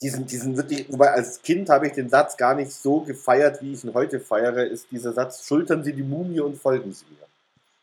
diesen, 0.00 0.26
diesen 0.26 0.56
wirklich, 0.56 0.90
wobei 0.92 1.12
als 1.12 1.40
Kind 1.42 1.68
habe 1.68 1.86
ich 1.86 1.92
den 1.92 2.08
Satz 2.08 2.36
gar 2.36 2.54
nicht 2.54 2.72
so 2.72 3.00
gefeiert, 3.02 3.62
wie 3.62 3.72
ich 3.72 3.84
ihn 3.84 3.94
heute 3.94 4.18
feiere, 4.18 4.66
ist 4.66 4.90
dieser 4.90 5.12
Satz, 5.12 5.46
schultern 5.46 5.84
Sie 5.84 5.92
die 5.92 6.02
Mumie 6.02 6.40
und 6.40 6.56
folgen 6.60 6.92
Sie 6.92 7.04
mir. 7.06 7.26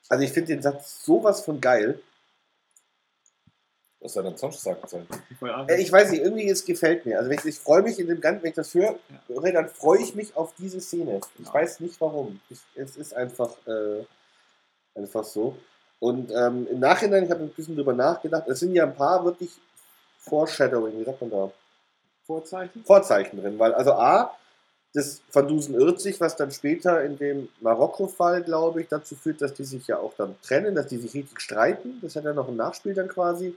Also 0.10 0.24
ich 0.24 0.32
finde 0.32 0.54
den 0.54 0.62
Satz 0.62 1.04
sowas 1.06 1.42
von 1.42 1.62
geil. 1.62 2.00
Was 4.02 4.14
soll 4.14 4.26
er 4.26 4.32
denn 4.32 4.38
sonst 4.38 4.62
sagen 4.62 4.82
sollen? 4.88 5.08
Äh, 5.68 5.82
Ich 5.82 5.92
weiß 5.92 6.12
nicht, 6.12 6.22
irgendwie 6.22 6.50
es 6.50 6.64
gefällt 6.66 7.06
mir. 7.06 7.18
Also 7.18 7.30
wenn 7.30 7.38
ich, 7.38 7.46
ich 7.46 7.60
freue 7.60 7.82
mich 7.84 8.00
in 8.00 8.08
dem 8.08 8.20
Ganzen, 8.20 8.44
wenn 8.44 8.50
ich 8.50 8.56
das 8.56 8.74
höre, 8.74 8.98
höre, 9.28 9.52
dann 9.52 9.70
freue 9.70 10.02
ich 10.02 10.16
mich 10.16 10.36
auf 10.36 10.54
diese 10.58 10.80
Szene. 10.82 11.20
Ich 11.38 11.54
weiß 11.54 11.80
nicht 11.82 12.00
warum. 12.02 12.40
Ich, 12.50 12.60
es 12.76 12.98
ist 12.98 13.14
einfach, 13.14 13.56
äh, 13.68 14.04
einfach 14.96 15.24
so. 15.24 15.58
Und 16.00 16.32
ähm, 16.32 16.68
im 16.72 16.80
Nachhinein, 16.80 17.26
ich 17.26 17.32
habe 17.32 17.44
ein 17.44 17.50
bisschen 17.50 17.76
drüber 17.76 17.94
nachgedacht, 17.94 18.48
es 18.48 18.60
sind 18.60 18.74
ja 18.74 18.86
ein 18.86 18.96
paar 18.96 19.24
wirklich 19.26 19.52
Foreshadowing, 20.20 21.00
wie 21.00 21.04
sagt 21.04 21.22
man 21.22 21.32
da? 21.32 21.52
Vorzeichen? 22.26 22.84
Vorzeichen 22.86 23.42
drin, 23.42 23.58
weil 23.58 23.74
also 23.74 23.94
A, 23.94 24.32
das 24.94 25.22
Van 25.32 25.48
Dusen 25.48 25.76
irrt 25.76 26.00
sich, 26.00 26.20
was 26.20 26.36
dann 26.36 26.52
später 26.52 27.04
in 27.04 27.18
dem 27.18 27.50
Marokko-Fall, 27.62 28.44
glaube 28.44 28.82
ich, 28.82 28.88
dazu 28.88 29.16
führt, 29.16 29.42
dass 29.42 29.54
die 29.54 29.64
sich 29.64 29.88
ja 29.88 30.00
auch 30.00 30.14
dann 30.18 30.36
trennen, 30.42 30.74
dass 30.74 30.88
die 30.88 30.98
sich 30.98 31.14
richtig 31.14 31.42
streiten. 31.42 32.00
Das 32.02 32.16
hat 32.16 32.24
ja 32.24 32.34
noch 32.34 32.48
ein 32.48 32.56
Nachspiel 32.56 32.94
dann 32.94 33.08
quasi. 33.08 33.56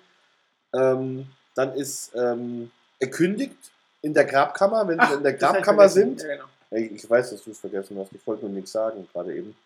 Ähm, 0.75 1.27
dann 1.55 1.75
ist 1.75 2.13
ähm, 2.15 2.71
er 2.99 3.11
kündigt 3.11 3.57
in 4.03 4.15
der 4.15 4.25
Grabkammer, 4.25 4.87
wenn 4.89 5.01
sie 5.01 5.15
in 5.15 5.23
der 5.23 5.35
Grabkammer 5.35 5.89
sind. 5.89 6.23
Ja, 6.23 6.29
genau. 6.29 6.45
Ich, 6.71 6.93
ich 6.93 7.11
weiß, 7.11 7.31
dass 7.31 7.45
du 7.45 7.51
es 7.51 7.59
vergessen 7.59 7.99
hast. 7.99 8.13
Ich 8.13 8.27
wollte 8.27 8.45
nur 8.45 8.55
nichts 8.55 8.73
sagen, 8.73 9.07
gerade 9.13 9.35
eben. 9.35 9.57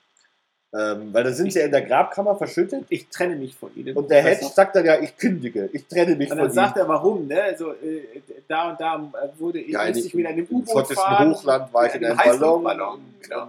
Ähm, 0.75 1.09
weil 1.13 1.25
da 1.25 1.33
sind 1.33 1.53
sie 1.53 1.61
ja 1.61 1.65
in 1.67 1.71
der 1.71 1.83
Grabkammer 1.83 2.37
verschüttet. 2.37 2.85
Ich 2.89 3.09
trenne 3.09 3.37
mich 3.37 3.55
von 3.55 3.71
ihnen. 3.77 3.97
Und 3.97 4.11
der 4.11 4.23
Hedge 4.23 4.47
sagt 4.47 4.75
dann 4.77 4.85
ja, 4.85 5.01
ich 5.01 5.17
kündige, 5.17 5.71
ich 5.73 5.87
trenne 5.87 6.17
mich 6.17 6.31
Und 6.31 6.39
von 6.39 6.47
dann 6.49 6.55
sagt 6.55 6.77
er, 6.77 6.89
warum, 6.89 7.27
ne? 7.29 7.41
Also, 7.43 7.71
äh, 7.73 8.03
da 8.49 8.71
und 8.71 8.81
da 8.81 8.97
äh, 8.97 9.41
wurde 9.41 9.61
ich, 9.61 9.73
Ja, 9.73 9.85
in- 9.85 9.97
ich 9.97 10.15
wieder 10.15 10.31
in 10.31 10.37
einem 10.39 10.47
Im 10.51 10.57
U-Boot 10.57 10.89
fahren. 10.93 11.31
Hochland 11.33 11.73
war 11.73 11.87
ich 11.87 11.95
in 11.95 12.05
einem 12.05 12.19
Heißluftballon, 12.19 12.63
Ballon. 12.65 13.01
Genau. 13.23 13.49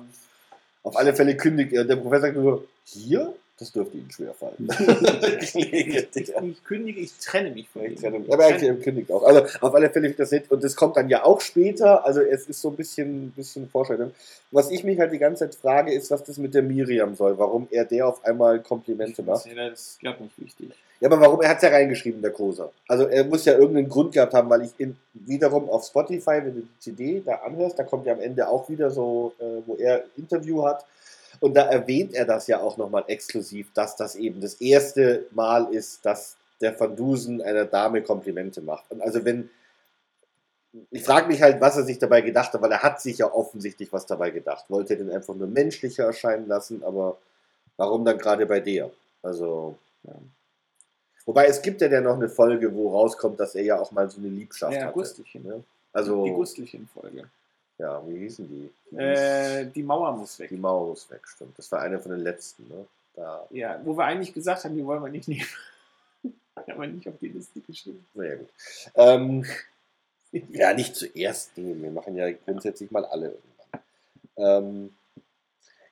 Auf 0.83 0.95
alle 0.95 1.13
Fälle 1.13 1.35
kündigt 1.35 1.73
er. 1.73 1.83
Der 1.85 1.95
Professor 1.97 2.21
sagt 2.27 2.37
nur, 2.37 2.63
hier? 2.85 3.33
Das 3.59 3.71
dürfte 3.71 3.97
Ihnen 3.97 4.11
schwerfallen. 4.11 4.55
Ich, 5.39 5.55
ich 5.55 6.63
kündige, 6.63 6.99
ich 6.99 7.13
trenne 7.17 7.51
mich 7.51 7.67
von 7.69 7.83
ihnen. 7.83 8.31
Aber 8.31 8.45
er 8.45 8.75
kündigt 8.75 9.11
auch. 9.11 9.23
Also 9.23 9.45
auf 9.61 9.73
alle 9.73 9.89
Fälle 9.89 10.09
ich 10.09 10.15
das 10.15 10.31
nett. 10.31 10.51
Und 10.51 10.63
das 10.63 10.75
kommt 10.75 10.97
dann 10.97 11.09
ja 11.09 11.23
auch 11.23 11.41
später. 11.41 12.05
Also 12.05 12.21
es 12.21 12.47
ist 12.47 12.61
so 12.61 12.69
ein 12.69 12.75
bisschen, 12.75 13.31
bisschen 13.31 13.69
Vorstellung. 13.69 14.11
Was 14.51 14.69
ich 14.69 14.83
mich 14.83 14.99
halt 14.99 15.11
die 15.11 15.17
ganze 15.17 15.45
Zeit 15.45 15.55
frage, 15.55 15.93
ist, 15.93 16.11
was 16.11 16.23
das 16.23 16.37
mit 16.37 16.53
der 16.53 16.63
Miriam 16.63 17.15
soll. 17.15 17.37
Warum 17.37 17.67
er 17.71 17.85
der 17.85 18.07
auf 18.07 18.23
einmal 18.25 18.61
Komplimente 18.61 19.23
macht. 19.23 19.45
Das 19.55 19.79
ist, 19.79 19.99
glaube 19.99 20.23
nicht 20.23 20.39
wichtig. 20.39 20.69
Ja, 20.99 21.09
aber 21.09 21.21
warum? 21.21 21.41
Er 21.41 21.49
hat 21.49 21.57
es 21.57 21.63
ja 21.63 21.69
reingeschrieben, 21.69 22.21
der 22.21 22.31
Koser. 22.31 22.71
Also 22.87 23.05
er 23.05 23.23
muss 23.23 23.45
ja 23.45 23.53
irgendeinen 23.53 23.89
Grund 23.89 24.13
gehabt 24.13 24.33
haben, 24.33 24.49
weil 24.49 24.63
ich 24.63 24.71
in, 24.77 24.97
wiederum 25.13 25.69
auf 25.69 25.85
Spotify, 25.85 26.41
wenn 26.43 26.55
du 26.55 26.61
die 26.61 26.79
CD 26.79 27.21
da 27.23 27.35
anhörst, 27.35 27.77
da 27.77 27.83
kommt 27.83 28.05
ja 28.05 28.13
am 28.13 28.19
Ende 28.19 28.47
auch 28.47 28.67
wieder 28.67 28.89
so, 28.89 29.33
äh, 29.39 29.61
wo 29.65 29.75
er 29.75 30.05
Interview 30.15 30.63
hat. 30.65 30.85
Und 31.39 31.55
da 31.55 31.63
erwähnt 31.63 32.13
er 32.13 32.25
das 32.25 32.47
ja 32.47 32.59
auch 32.59 32.77
nochmal 32.77 33.03
exklusiv, 33.07 33.71
dass 33.73 33.95
das 33.95 34.15
eben 34.15 34.41
das 34.41 34.55
erste 34.55 35.25
Mal 35.31 35.73
ist, 35.73 36.05
dass 36.05 36.35
der 36.61 36.79
Van 36.79 36.95
Dusen 36.95 37.41
einer 37.41 37.65
Dame 37.65 38.01
Komplimente 38.01 38.61
macht. 38.61 38.89
Und 38.89 39.01
also 39.01 39.23
wenn, 39.23 39.49
ich 40.91 41.03
frage 41.03 41.27
mich 41.27 41.41
halt, 41.41 41.61
was 41.61 41.77
er 41.77 41.83
sich 41.83 41.99
dabei 41.99 42.21
gedacht 42.21 42.53
hat, 42.53 42.61
weil 42.61 42.71
er 42.71 42.83
hat 42.83 43.01
sich 43.01 43.19
ja 43.19 43.31
offensichtlich 43.31 43.93
was 43.93 44.05
dabei 44.05 44.31
gedacht. 44.31 44.65
Wollte 44.69 44.93
er 44.93 44.97
den 44.97 45.11
einfach 45.11 45.35
nur 45.35 45.47
menschlicher 45.47 46.05
erscheinen 46.05 46.47
lassen, 46.47 46.83
aber 46.83 47.17
warum 47.77 48.05
dann 48.05 48.17
gerade 48.17 48.45
bei 48.45 48.59
der? 48.59 48.91
Also, 49.21 49.77
ja. 50.03 50.13
Wobei 51.25 51.47
es 51.47 51.61
gibt 51.61 51.81
ja 51.81 51.89
dann 51.89 52.05
noch 52.05 52.15
eine 52.15 52.29
Folge, 52.29 52.73
wo 52.73 52.89
rauskommt, 52.89 53.39
dass 53.39 53.53
er 53.53 53.63
ja 53.63 53.79
auch 53.79 53.91
mal 53.91 54.09
so 54.09 54.19
eine 54.19 54.29
Liebschaft 54.29 54.73
Ja, 54.73 54.83
hatte. 54.83 54.93
Gustlichen. 54.93 55.43
Ne? 55.43 55.63
Also, 55.91 56.23
Die 56.23 56.31
Gustlichen-Folge. 56.31 57.29
Ja, 57.77 58.01
wie 58.07 58.17
hießen 58.19 58.47
die? 58.47 58.71
Die, 58.91 58.97
Äh, 58.97 59.65
die 59.65 59.83
Mauer 59.83 60.11
muss 60.17 60.39
weg. 60.39 60.49
die 60.49 60.57
Mauer 60.57 60.87
muss 60.89 61.09
weg, 61.11 61.27
stimmt. 61.27 61.57
Das 61.57 61.71
war 61.71 61.81
eine 61.81 61.99
von 61.99 62.11
den 62.11 62.21
letzten. 62.21 62.67
Ne? 62.67 62.85
Da, 63.15 63.45
Ja, 63.51 63.79
wo 63.83 63.95
wir 63.97 64.05
eigentlich 64.05 64.33
gesagt 64.33 64.63
haben, 64.63 64.75
die 64.75 64.85
wollen 64.85 65.03
wir 65.03 65.09
nicht 65.11 65.27
nehmen. 65.27 65.45
Haben 66.55 66.81
wir 66.81 66.87
nicht 66.87 67.07
auf 67.07 67.17
die 67.19 67.27
Liste 67.29 67.61
geschrieben. 67.61 68.05
naja, 68.13 68.35
gut. 68.35 68.49
Ähm, 68.95 69.45
ja, 70.31 70.73
nicht 70.73 70.95
zuerst 70.95 71.57
nehmen. 71.57 71.81
Wir 71.83 71.91
machen 71.91 72.15
ja 72.15 72.31
grundsätzlich 72.31 72.89
mal 72.91 73.05
alle 73.05 73.27
irgendwann. 73.27 73.81
Ähm, 74.37 74.93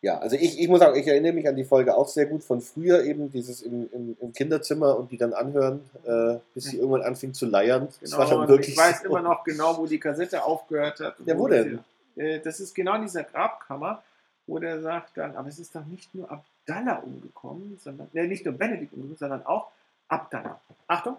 ja, 0.06 0.20
also 0.20 0.36
ich, 0.36 0.60
ich 0.60 0.68
muss 0.68 0.80
sagen, 0.82 1.00
ich 1.00 1.08
erinnere 1.08 1.34
mich 1.34 1.48
an 1.48 1.56
die 1.56 1.64
Folge 1.64 1.96
auch 1.98 2.08
sehr 2.08 2.28
gut 2.28 2.44
von 2.44 2.62
früher 2.62 3.04
eben, 3.04 3.32
dieses 3.32 3.62
im, 3.64 3.90
im, 3.92 4.16
im 4.22 4.34
Kinderzimmer 4.34 4.98
und 4.98 5.12
die 5.12 5.18
dann 5.18 5.34
anhören, 5.34 5.82
äh, 6.06 6.38
bis 6.54 6.66
sie 6.66 6.78
irgendwann 6.78 7.02
anfing 7.02 7.34
zu 7.34 7.48
leiern. 7.48 7.88
Das 7.88 8.12
Genau, 8.12 8.18
war 8.20 8.28
schon 8.28 8.42
und 8.42 8.48
wirklich 8.48 8.70
ich 8.70 8.78
weiß 8.78 9.00
so. 9.02 9.06
immer 9.10 9.22
noch 9.22 9.44
genau, 9.44 9.78
wo 9.78 9.88
die 9.88 10.00
Kassette 10.00 10.44
aufgehört 10.44 11.00
hat. 11.00 11.16
Ja, 11.26 11.36
wo 11.38 11.48
die- 11.48 11.54
denn? 11.56 11.80
Äh, 12.18 12.40
das 12.40 12.60
ist 12.60 12.76
genau 12.76 12.94
in 12.96 13.02
dieser 13.02 13.24
Grabkammer, 13.24 14.04
wo 14.46 14.60
der 14.60 14.80
sagt 14.82 15.18
dann, 15.18 15.36
aber 15.36 15.50
es 15.50 15.58
ist 15.58 15.76
doch 15.76 15.86
nicht 15.86 16.14
nur 16.14 16.30
Abdallah 16.32 16.98
umgekommen, 17.00 17.80
sondern, 17.84 18.08
äh, 18.14 18.28
nicht 18.28 18.46
nur 18.46 18.54
Benedikt 18.54 18.94
umgekommen, 18.94 19.18
sondern 19.18 19.44
auch 19.48 19.72
Abdallah. 20.08 20.62
Achtung. 20.88 21.18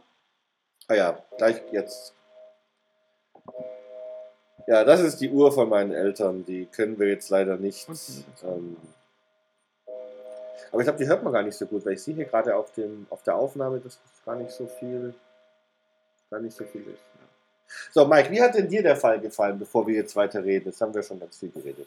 Ah 0.87 0.95
ja, 0.95 1.18
gleich 1.39 1.61
jetzt. 1.72 2.14
Ja, 4.66 4.82
das 4.84 5.00
ist 5.00 5.20
die 5.20 5.30
Uhr 5.30 5.52
von 5.52 5.68
meinen 5.68 5.92
Eltern. 5.92 6.44
Die 6.44 6.66
können 6.66 6.98
wir 6.98 7.08
jetzt 7.08 7.30
leider 7.30 7.56
nicht. 7.56 7.88
Ähm, 8.42 8.76
aber 10.72 10.80
ich 10.80 10.86
glaube, 10.86 10.98
die 10.98 11.06
hört 11.06 11.22
man 11.22 11.32
gar 11.32 11.42
nicht 11.42 11.56
so 11.56 11.66
gut, 11.66 11.86
weil 11.86 11.92
ich 11.94 12.02
sehe 12.02 12.14
hier 12.14 12.24
gerade 12.24 12.56
auf, 12.56 12.72
dem, 12.72 13.06
auf 13.10 13.22
der 13.22 13.36
Aufnahme, 13.36 13.78
dass 13.78 13.98
das 14.02 14.24
gar 14.24 14.36
nicht 14.36 14.50
so 14.50 14.66
viel, 14.66 15.14
gar 16.30 16.40
nicht 16.40 16.56
so 16.56 16.64
viel 16.64 16.82
ist. 16.82 17.02
So, 17.92 18.06
Mike, 18.06 18.30
wie 18.30 18.42
hat 18.42 18.54
denn 18.54 18.68
dir 18.68 18.82
der 18.82 18.96
Fall 18.96 19.20
gefallen, 19.20 19.58
bevor 19.58 19.86
wir 19.86 19.94
jetzt 19.94 20.16
weiter 20.16 20.44
reden? 20.44 20.66
Jetzt 20.66 20.80
haben 20.80 20.94
wir 20.94 21.02
schon 21.02 21.20
ganz 21.20 21.38
viel 21.38 21.50
geredet. 21.50 21.86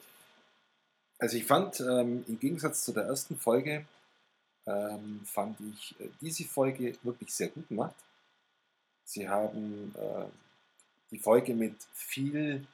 Also 1.17 1.35
ich 1.35 1.45
fand, 1.45 1.81
ähm, 1.81 2.23
im 2.27 2.39
Gegensatz 2.39 2.85
zu 2.85 2.93
der 2.93 3.03
ersten 3.03 3.35
Folge, 3.35 3.85
ähm, 4.65 5.21
fand 5.25 5.57
ich 5.59 5.95
äh, 5.99 6.09
diese 6.21 6.45
Folge 6.45 6.95
wirklich 7.03 7.33
sehr 7.33 7.49
gut 7.49 7.67
gemacht. 7.67 7.95
Sie 9.03 9.27
haben 9.27 9.93
äh, 9.97 10.25
die 11.11 11.19
Folge 11.19 11.53
mit 11.53 11.75
viel 11.93 12.65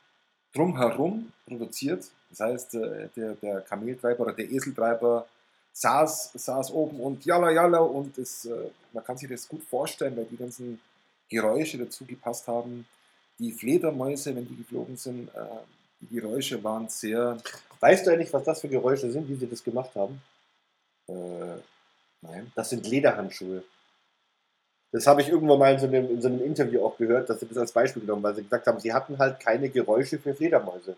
drumherum 0.53 1.31
produziert. 1.47 2.05
Das 2.29 2.39
heißt, 2.39 2.75
äh, 2.75 3.09
der, 3.15 3.33
der 3.35 3.61
Kameltreiber 3.61 4.23
oder 4.23 4.33
der 4.33 4.49
Eseltreiber 4.49 5.27
saß, 5.73 6.31
saß 6.33 6.71
oben 6.71 6.99
und 6.99 7.25
jalla 7.25 7.51
jalla 7.51 7.79
und 7.79 8.17
es, 8.17 8.45
äh, 8.45 8.69
man 8.93 9.03
kann 9.03 9.17
sich 9.17 9.29
das 9.29 9.47
gut 9.47 9.63
vorstellen, 9.63 10.15
weil 10.15 10.25
die 10.25 10.37
ganzen 10.37 10.79
Geräusche 11.29 11.77
dazu 11.77 12.05
gepasst 12.05 12.47
haben. 12.47 12.87
Die 13.39 13.51
Fledermäuse, 13.51 14.35
wenn 14.35 14.47
die 14.47 14.55
geflogen 14.55 14.95
sind, 14.95 15.29
äh, 15.29 15.45
die 15.99 16.15
Geräusche 16.15 16.63
waren 16.63 16.87
sehr 16.87 17.37
Weißt 17.85 18.07
du 18.07 18.11
eigentlich, 18.11 18.33
was 18.33 18.43
das 18.43 18.61
für 18.61 18.67
Geräusche 18.67 19.11
sind, 19.11 19.27
wie 19.29 19.35
sie 19.35 19.47
das 19.47 19.63
gemacht 19.63 19.91
haben? 19.95 20.21
Äh, 21.07 21.13
nein. 22.21 22.51
Das 22.55 22.71
sind 22.71 22.87
Lederhandschuhe. 22.87 23.63
Das 24.91 25.07
habe 25.07 25.21
ich 25.21 25.29
irgendwann 25.29 25.59
mal 25.59 25.73
in 25.73 25.79
so, 25.79 25.87
einem, 25.87 26.09
in 26.09 26.21
so 26.21 26.27
einem 26.29 26.41
Interview 26.43 26.85
auch 26.85 26.97
gehört, 26.97 27.29
dass 27.29 27.39
sie 27.41 27.47
das 27.47 27.57
als 27.57 27.71
Beispiel 27.71 28.01
genommen, 28.01 28.23
weil 28.23 28.35
sie 28.35 28.43
gesagt 28.43 28.65
haben, 28.67 28.79
sie 28.79 28.93
hatten 28.93 29.17
halt 29.17 29.39
keine 29.39 29.69
Geräusche 29.69 30.17
für 30.19 30.33
Fledermäuse. 30.33 30.95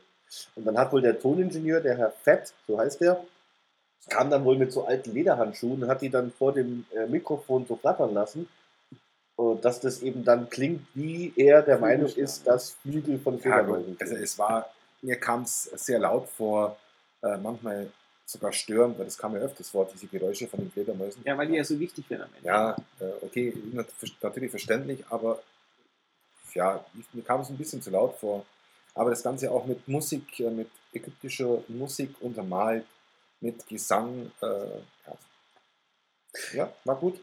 Und 0.55 0.65
dann 0.65 0.77
hat 0.77 0.91
wohl 0.91 1.01
der 1.01 1.19
Toningenieur, 1.19 1.79
der 1.81 1.97
Herr 1.97 2.11
Fett, 2.11 2.53
so 2.67 2.77
heißt 2.77 3.01
der, 3.01 3.23
kam 4.09 4.29
dann 4.29 4.45
wohl 4.45 4.57
mit 4.57 4.71
so 4.71 4.85
alten 4.85 5.13
Lederhandschuhen 5.13 5.83
und 5.83 5.89
hat 5.89 6.01
die 6.01 6.09
dann 6.09 6.31
vor 6.31 6.53
dem 6.53 6.85
äh, 6.95 7.07
Mikrofon 7.07 7.65
so 7.65 7.75
flattern 7.75 8.13
lassen. 8.13 8.47
Dass 9.61 9.79
das 9.79 10.01
eben 10.01 10.23
dann 10.25 10.49
klingt, 10.49 10.81
wie 10.95 11.31
er 11.35 11.61
der 11.61 11.77
Meinung 11.77 12.07
ist, 12.07 12.47
dass 12.47 12.71
Flügel 12.71 13.19
von 13.19 13.35
Ja, 13.35 13.41
Fledermäusen 13.41 13.91
gut. 13.91 14.01
also 14.01 14.15
es 14.15 14.39
war, 14.39 14.73
mir 15.03 15.15
kam 15.17 15.43
es 15.43 15.65
sehr 15.75 15.99
laut 15.99 16.27
vor, 16.27 16.75
äh, 17.21 17.37
manchmal 17.37 17.91
sogar 18.27 18.51
störend, 18.51 18.97
weil 18.99 19.05
das 19.05 19.17
kam 19.17 19.33
ja 19.35 19.39
öfters 19.39 19.69
vor, 19.69 19.89
diese 19.91 20.05
Geräusche 20.07 20.47
von 20.47 20.59
den 20.59 20.69
Fledermäusen. 20.69 21.21
Ja, 21.25 21.37
weil 21.37 21.47
die 21.47 21.55
ja 21.55 21.63
so 21.63 21.79
wichtig 21.79 22.09
werden 22.09 22.23
am 22.23 22.33
Ende. 22.35 22.47
Ja, 22.47 22.75
äh, 22.99 23.25
okay, 23.25 23.53
nat- 23.71 23.87
natürlich 24.21 24.51
verständlich, 24.51 25.03
aber 25.09 25.41
ja, 26.53 26.83
mir 27.13 27.23
kam 27.23 27.41
es 27.41 27.49
ein 27.49 27.57
bisschen 27.57 27.81
zu 27.81 27.89
laut 27.89 28.17
vor. 28.19 28.45
Aber 28.95 29.11
das 29.11 29.23
Ganze 29.23 29.49
auch 29.51 29.65
mit 29.65 29.87
Musik, 29.87 30.39
äh, 30.39 30.49
mit 30.49 30.69
ägyptischer 30.91 31.63
Musik 31.69 32.15
untermalt, 32.19 32.83
mit 33.39 33.65
Gesang, 33.67 34.31
äh, 34.41 34.45
ja. 34.45 35.17
ja, 36.53 36.73
war 36.83 36.95
gut. 36.95 37.19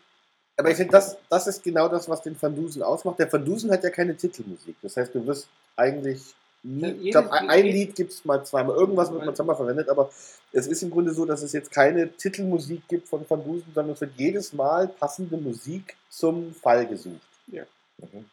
Aber 0.57 0.71
ich 0.71 0.77
finde, 0.77 0.93
das, 0.93 1.19
das 1.29 1.49
ist 1.49 1.65
genau 1.65 1.89
das, 1.89 2.09
was 2.09 2.23
den 2.23 2.41
Van 2.41 2.55
Dusen 2.55 2.83
ausmacht. 2.83 3.19
Der 3.19 3.31
Van 3.31 3.45
Dusen 3.45 3.71
hat 3.73 3.83
ja 3.83 3.91
keine 3.91 4.17
Titelmusik. 4.17 4.77
Das 4.81 4.97
heißt, 4.97 5.15
du 5.15 5.27
wirst 5.27 5.49
eigentlich 5.77 6.35
nie, 6.65 6.91
ich 7.03 7.11
glaube, 7.12 7.31
ein 7.33 7.65
Lied 7.65 7.95
gibt 7.95 8.12
es 8.12 8.25
mal 8.25 8.45
zweimal, 8.45 8.77
irgendwas 8.77 9.12
wird 9.12 9.25
mal 9.25 9.35
zweimal 9.35 9.57
verwendet, 9.57 9.89
aber 9.89 10.11
es 10.53 10.67
ist 10.67 10.83
im 10.83 10.91
Grunde 10.91 11.12
so, 11.12 11.25
dass 11.25 11.43
es 11.43 11.53
jetzt 11.53 11.71
keine 11.71 12.11
Titelmusik 12.12 12.89
gibt 12.89 13.09
von 13.09 13.25
Van 13.29 13.45
Dusen, 13.45 13.71
sondern 13.75 13.95
es 13.95 14.01
wird 14.01 14.12
jedes 14.17 14.53
Mal 14.53 14.89
passende 14.89 15.37
Musik 15.37 15.97
zum 16.09 16.55
Fall 16.55 16.87
gesucht. 16.87 17.21
Mhm. 17.99 18.25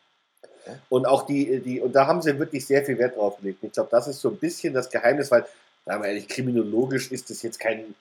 Und 0.90 1.06
auch 1.06 1.26
die, 1.26 1.60
die, 1.60 1.82
und 1.82 1.94
da 1.94 2.08
haben 2.08 2.22
sie 2.22 2.38
wirklich 2.38 2.66
sehr 2.66 2.86
viel 2.86 2.98
Wert 2.98 3.18
drauf 3.18 3.38
gelegt. 3.38 3.64
Ich 3.64 3.72
glaube, 3.72 3.90
das 3.92 4.08
ist 4.08 4.22
so 4.22 4.30
ein 4.30 4.38
bisschen 4.38 4.74
das 4.74 4.90
Geheimnis, 4.90 5.32
weil, 5.32 5.46
sagen 5.86 6.04
wir 6.04 6.10
ehrlich, 6.10 6.28
kriminologisch 6.28 7.12
ist 7.12 7.30
das 7.30 7.42
jetzt 7.42 7.60
kein, 7.60 7.96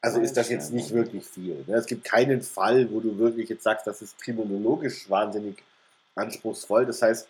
also 0.00 0.20
ist 0.20 0.36
das 0.36 0.48
jetzt 0.48 0.72
nicht 0.72 0.92
wirklich 0.92 1.26
viel. 1.26 1.64
Ne? 1.66 1.74
Es 1.74 1.86
gibt 1.86 2.04
keinen 2.04 2.42
Fall, 2.42 2.90
wo 2.92 3.00
du 3.00 3.18
wirklich 3.18 3.48
jetzt 3.48 3.64
sagst, 3.64 3.86
das 3.86 4.00
ist 4.00 4.18
kriminologisch 4.18 5.10
wahnsinnig 5.10 5.56
anspruchsvoll. 6.14 6.86
Das 6.86 7.02
heißt, 7.02 7.26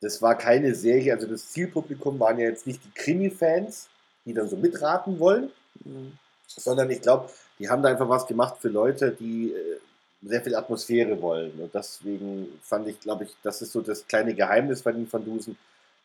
das 0.00 0.20
war 0.22 0.36
keine 0.36 0.74
Serie, 0.74 1.12
also 1.14 1.26
das 1.26 1.50
Zielpublikum 1.52 2.18
waren 2.20 2.38
ja 2.38 2.48
jetzt 2.48 2.66
nicht 2.66 2.80
die 2.84 2.90
Krimi-Fans, 2.94 3.88
die 4.24 4.34
dann 4.34 4.48
so 4.48 4.56
mitraten 4.56 5.18
wollen, 5.18 5.50
Mhm. 5.84 6.12
sondern 6.48 6.90
ich 6.90 7.02
glaube, 7.02 7.28
die 7.58 7.68
haben 7.68 7.82
da 7.82 7.90
einfach 7.90 8.08
was 8.08 8.26
gemacht 8.26 8.56
für 8.60 8.68
Leute, 8.68 9.10
die 9.12 9.52
äh, 9.52 9.78
sehr 10.22 10.40
viel 10.42 10.54
Atmosphäre 10.54 11.20
wollen. 11.20 11.52
Und 11.60 11.74
deswegen 11.74 12.48
fand 12.62 12.88
ich, 12.88 12.98
glaube 13.00 13.24
ich, 13.24 13.36
das 13.42 13.60
ist 13.62 13.72
so 13.72 13.82
das 13.82 14.06
kleine 14.06 14.34
Geheimnis 14.34 14.82
bei 14.82 14.92
den 14.92 15.10
Van 15.12 15.24
Dusen, 15.24 15.56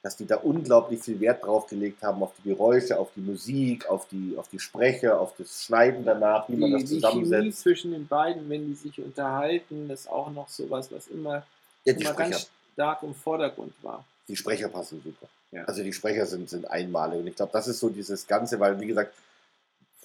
dass 0.04 0.18
die 0.18 0.26
da 0.26 0.36
unglaublich 0.38 1.02
viel 1.02 1.20
Wert 1.22 1.44
drauf 1.46 1.68
gelegt 1.68 2.02
haben, 2.04 2.22
auf 2.22 2.32
die 2.40 2.50
Geräusche, 2.50 3.00
auf 3.00 3.10
die 3.16 3.22
Musik, 3.22 3.88
auf 3.88 4.08
die, 4.10 4.36
auf 4.38 4.48
die 4.50 4.60
Sprecher, 4.60 5.20
auf 5.20 5.34
das 5.38 5.64
Schneiden 5.64 6.04
danach, 6.04 6.50
wie 6.50 6.56
man 6.58 6.72
Die, 6.72 6.82
das 6.82 6.90
die 6.90 7.00
Chemie 7.00 7.02
zusammensetzt. 7.24 7.60
zwischen 7.62 7.92
den 7.92 8.08
beiden, 8.08 8.50
wenn 8.50 8.68
die 8.68 8.76
sich 8.76 9.00
unterhalten, 9.00 9.90
ist 9.90 10.10
auch 10.10 10.32
noch 10.32 10.50
sowas, 10.50 10.92
was 10.92 11.08
immer, 11.08 11.46
Ja, 11.86 11.94
die, 11.94 12.02
immer 12.02 12.10
Sprecher, 12.14 12.30
ganz 12.32 12.50
stark 12.74 13.04
im 13.04 13.14
Vordergrund 13.14 13.74
war. 13.82 14.06
die 14.28 14.36
Sprecher 14.36 14.70
passen 14.70 15.02
super. 15.04 15.28
Ja. 15.52 15.66
Also 15.66 15.84
die 15.84 15.94
Sprecher 15.94 16.26
sind, 16.26 16.50
sind 16.50 16.70
einmalig. 16.70 17.20
Und 17.20 17.28
ich 17.28 17.36
glaube, 17.36 17.52
das 17.52 17.68
ist 17.68 17.80
so 17.80 17.90
dieses 17.90 18.28
Ganze, 18.28 18.60
weil, 18.60 18.80
wie 18.80 18.88
gesagt, 18.88 19.14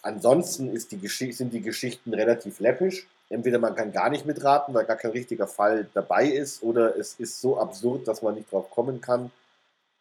ansonsten 0.03 0.73
ist 0.73 0.93
die 0.93 1.33
sind 1.33 1.53
die 1.53 1.63
Geschichten 1.63 2.15
relativ 2.15 2.61
läppisch. 2.61 3.07
Entweder 3.29 3.59
man 3.59 3.75
kann 3.75 3.93
gar 3.93 4.09
nicht 4.11 4.27
mitraten, 4.27 4.75
weil 4.75 4.85
gar 4.85 4.97
kein 4.97 5.11
richtiger 5.11 5.49
Fall 5.49 5.89
dabei 5.95 6.27
ist, 6.27 6.63
oder 6.63 6.97
es 6.97 7.15
ist 7.15 7.41
so 7.41 7.59
absurd, 7.59 8.07
dass 8.07 8.23
man 8.23 8.35
nicht 8.35 8.53
drauf 8.53 8.71
kommen 8.71 9.01
kann. 9.01 9.31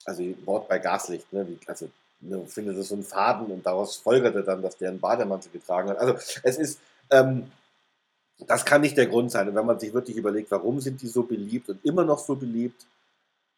Also 0.05 0.23
Wort 0.45 0.67
bei 0.67 0.77
Gaslicht, 0.77 1.31
ne? 1.33 1.47
Wie, 1.47 1.57
also 1.65 1.89
ne, 2.21 2.45
findet 2.45 2.77
es 2.77 2.89
so 2.89 2.95
einen 2.95 3.03
Faden 3.03 3.47
und 3.47 3.65
daraus 3.65 3.95
folgert 3.95 4.35
er 4.35 4.43
dann, 4.43 4.61
dass 4.61 4.77
der 4.77 4.89
einen 4.89 4.99
Bademantel 4.99 5.51
getragen 5.51 5.89
hat. 5.89 5.97
Also 5.97 6.13
es 6.43 6.57
ist, 6.57 6.79
ähm, 7.09 7.51
das 8.39 8.65
kann 8.65 8.81
nicht 8.81 8.97
der 8.97 9.07
Grund 9.07 9.31
sein. 9.31 9.47
Und 9.47 9.55
wenn 9.55 9.65
man 9.65 9.79
sich 9.79 9.93
wirklich 9.93 10.17
überlegt, 10.17 10.51
warum 10.51 10.79
sind 10.81 11.01
die 11.01 11.07
so 11.07 11.23
beliebt 11.23 11.69
und 11.69 11.83
immer 11.85 12.03
noch 12.03 12.19
so 12.19 12.35
beliebt, 12.35 12.85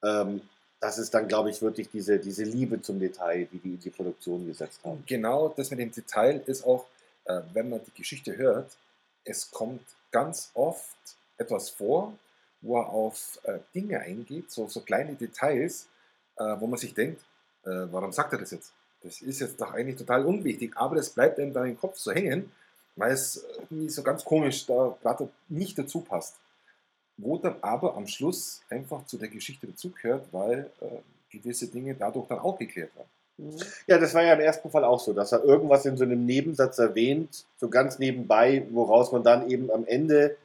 ähm, 0.03 0.41
das 0.80 0.99
ist 0.99 1.13
dann, 1.13 1.28
glaube 1.28 1.49
ich, 1.49 1.61
wirklich 1.61 1.89
diese, 1.89 2.19
diese 2.19 2.43
Liebe 2.43 2.82
zum 2.82 2.99
Detail, 2.99 3.47
die 3.51 3.57
die 3.57 3.73
in 3.73 3.80
die 3.80 3.89
Produktion 3.89 4.45
gesetzt 4.45 4.80
haben. 4.84 5.03
Genau 5.07 5.49
das 5.49 5.71
mit 5.71 5.80
dem 5.80 5.91
Detail 5.91 6.41
ist 6.45 6.63
auch, 6.63 6.86
äh, 7.25 7.41
wenn 7.53 7.69
man 7.69 7.82
die 7.84 7.93
Geschichte 7.93 8.38
hört, 8.38 8.78
es 9.23 9.49
kommt 9.49 9.82
ganz 10.11 10.51
oft 10.53 10.97
etwas 11.38 11.69
vor, 11.69 12.13
wo 12.61 12.80
er 12.80 12.89
auf 12.89 13.39
äh, 13.43 13.59
Dinge 13.73 13.99
eingeht, 13.99 14.51
so, 14.51 14.67
so 14.67 14.82
kleine 14.82 15.15
Details, 15.15 15.88
äh, 16.38 16.55
wo 16.59 16.67
man 16.67 16.78
sich 16.78 16.93
denkt, 16.93 17.21
äh, 17.63 17.69
warum 17.91 18.11
sagt 18.11 18.34
er 18.34 18.39
das 18.39 18.51
jetzt? 18.51 18.71
Das 19.03 19.21
ist 19.21 19.39
jetzt 19.39 19.59
doch 19.59 19.73
eigentlich 19.73 19.97
total 19.97 20.25
unwichtig, 20.25 20.75
aber 20.75 20.95
das 20.95 21.09
bleibt 21.09 21.39
einem 21.39 21.53
da 21.53 21.65
im 21.65 21.78
Kopf 21.78 21.97
so 21.97 22.11
hängen, 22.11 22.51
weil 22.97 23.13
es 23.13 23.45
irgendwie 23.53 23.89
so 23.89 24.03
ganz 24.03 24.25
komisch 24.25 24.65
da 24.65 24.97
gerade 25.01 25.29
nicht 25.47 25.77
dazu 25.77 26.01
passt. 26.01 26.35
Wo 27.15 27.37
dann 27.37 27.55
aber 27.61 27.95
am 27.95 28.07
Schluss 28.07 28.61
einfach 28.69 29.05
zu 29.05 29.17
der 29.17 29.29
Geschichte 29.29 29.65
dazugehört, 29.67 30.27
weil 30.31 30.69
äh, 30.81 30.99
gewisse 31.31 31.67
Dinge 31.67 31.95
dadurch 31.95 32.27
dann 32.27 32.39
auch 32.39 32.57
geklärt 32.57 32.95
werden. 32.95 33.09
Mhm. 33.37 33.59
Ja, 33.87 33.97
das 33.97 34.13
war 34.13 34.23
ja 34.23 34.33
im 34.33 34.39
ersten 34.39 34.69
Fall 34.69 34.83
auch 34.83 34.99
so, 34.99 35.13
dass 35.13 35.31
er 35.31 35.43
irgendwas 35.43 35.85
in 35.85 35.97
so 35.97 36.03
einem 36.03 36.25
Nebensatz 36.25 36.77
erwähnt, 36.79 37.45
so 37.57 37.69
ganz 37.69 37.99
nebenbei, 37.99 38.67
woraus 38.71 39.11
man 39.11 39.23
dann 39.23 39.49
eben 39.49 39.71
am 39.71 39.85
Ende 39.85 40.37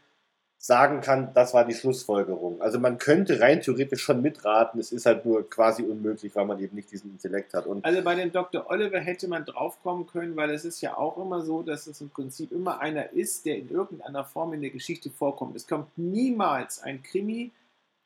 sagen 0.64 1.00
kann, 1.00 1.34
das 1.34 1.54
war 1.54 1.64
die 1.64 1.74
Schlussfolgerung. 1.74 2.62
Also 2.62 2.78
man 2.78 2.96
könnte 2.96 3.40
rein 3.40 3.60
theoretisch 3.60 4.00
schon 4.00 4.22
mitraten, 4.22 4.78
es 4.78 4.92
ist 4.92 5.06
halt 5.06 5.26
nur 5.26 5.50
quasi 5.50 5.82
unmöglich, 5.82 6.36
weil 6.36 6.46
man 6.46 6.60
eben 6.60 6.76
nicht 6.76 6.92
diesen 6.92 7.10
Intellekt 7.10 7.52
hat. 7.52 7.66
Und 7.66 7.84
Also 7.84 8.00
bei 8.02 8.14
dem 8.14 8.30
Dr. 8.30 8.70
Oliver 8.70 9.00
hätte 9.00 9.26
man 9.26 9.44
draufkommen 9.44 10.06
können, 10.06 10.36
weil 10.36 10.50
es 10.50 10.64
ist 10.64 10.80
ja 10.80 10.96
auch 10.96 11.18
immer 11.18 11.42
so, 11.42 11.64
dass 11.64 11.88
es 11.88 12.00
im 12.00 12.10
Prinzip 12.10 12.52
immer 12.52 12.80
einer 12.80 13.12
ist, 13.12 13.44
der 13.44 13.56
in 13.56 13.70
irgendeiner 13.70 14.24
Form 14.24 14.52
in 14.52 14.60
der 14.60 14.70
Geschichte 14.70 15.10
vorkommt. 15.10 15.56
Es 15.56 15.66
kommt 15.66 15.98
niemals 15.98 16.80
ein 16.80 17.02
Krimi 17.02 17.50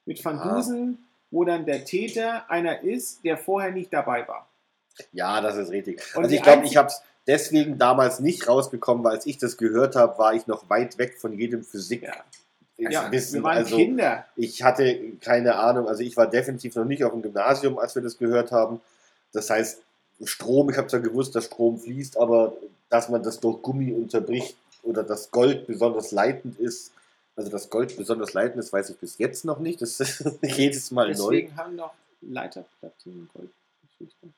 mit 0.06 0.24
Van. 0.24 0.40
Dusen, 0.42 1.06
wo 1.30 1.44
dann 1.44 1.66
der 1.66 1.84
Täter 1.84 2.50
einer 2.50 2.80
ist, 2.80 3.22
der 3.22 3.36
vorher 3.36 3.70
nicht 3.70 3.92
dabei 3.92 4.26
war. 4.26 4.48
ja, 5.12 5.42
das 5.42 5.58
ist 5.58 5.70
richtig. 5.70 6.00
Und 6.14 6.24
also 6.24 6.34
ich 6.34 6.42
glaube, 6.42 6.64
ich 6.64 6.78
habe 6.78 6.88
es 6.88 7.02
deswegen 7.26 7.76
damals 7.76 8.20
nicht 8.20 8.48
rausbekommen, 8.48 9.04
weil 9.04 9.16
als 9.16 9.26
ich 9.26 9.36
das 9.36 9.58
gehört 9.58 9.94
habe, 9.94 10.16
war 10.18 10.32
ich 10.32 10.46
noch 10.46 10.70
weit 10.70 10.96
weg 10.96 11.18
von 11.20 11.38
jedem 11.38 11.62
Physik. 11.62 12.04
Ja. 12.04 12.14
Ja, 12.78 13.10
wir 13.10 13.42
waren 13.42 13.58
also, 13.58 13.76
Kinder. 13.76 14.26
Ich 14.36 14.62
hatte 14.62 15.12
keine 15.20 15.56
Ahnung, 15.56 15.88
also 15.88 16.02
ich 16.02 16.16
war 16.16 16.28
definitiv 16.28 16.74
noch 16.74 16.84
nicht 16.84 17.04
auf 17.04 17.12
dem 17.12 17.22
Gymnasium, 17.22 17.78
als 17.78 17.94
wir 17.94 18.02
das 18.02 18.18
gehört 18.18 18.52
haben. 18.52 18.80
Das 19.32 19.48
heißt, 19.48 19.80
Strom, 20.24 20.70
ich 20.70 20.76
habe 20.76 20.88
zwar 20.88 21.00
gewusst, 21.00 21.34
dass 21.34 21.46
Strom 21.46 21.78
fließt, 21.78 22.18
aber 22.18 22.52
dass 22.88 23.08
man 23.08 23.22
das 23.22 23.40
durch 23.40 23.62
Gummi 23.62 23.92
unterbricht 23.92 24.56
oder 24.82 25.02
dass 25.02 25.30
Gold 25.30 25.66
besonders 25.66 26.12
leitend 26.12 26.58
ist, 26.58 26.92
also 27.34 27.50
dass 27.50 27.68
Gold 27.70 27.96
besonders 27.96 28.32
leitend 28.32 28.58
ist, 28.58 28.72
weiß 28.72 28.90
ich 28.90 28.96
bis 28.98 29.18
jetzt 29.18 29.44
noch 29.44 29.58
nicht. 29.58 29.82
Das 29.82 30.00
ist 30.00 30.24
jedes 30.42 30.90
Mal 30.90 31.12
neu. 31.12 31.30
Deswegen 31.30 31.56
haben 31.56 31.76
noch 31.76 31.92
Leiterplatinen 32.22 33.28
Goldgeschichte. 33.32 34.28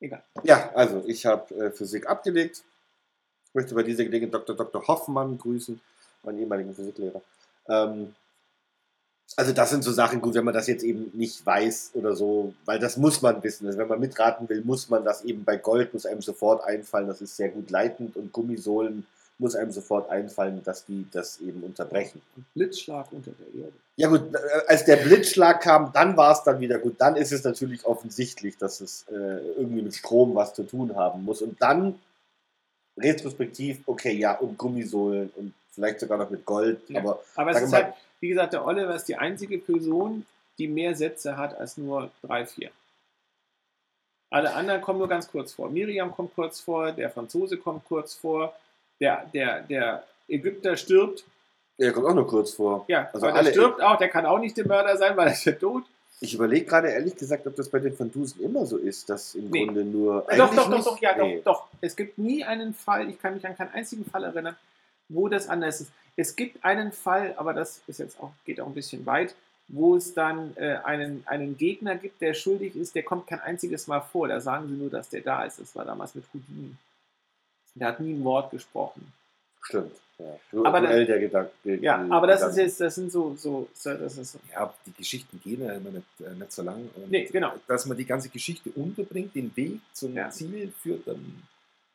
Egal. 0.00 0.22
Ja, 0.44 0.70
also 0.74 1.02
ich 1.06 1.26
habe 1.26 1.54
äh, 1.54 1.70
Physik 1.70 2.06
abgelegt. 2.06 2.62
Ich 3.46 3.54
möchte 3.54 3.74
bei 3.74 3.82
dieser 3.82 4.04
Gelegenheit 4.04 4.34
Dr. 4.34 4.54
Dr. 4.54 4.86
Hoffmann 4.86 5.38
grüßen, 5.38 5.80
meinen 6.22 6.38
ehemaligen 6.38 6.74
Physiklehrer. 6.74 7.20
Ähm, 7.68 8.14
also 9.36 9.52
das 9.52 9.70
sind 9.70 9.84
so 9.84 9.92
Sachen, 9.92 10.20
gut, 10.20 10.34
wenn 10.34 10.44
man 10.44 10.54
das 10.54 10.66
jetzt 10.66 10.82
eben 10.82 11.10
nicht 11.12 11.44
weiß 11.44 11.92
oder 11.94 12.16
so, 12.16 12.54
weil 12.64 12.78
das 12.78 12.96
muss 12.96 13.20
man 13.20 13.42
wissen. 13.42 13.66
Also 13.66 13.78
wenn 13.78 13.88
man 13.88 14.00
mitraten 14.00 14.48
will, 14.48 14.62
muss 14.64 14.88
man 14.88 15.04
das 15.04 15.22
eben 15.24 15.44
bei 15.44 15.56
Gold, 15.56 15.92
muss 15.92 16.06
einem 16.06 16.22
sofort 16.22 16.64
einfallen, 16.64 17.08
das 17.08 17.20
ist 17.20 17.36
sehr 17.36 17.50
gut 17.50 17.70
leitend 17.70 18.16
und 18.16 18.32
Gummisohlen 18.32 19.06
muss 19.38 19.54
einem 19.54 19.70
sofort 19.70 20.10
einfallen, 20.10 20.62
dass 20.64 20.84
die 20.84 21.06
das 21.12 21.40
eben 21.40 21.62
unterbrechen. 21.62 22.20
Und 22.36 22.44
Blitzschlag 22.54 23.12
unter 23.12 23.30
der 23.30 23.62
Erde. 23.62 23.72
Ja 23.96 24.08
gut, 24.08 24.34
äh, 24.34 24.38
als 24.66 24.84
der 24.84 24.96
Blitzschlag 24.96 25.60
kam, 25.60 25.92
dann 25.92 26.16
war 26.16 26.32
es 26.32 26.42
dann 26.42 26.60
wieder 26.60 26.78
gut. 26.78 26.96
Dann 26.98 27.14
ist 27.14 27.32
es 27.32 27.44
natürlich 27.44 27.84
offensichtlich, 27.84 28.56
dass 28.58 28.80
es 28.80 29.06
äh, 29.10 29.14
irgendwie 29.14 29.82
mit 29.82 29.94
Strom 29.94 30.34
was 30.34 30.54
zu 30.54 30.64
tun 30.64 30.96
haben 30.96 31.24
muss. 31.24 31.40
Und 31.40 31.62
dann 31.62 32.00
retrospektiv, 32.96 33.82
okay, 33.86 34.12
ja, 34.12 34.36
und 34.36 34.58
Gummisohlen 34.58 35.30
und 35.36 35.54
vielleicht 35.78 36.00
sogar 36.00 36.18
noch 36.18 36.30
mit 36.30 36.44
Gold. 36.44 36.80
Ja. 36.90 37.00
Aber 37.00 37.20
Aber 37.36 37.50
es 37.52 37.62
ist 37.62 37.72
halt, 37.72 37.94
wie 38.20 38.28
gesagt, 38.28 38.52
der 38.52 38.66
Oliver 38.66 38.94
ist 38.94 39.04
die 39.08 39.16
einzige 39.16 39.58
Person, 39.58 40.26
die 40.58 40.66
mehr 40.68 40.94
Sätze 40.94 41.36
hat 41.36 41.56
als 41.58 41.76
nur 41.78 42.10
drei, 42.22 42.44
vier. 42.46 42.70
Alle 44.30 44.52
anderen 44.54 44.82
kommen 44.82 44.98
nur 44.98 45.08
ganz 45.08 45.30
kurz 45.30 45.52
vor. 45.54 45.70
Miriam 45.70 46.12
kommt 46.12 46.34
kurz 46.34 46.60
vor, 46.60 46.92
der 46.92 47.10
Franzose 47.10 47.56
kommt 47.56 47.84
kurz 47.86 48.14
vor, 48.14 48.54
der, 49.00 49.24
der, 49.32 49.62
der 49.62 50.04
Ägypter 50.28 50.76
stirbt. 50.76 51.24
er 51.78 51.92
kommt 51.92 52.06
auch 52.06 52.14
nur 52.14 52.26
kurz 52.26 52.52
vor. 52.52 52.84
Ja, 52.88 53.08
Also 53.12 53.26
der 53.30 53.44
stirbt 53.44 53.80
auch, 53.80 53.96
der 53.96 54.08
kann 54.08 54.26
auch 54.26 54.38
nicht 54.38 54.56
der 54.56 54.66
Mörder 54.66 54.96
sein, 54.98 55.16
weil 55.16 55.28
er 55.28 55.32
ist 55.32 55.44
ja 55.44 55.52
tot. 55.52 55.84
Ich 56.20 56.34
überlege 56.34 56.66
gerade 56.66 56.88
ehrlich 56.90 57.14
gesagt, 57.16 57.46
ob 57.46 57.54
das 57.54 57.68
bei 57.68 57.78
den 57.78 57.96
Van 57.98 58.10
Dusen 58.10 58.42
immer 58.42 58.66
so 58.66 58.76
ist, 58.76 59.08
dass 59.08 59.36
im 59.36 59.48
Nee. 59.50 59.64
Grunde 59.64 59.84
nur. 59.84 60.26
Doch, 60.36 60.52
doch, 60.52 60.68
doch, 60.68 60.84
doch, 60.84 61.00
ja, 61.00 61.16
Nee. 61.16 61.36
doch, 61.44 61.60
doch. 61.60 61.68
Es 61.80 61.94
gibt 61.94 62.18
nie 62.18 62.42
einen 62.44 62.74
Fall, 62.74 63.08
ich 63.08 63.20
kann 63.22 63.34
mich 63.34 63.46
an 63.46 63.56
keinen 63.56 63.72
einzigen 63.72 64.04
Fall 64.04 64.24
erinnern, 64.24 64.56
wo 65.08 65.28
das 65.28 65.48
anders 65.48 65.80
ist. 65.80 65.92
Es 66.16 66.34
gibt 66.36 66.64
einen 66.64 66.92
Fall, 66.92 67.34
aber 67.36 67.54
das 67.54 67.80
ist 67.86 67.98
jetzt 67.98 68.18
auch, 68.20 68.32
geht 68.44 68.60
auch 68.60 68.66
ein 68.66 68.74
bisschen 68.74 69.06
weit, 69.06 69.34
wo 69.68 69.96
es 69.96 70.14
dann 70.14 70.56
äh, 70.56 70.78
einen, 70.84 71.22
einen 71.26 71.56
Gegner 71.56 71.96
gibt, 71.96 72.20
der 72.20 72.34
schuldig 72.34 72.74
ist, 72.74 72.94
der 72.94 73.02
kommt 73.02 73.26
kein 73.26 73.40
einziges 73.40 73.86
Mal 73.86 74.00
vor. 74.00 74.26
Da 74.28 74.40
sagen 74.40 74.66
sie 74.68 74.74
nur, 74.74 74.90
dass 74.90 75.10
der 75.10 75.20
da 75.20 75.44
ist. 75.44 75.60
Das 75.60 75.76
war 75.76 75.84
damals 75.84 76.14
mit 76.14 76.24
Houdini. 76.32 76.74
Der 77.74 77.88
hat 77.88 78.00
nie 78.00 78.14
ein 78.14 78.24
Wort 78.24 78.50
gesprochen. 78.50 79.12
Stimmt. 79.62 79.92
Ja. 80.18 80.64
Aber 80.64 80.80
Duell 80.80 81.04
da- 81.06 81.12
der 81.12 81.20
Gedanken. 81.20 81.82
Ja, 81.82 82.04
aber 82.10 82.26
das 82.26 82.42
ist 82.42 82.56
jetzt, 82.56 82.80
das 82.80 82.94
sind 82.96 83.12
so, 83.12 83.36
so, 83.36 83.68
so 83.72 83.94
das 83.94 84.18
ist 84.18 84.32
so. 84.32 84.40
Ja, 84.52 84.74
die 84.86 84.92
Geschichten 84.94 85.40
gehen 85.44 85.62
ja 85.64 85.74
immer 85.74 85.90
nicht, 85.90 86.06
äh, 86.20 86.34
nicht 86.34 86.50
so 86.50 86.62
lang. 86.62 86.88
Und 86.96 87.10
Nee, 87.10 87.26
genau. 87.26 87.52
Dass 87.68 87.86
man 87.86 87.96
die 87.96 88.04
ganze 88.06 88.28
Geschichte 88.30 88.70
unterbringt, 88.70 89.34
den 89.36 89.54
Weg 89.56 89.80
zum 89.92 90.14
Ja. 90.14 90.28
Ziel 90.30 90.72
führt, 90.82 91.06
dann 91.06 91.44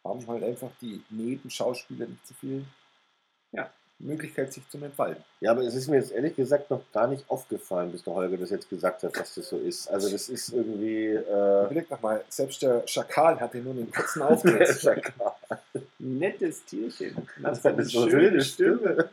haben 0.06 0.26
halt 0.28 0.44
einfach 0.44 0.70
die 0.80 1.02
Nebenschauspieler 1.10 2.06
nicht 2.08 2.26
so 2.28 2.34
viel 2.36 2.64
Ja. 3.54 3.70
Möglichkeit, 4.00 4.52
sich 4.52 4.68
zu 4.70 4.78
entfalten. 4.80 5.24
Ja, 5.40 5.52
aber 5.52 5.62
es 5.62 5.76
ist 5.76 5.88
mir 5.88 5.96
jetzt 5.96 6.12
ehrlich 6.12 6.36
gesagt 6.36 6.70
noch 6.70 6.82
gar 6.92 7.08
nicht 7.08 7.24
aufgefallen, 7.30 7.92
bis 7.92 8.04
der 8.04 8.14
Holger 8.14 8.38
das 8.38 8.50
jetzt 8.50 8.70
gesagt 8.70 9.04
hat, 9.04 9.18
dass 9.18 9.36
das 9.36 9.48
so 9.48 9.58
ist. 9.58 9.88
Also 9.88 10.10
das 10.10 10.28
ist 10.28 10.52
irgendwie. 10.52 11.08
Äh, 11.08 11.66
Überleg 11.66 11.88
doch 11.88 12.02
mal, 12.02 12.24
selbst 12.28 12.62
der 12.62 12.86
Schakal 12.86 13.40
hatte 13.40 13.60
nur 13.60 13.74
einen 13.74 13.92
kurzen 13.92 14.22
Auftritt. 14.22 15.04
Nettes 16.00 16.66
Tierchen. 16.66 17.16
Das 17.42 17.64
hat 17.64 17.74
eine 17.74 17.86
so 17.86 18.10
schöne 18.10 18.42
Stimme. 18.42 19.10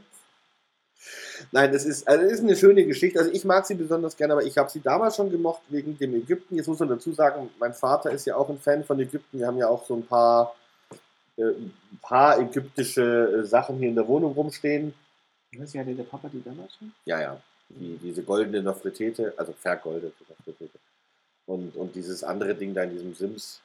Nein, 1.53 1.73
es 1.73 1.85
ist, 1.85 2.07
also 2.07 2.25
es 2.25 2.33
ist 2.33 2.41
eine 2.41 2.57
schöne 2.57 2.85
Geschichte. 2.85 3.19
Also 3.19 3.31
ich 3.31 3.45
mag 3.45 3.67
sie 3.67 3.75
besonders 3.75 4.17
gerne, 4.17 4.35
aber 4.35 4.43
ich 4.43 4.59
habe 4.59 4.71
sie 4.71 4.81
damals 4.81 5.17
schon 5.17 5.31
gemocht 5.31 5.63
wegen 5.69 5.97
dem 5.99 6.15
Ägypten. 6.15 6.57
Jetzt 6.57 6.67
muss 6.69 6.79
man 6.79 6.89
dazu 6.89 7.13
sagen, 7.13 7.49
mein 7.59 7.73
Vater 7.73 8.11
ist 8.11 8.27
ja 8.27 8.37
auch 8.37 8.49
ein 8.51 8.59
Fan 8.59 8.85
von 8.85 8.99
Ägypten. 9.01 9.39
Wir 9.39 9.47
haben 9.47 9.57
ja 9.57 9.69
auch 9.69 9.87
so 9.87 9.95
ein 9.95 10.07
paar, 10.07 10.55
äh, 10.55 10.60
ein 11.49 12.01
paar 12.03 12.39
ägyptische 12.39 13.41
äh, 13.41 13.45
Sachen 13.45 13.79
hier 13.79 13.89
in 13.89 13.95
der 13.95 14.07
Wohnung 14.07 14.33
rumstehen. 14.33 14.95
Was, 15.57 15.75
hatte 15.75 15.95
der 15.95 16.05
Papa 16.05 16.29
die 16.33 16.43
damals 16.43 16.75
schon? 16.77 16.93
Ja, 17.05 17.21
ja. 17.21 17.41
Die, 17.69 17.99
diese 18.03 18.23
goldene 18.23 18.63
Nofretete, 18.63 19.33
also 19.37 19.53
vergoldete 19.53 20.25
Nofretete. 20.29 20.79
Und, 21.47 21.77
und 21.77 21.95
dieses 21.95 22.23
andere 22.23 22.55
Ding 22.55 22.75
da 22.75 22.85
in 22.85 22.91
diesem 22.91 23.15
Sims, 23.15 23.61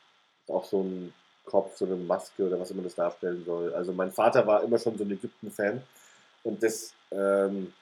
ist 0.45 0.53
auch 0.53 0.65
so 0.65 0.82
ein 0.82 1.13
Kopf, 1.45 1.78
so 1.78 1.86
eine 1.86 1.95
Maske 1.95 2.47
oder 2.47 2.59
was 2.59 2.71
immer 2.71 2.84
das 2.84 2.95
darstellen 2.95 3.43
soll. 3.45 3.73
Also 3.73 3.93
mein 3.93 4.11
Vater 4.11 4.45
war 4.47 4.63
immer 4.63 4.80
schon 4.80 4.97
so 4.97 5.03
ein 5.03 5.11
Ägypten-Fan. 5.11 5.82
Und 6.43 6.63
das, 6.63 6.93
ähm, 7.11 7.73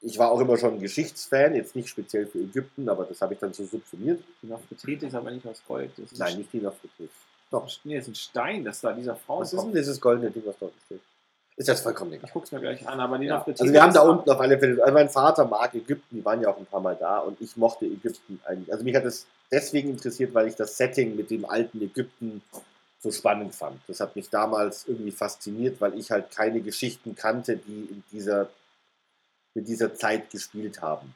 ich 0.00 0.18
war 0.18 0.30
auch 0.30 0.40
immer 0.40 0.56
schon 0.58 0.74
ein 0.74 0.80
Geschichtsfan, 0.80 1.54
jetzt 1.54 1.74
nicht 1.74 1.88
speziell 1.88 2.26
für 2.26 2.38
Ägypten, 2.38 2.88
aber 2.88 3.04
das 3.04 3.20
habe 3.20 3.34
ich 3.34 3.40
dann 3.40 3.52
so 3.52 3.64
subsumiert. 3.64 4.22
Die 4.42 4.46
Nofretete 4.46 5.06
ist 5.06 5.14
aber 5.14 5.30
nicht 5.30 5.46
aus 5.46 5.62
Gold. 5.66 5.90
Nein, 6.16 6.38
nicht 6.38 6.52
die 6.52 6.60
Nofretete. 6.60 7.08
Doch. 7.50 7.68
Nee, 7.84 7.96
das 7.96 8.04
ist 8.08 8.12
ein 8.12 8.14
Stein, 8.16 8.64
das 8.64 8.80
da 8.80 8.92
dieser 8.92 9.14
Frau 9.16 9.40
Was 9.40 9.52
ist 9.52 9.62
denn 9.62 9.72
dieses 9.72 10.00
goldene 10.00 10.30
Ding, 10.30 10.42
was 10.46 10.56
dort 10.58 10.72
steht? 10.86 11.00
Ist 11.58 11.68
das 11.70 11.80
vollkommen 11.80 12.12
egal. 12.12 12.26
Ich 12.26 12.32
guck's 12.34 12.52
mir 12.52 12.60
gleich 12.60 12.86
an, 12.86 13.00
aber 13.00 13.16
die 13.18 13.26
Ja. 13.26 13.42
Also 13.42 13.64
wir 13.72 13.82
haben 13.82 13.94
da 13.94 14.02
ist- 14.02 14.08
unten 14.08 14.28
auf 14.30 14.40
alle 14.40 14.58
Fälle, 14.58 14.82
also 14.82 14.92
mein 14.92 15.08
Vater 15.08 15.46
mag 15.46 15.74
Ägypten, 15.74 16.16
die 16.16 16.24
waren 16.24 16.42
ja 16.42 16.48
auch 16.50 16.58
ein 16.58 16.66
paar 16.66 16.80
Mal 16.80 16.96
da 16.96 17.20
und 17.20 17.40
ich 17.40 17.56
mochte 17.56 17.86
Ägypten 17.86 18.40
eigentlich. 18.44 18.70
Also 18.70 18.84
mich 18.84 18.94
hat 18.94 19.04
es 19.06 19.26
deswegen 19.50 19.90
interessiert, 19.90 20.34
weil 20.34 20.48
ich 20.48 20.54
das 20.56 20.76
Setting 20.76 21.16
mit 21.16 21.30
dem 21.30 21.46
alten 21.46 21.80
Ägypten 21.80 22.42
so 23.00 23.10
spannend 23.10 23.54
fand. 23.54 23.80
Das 23.88 24.00
hat 24.00 24.16
mich 24.16 24.28
damals 24.28 24.86
irgendwie 24.86 25.12
fasziniert, 25.12 25.80
weil 25.80 25.98
ich 25.98 26.10
halt 26.10 26.30
keine 26.30 26.60
Geschichten 26.60 27.14
kannte, 27.14 27.56
die 27.56 27.84
in 27.90 28.02
dieser, 28.12 28.48
mit 29.54 29.66
dieser 29.68 29.94
Zeit 29.94 30.28
gespielt 30.30 30.82
haben. 30.82 31.14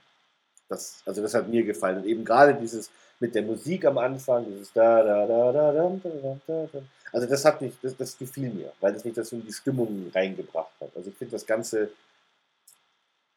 Das, 0.71 1.03
also 1.05 1.21
das 1.21 1.35
hat 1.35 1.49
mir 1.49 1.65
gefallen. 1.65 1.99
Und 1.99 2.07
eben 2.07 2.25
gerade 2.25 2.55
dieses 2.55 2.91
mit 3.19 3.35
der 3.35 3.43
Musik 3.43 3.85
am 3.85 3.99
Anfang, 3.99 4.47
dieses 4.47 4.73
da, 4.73 5.03
da, 5.03 5.27
da, 5.27 5.53
da, 5.53 5.73
da, 5.73 6.01
da, 6.03 6.41
da, 6.47 6.69
da. 6.73 6.83
Also 7.13 7.27
das 7.27 7.45
hat 7.45 7.61
mich, 7.61 7.75
das, 7.83 7.97
das 7.97 8.17
gefiel 8.17 8.51
mir, 8.51 8.73
weil 8.81 8.93
das 8.93 9.05
mich 9.05 9.15
das 9.15 9.33
in 9.33 9.45
die 9.45 9.53
Stimmung 9.53 10.11
reingebracht 10.15 10.73
hat. 10.81 10.91
Also 10.97 11.11
ich 11.11 11.17
finde 11.17 11.33
das 11.33 11.45
Ganze, 11.45 11.91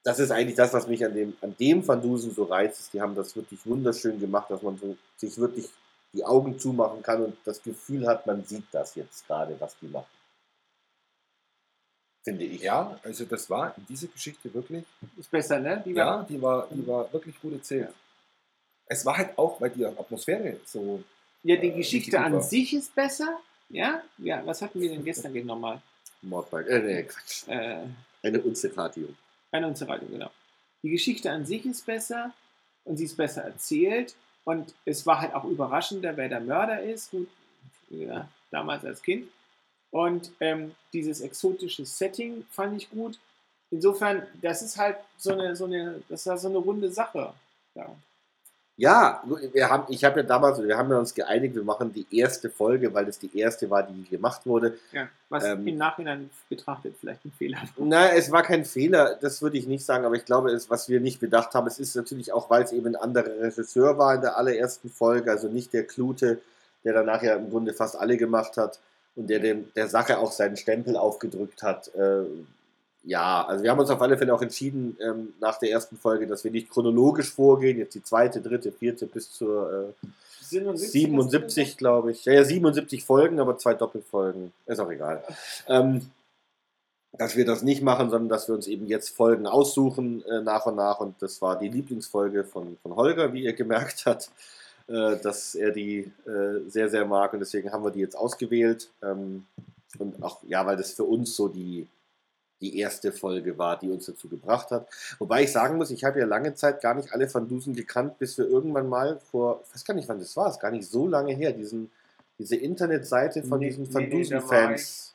das 0.03 0.19
ist 0.19 0.31
eigentlich 0.31 0.55
das, 0.55 0.73
was 0.73 0.88
mich 0.88 1.03
an 1.03 1.13
dem, 1.13 1.36
an 1.41 1.55
dem 1.59 1.86
Van 1.86 2.01
Dusen 2.01 2.31
so 2.31 2.43
reizt. 2.43 2.93
Die 2.93 3.01
haben 3.01 3.15
das 3.15 3.36
wirklich 3.36 3.65
wunderschön 3.65 4.19
gemacht, 4.19 4.51
dass 4.51 4.61
man 4.61 4.77
so 4.77 4.95
sich 5.17 5.38
wirklich 5.38 5.69
die 6.13 6.23
Augen 6.23 6.59
zumachen 6.59 7.01
kann 7.01 7.23
und 7.23 7.36
das 7.43 7.61
Gefühl 7.63 8.07
hat, 8.07 8.27
man 8.27 8.43
sieht 8.45 8.65
das 8.71 8.93
jetzt 8.93 9.25
gerade, 9.25 9.55
was 9.59 9.75
die 9.81 9.88
machen. 9.88 10.05
Finde 12.24 12.45
ich. 12.45 12.61
Ja, 12.61 12.97
also 13.03 13.26
das 13.26 13.49
war 13.49 13.74
in 13.78 13.86
dieser 13.86 14.07
Geschichte 14.07 14.53
wirklich, 14.53 14.86
Ist 15.17 15.30
besser, 15.30 15.59
ne? 15.59 15.82
Die 15.86 15.91
ja, 15.91 16.05
war- 16.05 16.24
die 16.24 16.41
war, 16.41 16.67
die 16.71 16.88
war 16.88 17.11
wirklich 17.11 17.39
gut 17.41 17.53
erzählt. 17.53 17.89
Es 18.86 19.05
war 19.05 19.17
halt 19.17 19.38
auch, 19.38 19.59
weil 19.59 19.69
die 19.71 19.86
Atmosphäre 19.86 20.57
so, 20.65 21.03
ja, 21.43 21.55
die 21.57 21.67
äh, 21.67 21.71
Geschichte 21.71 22.11
richtig 22.11 22.19
an 22.26 22.34
war. 22.34 22.41
sich 22.41 22.74
ist 22.74 22.93
besser. 22.95 23.39
Ja? 23.69 24.01
Ja, 24.17 24.45
was 24.45 24.61
hatten 24.61 24.80
wir 24.80 24.89
denn 24.89 25.03
gestern 25.03 25.34
nochmal? 25.45 25.82
Mordbike. 26.21 26.67
Äh, 26.69 26.80
nee, 26.80 27.03
Quatsch. 27.03 27.47
Äh, 27.47 27.84
Eine 28.21 28.41
Unzerratio. 28.41 29.09
Eine 29.51 29.67
weiter, 29.88 30.05
genau. 30.05 30.32
Die 30.82 30.89
Geschichte 30.91 31.30
an 31.32 31.45
sich 31.45 31.65
ist 31.65 31.86
besser 31.86 32.32
und 32.86 32.97
sie 32.97 33.05
ist 33.05 33.17
besser 33.17 33.43
erzählt 33.43 34.15
und 34.45 34.74
es 34.86 35.05
war 35.05 35.21
halt 35.21 35.34
auch 35.34 35.43
überraschender, 35.45 36.15
wer 36.17 36.30
der 36.30 36.39
Mörder 36.41 36.82
ist, 36.82 37.11
gut, 37.11 37.28
ja, 37.89 38.28
damals 38.51 38.84
als 38.86 39.01
Kind. 39.01 39.28
Und 39.93 40.31
ähm, 40.39 40.71
dieses 40.91 41.21
exotische 41.21 41.85
Setting 41.85 42.43
fand 42.49 42.75
ich 42.75 42.89
gut. 42.89 43.19
Insofern, 43.69 44.23
das 44.41 44.63
ist 44.63 44.75
halt 44.75 44.97
so 45.17 45.33
eine, 45.33 45.55
so 45.55 45.65
eine, 45.65 46.01
das 46.09 46.25
war 46.25 46.35
so 46.39 46.47
eine 46.47 46.57
runde 46.57 46.91
Sache. 46.91 47.31
Ja. 47.75 47.95
Ja, 48.75 49.23
wir 49.53 49.69
haben, 49.69 49.83
ich 49.93 50.03
habe 50.03 50.21
ja 50.21 50.25
damals, 50.25 50.63
wir 50.63 50.75
haben 50.75 50.89
ja 50.89 50.97
uns 50.97 51.13
geeinigt, 51.13 51.53
wir 51.53 51.63
machen 51.63 51.93
die 51.93 52.07
erste 52.09 52.49
Folge, 52.49 52.91
weil 52.91 53.05
das 53.05 53.19
die 53.19 53.37
erste 53.37 53.69
war, 53.69 53.83
die 53.83 54.09
gemacht 54.09 54.47
wurde. 54.47 54.79
Ja. 54.91 55.09
Was 55.29 55.43
Ähm, 55.43 55.67
im 55.67 55.77
Nachhinein 55.77 56.31
betrachtet 56.49 56.95
vielleicht 56.99 57.23
ein 57.23 57.31
Fehler 57.37 57.59
war. 57.59 57.85
Na, 57.85 58.09
es 58.13 58.31
war 58.31 58.41
kein 58.41 58.65
Fehler, 58.65 59.15
das 59.21 59.43
würde 59.43 59.59
ich 59.59 59.67
nicht 59.67 59.85
sagen, 59.85 60.05
aber 60.05 60.15
ich 60.15 60.25
glaube, 60.25 60.49
es, 60.49 60.71
was 60.71 60.89
wir 60.89 61.01
nicht 61.01 61.19
bedacht 61.19 61.53
haben, 61.53 61.67
es 61.67 61.77
ist 61.77 61.95
natürlich 61.95 62.33
auch, 62.33 62.49
weil 62.49 62.63
es 62.63 62.71
eben 62.71 62.87
ein 62.87 62.95
anderer 62.95 63.41
Regisseur 63.41 63.99
war 63.99 64.15
in 64.15 64.21
der 64.21 64.37
allerersten 64.37 64.89
Folge, 64.89 65.29
also 65.29 65.49
nicht 65.49 65.71
der 65.71 65.85
Klute, 65.85 66.41
der 66.83 66.93
danach 66.93 67.21
ja 67.21 67.35
im 67.35 67.51
Grunde 67.51 67.73
fast 67.73 67.95
alle 67.95 68.17
gemacht 68.17 68.57
hat 68.57 68.79
und 69.16 69.30
der 69.30 69.39
dem, 69.39 69.72
der 69.76 69.88
Sache 69.88 70.18
auch 70.18 70.32
seinen 70.32 70.57
Stempel 70.57 70.97
aufgedrückt 70.97 71.64
hat. 71.64 71.93
Äh, 71.95 72.24
ja, 73.03 73.45
also 73.45 73.64
wir 73.64 73.72
haben 73.72 73.80
uns 73.80 73.89
auf 73.89 74.01
alle 74.01 74.18
Fälle 74.18 74.34
auch 74.34 74.41
entschieden 74.41 74.97
ähm, 75.01 75.34
nach 75.39 75.59
der 75.59 75.72
ersten 75.72 75.97
Folge, 75.97 76.26
dass 76.26 76.43
wir 76.43 76.51
nicht 76.51 76.70
chronologisch 76.70 77.32
vorgehen, 77.32 77.78
jetzt 77.78 77.95
die 77.95 78.03
zweite, 78.03 78.41
dritte, 78.41 78.72
vierte 78.72 79.07
bis 79.07 79.32
zur 79.32 79.93
äh, 80.01 80.07
77, 80.41 80.91
77, 80.91 81.78
glaube 81.78 82.11
ich. 82.11 82.26
Ja, 82.26 82.34
ja, 82.34 82.43
77 82.43 83.03
Folgen, 83.03 83.39
aber 83.39 83.57
zwei 83.57 83.74
Doppelfolgen. 83.74 84.53
Ist 84.66 84.80
auch 84.80 84.91
egal. 84.91 85.24
Ähm, 85.68 86.11
dass 87.14 87.36
wir 87.36 87.45
das 87.45 87.61
nicht 87.61 87.82
machen, 87.82 88.09
sondern 88.09 88.30
dass 88.30 88.47
wir 88.47 88.55
uns 88.55 88.68
eben 88.68 88.88
jetzt 88.88 89.09
Folgen 89.09 89.45
aussuchen 89.45 90.26
äh, 90.26 90.41
nach 90.41 90.66
und 90.66 90.76
nach. 90.76 90.99
Und 90.99 91.22
das 91.22 91.41
war 91.41 91.57
die 91.59 91.70
Lieblingsfolge 91.70 92.43
von, 92.43 92.78
von 92.82 92.95
Holger, 92.95 93.34
wie 93.34 93.43
ihr 93.43 93.53
gemerkt 93.53 94.05
habt, 94.05 94.32
äh, 94.88 95.17
dass 95.17 95.55
er 95.55 95.71
die 95.71 96.11
äh, 96.25 96.67
sehr, 96.67 96.89
sehr 96.89 97.05
mag. 97.05 97.34
Und 97.34 97.39
deswegen 97.39 97.71
haben 97.71 97.84
wir 97.84 97.91
die 97.91 98.01
jetzt 98.01 98.15
ausgewählt. 98.15 98.89
Ähm, 99.01 99.45
und 99.99 100.21
auch, 100.23 100.41
ja, 100.43 100.65
weil 100.65 100.77
das 100.77 100.93
für 100.93 101.03
uns 101.03 101.36
so 101.36 101.47
die, 101.47 101.88
die 102.61 102.79
erste 102.79 103.11
Folge 103.11 103.57
war, 103.57 103.77
die 103.77 103.89
uns 103.89 104.05
dazu 104.05 104.27
gebracht 104.27 104.71
hat. 104.71 104.88
Wobei 105.19 105.43
ich 105.43 105.51
sagen 105.51 105.77
muss, 105.77 105.91
ich 105.91 106.03
habe 106.03 106.19
ja 106.19 106.25
lange 106.25 106.53
Zeit 106.55 106.81
gar 106.81 106.95
nicht 106.95 107.11
alle 107.13 107.31
Van 107.31 107.47
Dusen 107.47 107.75
gekannt, 107.75 108.17
bis 108.19 108.38
wir 108.38 108.47
irgendwann 108.47 108.89
mal 108.89 109.19
vor, 109.31 109.61
ich 109.67 109.73
weiß 109.73 109.86
gar 109.86 109.93
nicht, 109.93 110.07
wann 110.09 110.19
das 110.19 110.36
war, 110.36 110.49
ist 110.49 110.59
gar 110.59 110.71
nicht 110.71 110.89
so 110.89 111.07
lange 111.07 111.34
her, 111.34 111.51
diesen, 111.51 111.91
diese 112.39 112.55
Internetseite 112.55 113.43
von 113.43 113.59
Nee, 113.59 113.67
diesen 113.67 113.93
Van 113.93 114.03
nee, 114.03 114.09
Dusen-Fans. 114.09 115.13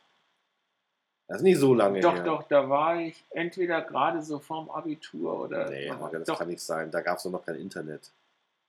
Das 1.27 1.39
ist 1.39 1.43
nicht 1.43 1.59
so 1.59 1.75
lange 1.75 2.01
Doch, 2.01 2.14
her. 2.14 2.25
doch, 2.25 2.43
da 2.45 2.71
war 2.71 2.99
ich 3.01 3.23
entweder 3.31 3.83
gerade 3.83 4.23
so 4.23 4.39
vorm 4.39 4.71
Abitur 4.71 5.39
oder. 5.41 5.69
Nee, 5.69 5.91
Holger, 5.91 6.21
das 6.21 6.27
doch, 6.27 6.39
kann 6.39 6.49
nicht 6.49 6.62
sein. 6.62 6.91
Da 6.91 7.03
gab 7.03 7.19
es 7.19 7.25
noch 7.27 7.45
kein 7.45 7.57
Internet. 7.57 8.11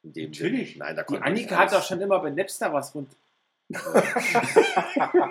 Natürlich. 0.04 0.78
Nein, 0.78 0.96
da 0.96 1.04
Die 1.04 1.08
konnte 1.08 1.24
Annika 1.24 1.58
hat 1.58 1.74
doch 1.74 1.84
schon 1.84 2.00
immer 2.02 2.20
bei 2.20 2.30
Napster 2.30 2.74
was 2.74 2.94
rund. 2.96 3.10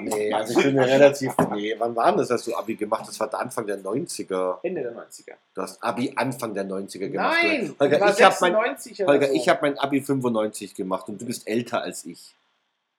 Nee, 0.01 0.33
also 0.33 0.59
ich 0.59 0.65
bin 0.65 0.75
mir 0.77 0.87
relativ. 0.87 1.35
Nee, 1.53 1.75
wann 1.77 1.97
war 1.97 2.11
denn 2.11 2.19
das, 2.19 2.31
hast 2.31 2.47
du 2.47 2.55
Abi 2.55 2.77
gemacht? 2.77 3.07
Das 3.09 3.19
war 3.19 3.29
der 3.29 3.41
Anfang 3.41 3.67
der 3.67 3.79
90er. 3.79 4.59
Ende 4.63 4.83
der 4.83 4.93
90er. 4.93 5.35
Du 5.55 5.63
hast 5.63 5.83
Abi 5.83 6.13
Anfang 6.15 6.55
der 6.55 6.65
90er 6.65 7.09
gemacht. 7.09 7.37
Nein! 7.43 7.75
Holger, 7.81 8.01
war 8.01 8.11
ich 8.11 8.23
habe 8.23 8.37
mein, 8.41 8.53
96 8.53 9.03
oder 9.03 9.13
Holger, 9.13 9.27
so. 9.27 9.35
ich 9.35 9.49
hab 9.49 9.63
mein 9.63 9.79
Abi 9.79 10.01
95 10.01 10.75
gemacht 10.75 11.09
und 11.09 11.21
du 11.21 11.27
bist 11.27 11.49
älter 11.49 11.83
als 11.83 12.05
ich. 12.07 12.35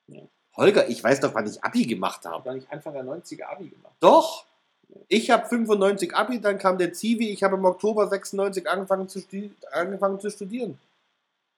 Ja. 0.07 0.21
Holger, 0.57 0.89
ich 0.89 1.01
weiß 1.01 1.21
doch, 1.21 1.33
wann 1.33 1.47
ich 1.47 1.63
Abi 1.63 1.85
gemacht 1.85 2.25
habe. 2.25 2.43
Gar 2.43 2.55
nicht 2.55 2.69
Anfang 2.69 2.93
der 2.93 3.05
90er 3.05 3.45
Abi 3.45 3.69
gemacht. 3.69 3.93
Doch. 4.01 4.45
Ich 5.07 5.29
habe 5.29 5.47
95 5.47 6.15
Abi, 6.15 6.41
dann 6.41 6.57
kam 6.57 6.77
der 6.77 6.91
Zivi. 6.91 7.29
Ich 7.29 7.43
habe 7.43 7.55
im 7.55 7.63
Oktober 7.63 8.07
96 8.07 8.67
angefangen 8.67 9.07
zu, 9.07 9.21
angefangen 9.71 10.19
zu 10.19 10.29
studieren. 10.29 10.77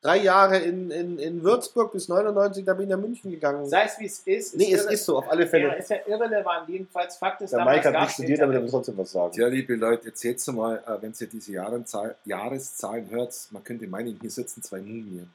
Drei 0.02 0.18
Jahre 0.18 0.58
in, 0.58 0.90
in, 0.90 1.20
in 1.20 1.44
Würzburg 1.44 1.92
bis 1.92 2.08
99, 2.10 2.66
da 2.66 2.74
bin 2.74 2.86
ich 2.86 2.90
nach 2.90 2.98
München 3.00 3.30
gegangen. 3.30 3.68
Sei 3.70 3.84
es 3.84 4.00
wie 4.00 4.06
es 4.08 4.20
ist. 4.22 4.56
Nee, 4.58 4.74
es 4.74 4.88
irre- 4.88 4.92
ist 4.94 5.06
so, 5.06 5.20
auf 5.20 5.30
alle 5.30 5.44
Ja, 5.44 5.50
Fälle. 5.50 5.76
ist 5.78 5.92
ja 5.92 5.98
irrelevant. 6.08 6.68
Jedenfalls 6.70 7.18
Fakt 7.18 7.42
ist, 7.42 7.54
der 7.54 7.64
Mike 7.64 7.84
hat 7.94 8.02
nicht 8.02 8.14
studiert, 8.14 8.42
aber 8.42 8.52
der 8.54 8.62
Internet. 8.62 8.72
trotzdem 8.72 8.98
was 8.98 9.12
sagen. 9.12 9.32
Tja, 9.34 9.48
liebe 9.48 9.76
Leute, 9.76 10.08
jetzt 10.08 10.24
jetzt 10.24 10.48
mal, 10.52 10.78
äh, 10.88 11.02
wenn 11.04 11.14
ihr 11.20 11.28
diese 11.28 11.52
Jahreszahlen 11.54 13.10
hört, 13.12 13.36
man 13.52 13.64
könnte 13.64 13.86
meinen, 13.86 14.18
hier 14.20 14.32
sitzen 14.32 14.64
zwei 14.64 14.80
Mumien. 14.80 15.32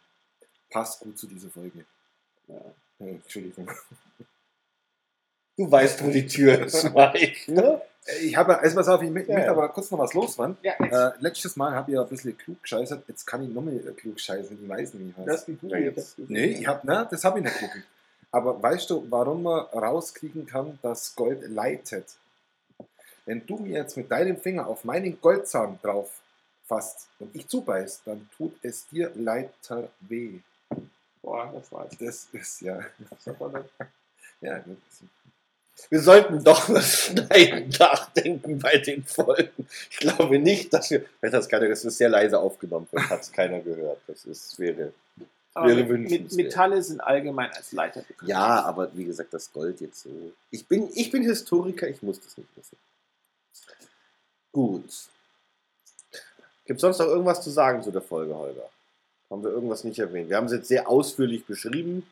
Passt 0.69 0.99
gut 1.01 1.17
zu 1.17 1.29
dieser 1.29 1.49
Folge. 1.49 1.85
Ja. 2.49 2.57
Äh, 2.99 3.11
Entschuldigung. 3.11 3.71
Du 5.57 5.71
weißt, 5.71 6.05
wo 6.05 6.11
die 6.11 6.27
Tür 6.27 6.67
ist, 6.67 6.93
Mike. 6.93 7.53
Ne? 7.53 7.81
Ich 8.23 8.37
habe, 8.37 8.59
also 8.59 8.77
pass 8.77 8.89
auf, 8.89 9.03
ich 9.03 9.11
möchte 9.11 9.33
ja. 9.33 9.51
aber 9.51 9.69
kurz 9.71 9.91
noch 9.91 9.99
was 9.99 10.15
loswerden. 10.15 10.57
Ja, 10.63 10.75
Äh, 10.79 11.13
letztes 11.19 11.57
Mal 11.57 11.75
habe 11.75 11.91
ich 11.91 11.97
ja 11.97 12.03
ein 12.03 12.09
bisschen 12.09 12.37
klug 12.39 12.63
gescheißert, 12.63 13.05
jetzt 13.09 13.27
kann 13.27 13.43
ich 13.43 13.49
noch 13.49 13.63
mehr 13.63 13.75
äh, 13.75 13.93
klug 13.93 14.21
scheißen, 14.21 14.59
ich 14.63 14.69
weiß 14.69 14.95
nicht 14.95 15.15
was. 15.19 15.27
das 15.27 15.49
wie 15.49 15.55
du 15.55 15.69
Ja, 15.69 15.79
jetzt. 15.79 16.19
Nee, 16.19 16.47
ich 16.47 16.67
hab, 16.67 16.85
na, 16.85 17.05
das 17.05 17.25
habe 17.25 17.39
ich 17.39 17.45
nicht 17.45 17.59
geguckt. 17.59 17.85
Aber 18.31 18.63
weißt 18.63 18.91
du, 18.91 19.07
warum 19.11 19.43
man 19.45 19.67
rauskriegen 19.67 20.47
kann, 20.47 20.79
dass 20.83 21.15
Gold 21.17 21.49
leitet? 21.49 22.17
Wenn 23.25 23.45
du 23.47 23.57
mir 23.57 23.79
jetzt 23.79 23.97
mit 23.97 24.11
deinem 24.11 24.37
Finger 24.37 24.67
auf 24.67 24.85
meinen 24.85 25.21
Goldzahn 25.21 25.79
drauf 25.83 26.21
fasst 26.67 27.09
und 27.19 27.35
ich 27.35 27.49
zubeiß, 27.49 28.03
dann 28.05 28.29
tut 28.37 28.55
es 28.63 28.87
dir 28.89 29.11
leiter 29.15 29.89
weh. 30.01 30.41
Boah, 31.23 31.51
das 31.53 31.73
war's. 31.73 31.97
Das 31.99 32.29
ist 32.33 32.61
ja. 32.61 32.81
ja 34.41 34.59
gut. 34.59 34.79
Wir 35.91 36.01
sollten 36.01 36.43
doch 36.43 36.68
was 36.68 37.07
schneiden 37.07 37.68
nachdenken 37.79 38.59
bei 38.59 38.79
den 38.79 39.05
Folgen. 39.05 39.68
Ich 39.91 39.99
glaube 39.99 40.39
nicht, 40.39 40.72
dass 40.72 40.91
wir. 40.91 41.05
Hat 41.22 41.35
es 41.35 41.49
keiner, 41.49 41.68
das 41.68 41.85
ist 41.85 41.99
sehr 41.99 42.09
leise 42.09 42.39
aufgenommen, 42.39 42.87
vielleicht 42.91 43.11
hat 43.11 43.20
es 43.22 43.33
keiner 43.33 43.61
gehört. 43.61 44.01
Das 44.07 44.24
ist, 44.24 44.59
wäre. 44.59 44.93
Wäre 45.55 45.85
mit. 45.85 46.33
Metalle 46.33 46.83
sind 46.83 47.01
allgemein 47.01 47.51
als 47.53 47.72
Leiter 47.72 48.03
bekannt. 48.03 48.29
Ja, 48.29 48.62
aber 48.62 48.95
wie 48.95 49.05
gesagt, 49.05 49.33
das 49.33 49.53
Gold 49.53 49.81
jetzt 49.81 50.03
so. 50.03 50.11
Ich 50.51 50.66
bin, 50.66 50.91
ich 50.95 51.11
bin 51.11 51.22
Historiker, 51.22 51.89
ich 51.89 52.03
muss 52.03 52.20
das 52.20 52.37
nicht 52.37 52.49
wissen. 52.57 52.77
Gut. 54.53 54.85
Gibt 56.66 56.79
es 56.79 56.81
sonst 56.81 56.99
noch 56.99 57.07
irgendwas 57.07 57.43
zu 57.43 57.51
sagen 57.51 57.83
zu 57.83 57.91
der 57.91 58.03
Folge, 58.03 58.35
Holger? 58.35 58.68
Haben 59.31 59.45
wir 59.45 59.51
irgendwas 59.51 59.85
nicht 59.85 59.99
erwähnt? 59.99 60.29
Wir 60.29 60.37
haben 60.37 60.47
es 60.47 60.53
jetzt 60.53 60.68
sehr 60.68 60.89
ausführlich 60.89 61.47
beschrieben. 61.47 62.07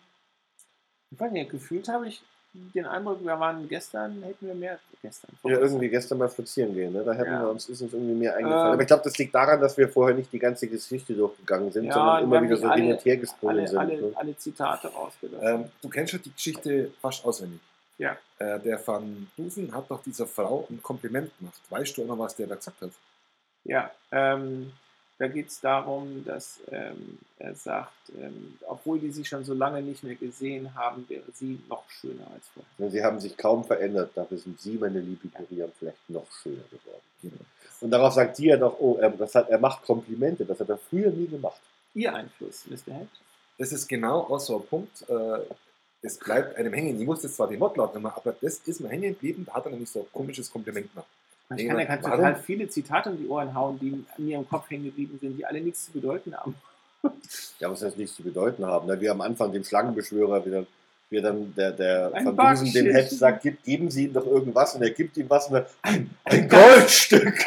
Ich 1.11 1.21
weiß 1.21 1.33
nicht, 1.33 1.51
gefühlt 1.51 1.89
habe 1.89 2.09
ich 2.09 2.23
den 2.55 2.87
Eindruck, 2.87 3.21
wir 3.25 3.39
waren 3.39 3.69
gestern, 3.69 4.23
hätten 4.23 4.47
wir 4.47 4.55
mehr 4.55 4.79
gestern. 5.03 5.31
Ja, 5.43 5.59
irgendwie 5.59 5.89
gestern 5.89 6.19
mal 6.19 6.29
spazieren 6.31 6.73
gehen. 6.75 6.93
Ne? 6.93 7.03
Da 7.05 7.13
hätten 7.13 7.33
Ja. 7.33 7.43
wir 7.43 7.51
uns, 7.51 7.69
ist 7.69 7.83
uns 7.83 7.93
irgendwie 7.93 8.15
mehr 8.15 8.37
eingefallen. 8.37 8.67
Ähm. 8.69 8.73
Aber 8.75 8.81
ich 8.83 8.87
glaube, 8.87 9.03
das 9.05 9.19
liegt 9.19 9.35
daran, 9.35 9.61
dass 9.61 9.77
wir 9.77 9.89
vorher 9.89 10.15
nicht 10.17 10.33
die 10.33 10.39
ganze 10.39 10.69
Geschichte 10.69 11.15
durchgegangen 11.15 11.73
sind, 11.73 11.85
Ja, 11.87 11.93
sondern 11.95 12.23
immer 12.25 12.43
wieder 12.43 12.57
so 12.57 12.67
alle- 12.69 12.83
hin 12.83 12.93
und 12.93 13.05
her 13.05 13.17
gesprungen 13.17 13.59
Alle, 13.59 13.69
sind. 13.69 13.79
alle, 13.79 14.01
ne? 14.01 14.13
alle 14.15 14.37
Zitate 14.39 14.89
rausgelassen. 14.89 15.47
Ähm, 15.47 15.65
du 15.83 15.89
kennst 15.89 16.13
schon 16.13 16.23
die 16.23 16.33
Geschichte 16.33 16.91
fast 17.03 17.25
auswendig. 17.25 17.61
Ja. 17.99 18.17
Äh, 18.39 18.59
der 18.61 18.85
Van 18.87 19.29
Dusen 19.37 19.73
hat 19.75 19.91
doch 19.91 20.03
dieser 20.03 20.27
Frau 20.27 20.67
ein 20.71 20.81
Kompliment 20.83 21.31
gemacht. 21.39 21.61
Weißt 21.71 21.97
du 21.97 22.03
auch 22.03 22.07
noch, 22.07 22.19
was 22.19 22.35
der 22.37 22.47
da 22.47 22.55
gesagt 22.57 22.81
hat? 22.81 22.91
Ja, 23.65 23.91
ähm, 24.13 24.73
da 25.19 25.29
geht 25.29 25.49
es 25.49 25.61
darum, 25.61 26.25
dass 26.25 26.61
ähm, 26.71 27.19
er 27.39 27.55
sagt, 27.55 28.11
ähm, 28.21 28.59
obwohl 28.67 28.99
die 28.99 29.11
sich 29.11 29.29
schon 29.29 29.45
so 29.45 29.55
lange 29.55 29.81
nicht 29.81 30.03
mehr 30.03 30.17
gesehen 30.17 30.75
haben, 30.75 31.09
wäre 31.09 31.23
sie 31.33 31.61
noch 31.69 31.89
schöner 31.89 32.27
als 32.33 32.49
vorher. 32.49 32.91
Sie 32.91 33.05
haben 33.05 33.21
sich 33.21 33.37
kaum 33.37 33.65
verändert. 33.65 34.11
Dafür 34.15 34.39
sind 34.39 34.61
Sie, 34.61 34.73
meine 34.73 35.01
liebe 35.01 35.29
Miriam, 35.49 35.71
vielleicht 35.79 36.11
noch 36.11 36.27
schöner 36.43 36.65
geworden. 36.65 37.03
Genau. 37.23 37.45
Und 37.81 37.91
darauf 37.91 38.15
sagt 38.15 38.37
sie 38.37 38.47
ja 38.47 38.57
doch, 38.57 38.77
oh, 38.81 38.97
er, 39.01 39.11
das 39.11 39.35
hat, 39.35 39.49
er 39.51 39.59
macht 39.59 39.85
Komplimente. 39.85 40.45
Das 40.45 40.59
hat 40.59 40.69
er 40.69 40.79
früher 40.79 41.11
nie 41.11 41.29
gemacht. 41.29 41.61
Ihr 41.95 42.13
Einfluss, 42.13 42.65
Mr. 42.67 42.95
Hedge? 42.95 43.09
Das 43.59 43.73
ist 43.73 43.87
genau 43.87 44.21
auch 44.23 44.41
so 44.41 44.57
ein 44.57 44.67
Punkt. 44.67 45.09
Äh, 45.09 45.41
es 46.03 46.19
bleibt 46.19 46.57
einem 46.57 46.73
hängen. 46.73 47.01
Ich 47.01 47.07
wusste 47.07 47.29
jetzt 47.29 47.37
zwar 47.37 47.49
den 47.49 47.61
Wortlaut 47.61 47.95
mehr, 48.01 48.17
aber 48.17 48.35
das 48.41 48.59
ist 48.59 48.81
mir 48.81 48.89
hängen 48.89 49.13
geblieben. 49.13 49.45
Da 49.47 49.55
hat 49.55 49.67
er 49.67 49.71
nämlich 49.71 49.91
so 49.91 50.01
ein 50.01 50.07
komisches 50.13 50.51
Kompliment 50.51 50.91
gemacht. 50.91 51.09
Ich 51.51 51.57
Nee, 51.57 51.67
kann 51.67 51.79
ja 51.79 51.85
ganz 51.85 52.05
total 52.05 52.37
viele 52.37 52.69
Zitate 52.69 53.11
um 53.11 53.19
die 53.19 53.29
Ohren 53.29 53.55
hauen, 53.55 53.79
die 53.79 54.05
mir 54.23 54.39
im 54.39 54.49
Kopf 54.49 54.71
hängen 54.71 54.85
geblieben 54.85 55.19
sind, 55.21 55.37
die 55.37 55.45
alle 55.45 55.61
nichts 55.61 55.87
zu 55.87 55.93
bedeuten 55.93 56.35
haben. 56.35 56.55
Ja, 57.59 57.71
was 57.71 57.81
das 57.81 57.97
nichts 57.97 58.17
zu 58.17 58.23
bedeuten 58.23 58.65
haben. 58.65 58.87
Ne? 58.87 58.99
Wie 58.99 59.11
am 59.11 59.21
Anfang 59.21 59.53
dem 59.53 59.63
Schlangenbeschwörer 59.63 60.45
wieder, 60.47 60.65
wie 61.11 61.21
dann 61.21 61.55
der, 61.55 61.71
der 61.73 62.11
Ein 62.15 62.35
Van 62.35 62.57
Dusen 62.57 62.73
dem. 62.73 62.95
Hedge 62.95 63.15
sagt, 63.15 63.43
gib, 63.43 63.63
geben 63.63 63.91
Sie 63.91 64.07
ihm 64.07 64.15
doch 64.15 64.27
irgendwas 64.27 64.75
und 64.75 64.83
er 64.83 64.91
gibt 64.91 65.19
ihm 65.19 65.29
was 65.29 65.49
und 65.49 65.57
er, 65.57 65.67
ein, 65.83 66.09
ein 66.25 66.49
Goldstück. 66.49 67.47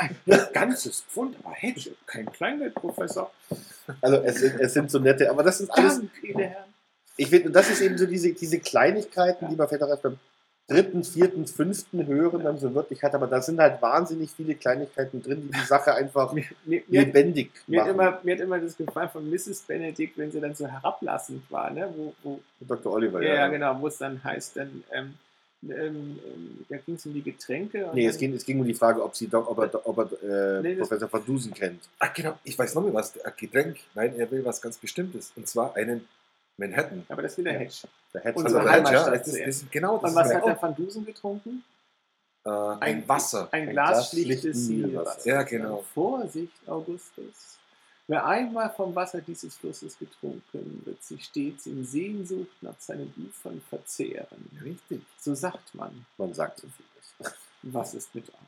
Ganzes 0.54 1.02
Pfund, 1.02 1.36
aber 1.44 1.56
Hedge, 1.56 1.90
kein 2.06 2.32
Kleingeldprofessor. 2.32 3.32
Also 4.00 4.18
es 4.18 4.36
sind, 4.36 4.60
es 4.60 4.74
sind 4.74 4.92
so 4.92 5.00
nette, 5.00 5.28
aber 5.30 5.42
das 5.42 5.60
ist 5.60 5.72
alles, 5.72 6.02
Dank, 6.02 6.12
ich 7.18 7.30
finde, 7.30 7.48
und 7.48 7.54
das 7.54 7.70
ist 7.70 7.82
eben 7.82 7.98
so 7.98 8.06
diese, 8.06 8.32
diese 8.32 8.60
Kleinigkeiten, 8.60 9.50
die 9.50 9.56
man 9.56 9.68
vielleicht 9.68 9.84
auch 9.84 9.90
erst 9.90 10.04
beim 10.04 10.20
dritten, 10.68 11.04
vierten, 11.04 11.48
fünften 11.48 12.06
Hören 12.08 12.44
dann 12.44 12.58
so 12.60 12.74
wirklich 12.74 13.02
hat, 13.02 13.16
aber 13.16 13.28
da 13.28 13.42
sind 13.42 13.60
halt 13.60 13.82
wahnsinnig 13.82 14.30
viele 14.32 14.54
Kleinigkeiten 14.56 15.22
drin, 15.24 15.44
die 15.48 15.58
die 15.58 15.66
Sache 15.66 15.94
einfach 15.94 16.34
Mir, 16.34 16.44
mir, 16.66 16.82
hat, 16.82 17.08
lebendig 17.08 17.52
mir, 17.68 17.82
hat 17.82 17.88
machen. 17.88 18.00
immer, 18.00 18.20
mir 18.24 18.36
hat 18.36 18.42
immer 18.42 18.60
das 18.60 18.76
gefallen 18.76 19.10
von 19.10 19.30
Mrs. 19.30 19.62
Benedict, 19.62 20.18
wenn 20.18 20.30
sie 20.32 20.42
dann 20.42 20.54
so 20.56 20.68
herablassend 20.68 21.44
war, 21.50 21.70
ne? 21.72 21.94
wo, 21.96 22.14
wo 22.22 22.40
Dr. 22.60 22.92
Oliver, 22.94 23.22
Ja, 23.22 23.30
ja. 23.30 23.36
ja, 23.36 23.48
genau, 23.48 23.80
wo 23.80 23.88
es 23.88 23.98
dann 23.98 24.22
heißt, 24.22 24.58
dann, 24.58 24.84
ähm, 24.94 25.14
ähm, 25.64 26.20
ähm, 26.24 26.66
da 26.70 26.78
ging 26.78 26.96
es 26.96 27.06
um 27.06 27.14
die 27.14 27.24
Getränke. 27.24 27.86
und 27.88 27.96
Nee, 27.96 28.06
es 28.06 28.18
ging, 28.18 28.34
es 28.34 28.46
ging 28.46 28.60
um 28.60 28.66
die 28.68 28.74
Frage, 28.76 29.02
ob, 29.04 29.16
sie 29.16 29.28
doch, 29.28 29.48
ob 29.48 29.58
er, 29.60 29.88
ob 29.88 29.98
er 29.98 30.58
äh, 30.60 30.62
Nee, 30.62 30.76
Professor 30.76 31.12
Van 31.12 31.26
Dusen 31.26 31.54
kennt. 31.54 31.82
Ach 31.98 32.14
genau, 32.14 32.38
ich 32.44 32.60
weiß 32.60 32.76
noch 32.76 32.84
mehr 32.84 32.94
was. 32.94 33.20
Ein 33.26 33.32
Getränk. 33.38 33.78
Nein, 33.96 34.14
er 34.18 34.30
will 34.30 34.46
was 34.46 34.62
ganz 34.62 34.78
Bestimmtes. 34.78 35.32
Und 35.36 35.48
zwar 35.48 35.76
einen 35.76 36.08
Manhattan. 36.58 37.06
Aber 37.10 37.22
das 37.22 37.38
will 37.38 37.44
der 37.46 37.60
Hedge. 37.60 37.88
Der 38.14 38.22
Hedge 38.24 38.40
Unsere 38.40 38.60
Also, 38.62 38.72
Heimatstadt 38.72 39.06
ja, 39.14 39.18
das, 39.18 39.28
ist, 39.28 39.40
das 39.40 39.48
ist 39.64 39.72
genau 39.72 39.98
das. 40.00 40.12
Und 40.12 40.16
was 40.18 40.28
ist 40.30 40.36
hat 40.36 40.46
der 40.46 40.62
Van 40.62 40.76
Dusen 40.76 41.06
getrunken? 41.06 41.64
äh, 42.46 42.50
ein 42.50 43.08
Wasser. 43.08 43.48
Ein, 43.52 43.64
Ein 43.68 43.70
Glas 43.72 43.90
Glas 43.92 44.10
schlichtes 44.12 44.42
schlichten 44.42 44.54
Zielwasser. 44.86 45.18
Wasser. 45.18 45.30
Ja, 45.30 45.44
genau. 45.44 45.84
Vorsicht, 45.94 46.54
Augustus. 46.68 47.58
Wer 48.10 48.26
einmal 48.26 48.70
vom 48.70 48.96
Wasser 48.96 49.20
dieses 49.20 49.56
Flusses 49.58 50.00
getrunken, 50.00 50.82
wird 50.86 51.04
sich 51.04 51.26
stets 51.26 51.66
in 51.66 51.84
Sehnsucht 51.86 52.48
nach 52.62 52.80
seinen 52.80 53.14
Ufern 53.18 53.62
verzehren. 53.70 54.50
Richtig. 54.64 55.02
So 55.20 55.36
sagt 55.36 55.76
man. 55.76 56.06
Man 56.18 56.34
sagt 56.34 56.60
so 56.62 56.68
vieles. 56.68 57.34
Was 57.64 57.94
ist 57.94 58.16
mit 58.16 58.24
Arnold? 58.30 58.48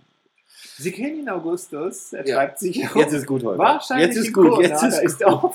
Sie 0.78 0.92
kennen 0.94 1.20
ihn, 1.20 1.30
Augustus. 1.30 2.14
Er 2.14 2.26
Ja. 2.26 2.36
schreibt 2.36 2.60
sich 2.60 2.88
auf. 2.88 2.96
Jetzt 2.96 3.12
ist 3.14 3.28
gut 3.28 3.44
heute. 3.44 3.58
Wahrscheinlich 3.58 4.08
Jetzt 4.08 4.18
ist 4.28 4.34
gut. 4.34 4.50
Kona, 4.50 4.62
Jetzt 4.68 4.84
ist 4.84 5.00
ist 5.04 5.20
gut. 5.22 5.52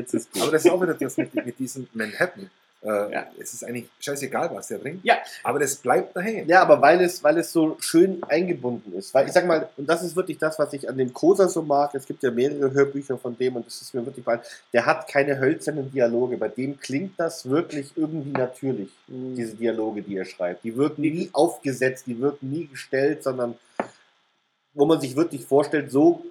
Jetzt 0.00 0.14
ist 0.14 0.32
gut. 0.32 0.42
Aber 0.42 0.52
das 0.52 0.64
ist 0.64 0.70
auch 0.70 0.80
wieder 0.80 0.94
das 0.94 1.16
mit, 1.16 1.34
mit 1.34 1.58
diesem 1.58 1.86
Manhattan. 1.92 2.50
Äh, 2.82 3.12
Ja. 3.12 3.26
Es 3.38 3.52
ist 3.52 3.62
eigentlich 3.64 3.88
scheißegal, 4.00 4.50
was 4.54 4.68
der 4.68 4.80
trinkt. 4.80 5.04
Ja. 5.04 5.18
Aber 5.42 5.58
das 5.58 5.76
bleibt 5.76 6.16
da 6.16 6.20
hängen. 6.20 6.48
Ja, 6.48 6.62
aber 6.62 6.80
weil 6.80 7.00
es, 7.02 7.22
weil 7.22 7.36
es 7.38 7.52
so 7.52 7.76
schön 7.80 8.22
eingebunden 8.26 8.94
ist. 8.94 9.12
Weil 9.12 9.26
ich 9.26 9.32
sag 9.32 9.46
mal, 9.46 9.68
und 9.76 9.86
das 9.86 10.02
ist 10.02 10.16
wirklich 10.16 10.38
das, 10.38 10.58
was 10.58 10.72
ich 10.72 10.88
an 10.88 10.96
dem 10.96 11.12
Kosa 11.12 11.48
so 11.48 11.60
mag. 11.62 11.94
Es 11.94 12.06
gibt 12.06 12.22
ja 12.22 12.30
mehrere 12.30 12.72
Hörbücher 12.72 13.18
von 13.18 13.36
dem 13.36 13.56
und 13.56 13.66
das 13.66 13.82
ist 13.82 13.92
mir 13.92 14.04
wirklich 14.06 14.24
bei. 14.24 14.40
Der 14.72 14.86
hat 14.86 15.08
keine 15.08 15.38
hölzernen 15.38 15.92
Dialoge. 15.92 16.38
Bei 16.38 16.48
dem 16.48 16.80
klingt 16.80 17.20
das 17.20 17.48
wirklich 17.48 17.92
irgendwie 17.96 18.30
natürlich, 18.30 18.90
diese 19.08 19.54
Dialoge, 19.54 20.00
die 20.02 20.16
er 20.16 20.24
schreibt. 20.24 20.64
Die 20.64 20.74
wirken 20.76 21.02
nie 21.02 21.28
aufgesetzt, 21.34 22.04
die 22.06 22.18
wirken 22.18 22.50
nie 22.50 22.66
gestellt, 22.66 23.22
sondern 23.22 23.56
wo 24.72 24.86
man 24.86 25.00
sich 25.00 25.16
wirklich 25.16 25.44
vorstellt, 25.44 25.90
so 25.90 26.24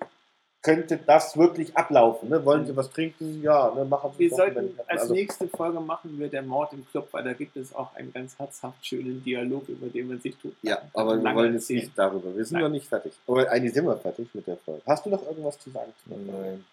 könnte 0.61 0.97
das 0.97 1.37
wirklich 1.37 1.75
ablaufen. 1.77 2.29
Ne? 2.29 2.43
Wollen 2.43 2.65
Sie 2.65 2.75
was 2.75 2.89
trinken? 2.91 3.41
Ja, 3.41 3.73
ne, 3.73 3.85
machen 3.85 4.11
Sie 4.13 4.19
Wir 4.25 4.29
sollten 4.35 4.77
als 4.87 5.01
also- 5.03 5.13
nächste 5.13 5.47
Folge 5.47 5.79
machen 5.79 6.19
wir 6.19 6.27
der 6.27 6.41
Mord 6.41 6.73
im 6.73 6.85
Club, 6.87 7.07
weil 7.11 7.23
da 7.23 7.33
gibt 7.33 7.55
es 7.55 7.73
auch 7.73 7.95
einen 7.95 8.11
ganz 8.11 8.37
herzhaft 8.37 8.85
schönen 8.85 9.23
Dialog, 9.23 9.69
über 9.69 9.87
den 9.87 10.09
man 10.09 10.19
sich 10.19 10.35
tut. 10.35 10.53
Ja, 10.61 10.81
aber 10.93 11.21
wir 11.23 11.35
wollen 11.35 11.53
jetzt 11.53 11.69
nicht 11.69 11.91
darüber. 11.95 12.35
Wir 12.35 12.43
sind 12.43 12.55
Nein. 12.55 12.63
noch 12.63 12.69
nicht 12.71 12.87
fertig. 12.87 13.13
Aber 13.25 13.49
eigentlich 13.49 13.73
sind 13.73 13.85
wir 13.85 13.97
fertig 13.97 14.27
mit 14.33 14.47
der 14.47 14.57
Folge. 14.57 14.81
Hast 14.85 15.05
du 15.05 15.09
noch 15.09 15.25
irgendwas 15.25 15.57
zu 15.59 15.69
sagen? 15.69 15.93
Nein. 16.05 16.65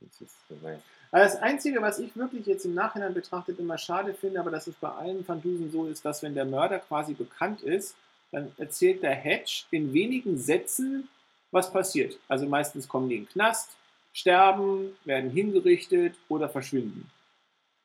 Das 0.00 0.20
ist, 0.20 0.34
nein. 0.62 0.82
Also 1.10 1.34
das 1.34 1.42
Einzige, 1.42 1.80
was 1.80 1.98
ich 1.98 2.16
wirklich 2.16 2.46
jetzt 2.46 2.64
im 2.64 2.74
Nachhinein 2.74 3.14
betrachtet 3.14 3.58
immer 3.60 3.78
schade 3.78 4.14
finde, 4.14 4.40
aber 4.40 4.50
dass 4.50 4.66
es 4.66 4.74
bei 4.74 4.88
allen 4.88 5.26
Van 5.26 5.40
Dusen 5.40 5.70
so 5.70 5.86
ist, 5.86 6.04
dass 6.04 6.22
wenn 6.22 6.34
der 6.34 6.44
Mörder 6.44 6.78
quasi 6.80 7.14
bekannt 7.14 7.62
ist, 7.62 7.94
dann 8.32 8.50
erzählt 8.58 9.02
der 9.02 9.14
Hedge 9.14 9.64
in 9.70 9.92
wenigen 9.92 10.38
Sätzen, 10.38 11.08
was 11.54 11.72
passiert. 11.72 12.18
Also 12.28 12.46
meistens 12.46 12.88
kommen 12.88 13.08
die 13.08 13.16
in 13.16 13.24
den 13.24 13.28
Knast, 13.30 13.70
sterben, 14.12 14.96
werden 15.04 15.30
hingerichtet 15.30 16.14
oder 16.28 16.48
verschwinden. 16.48 17.10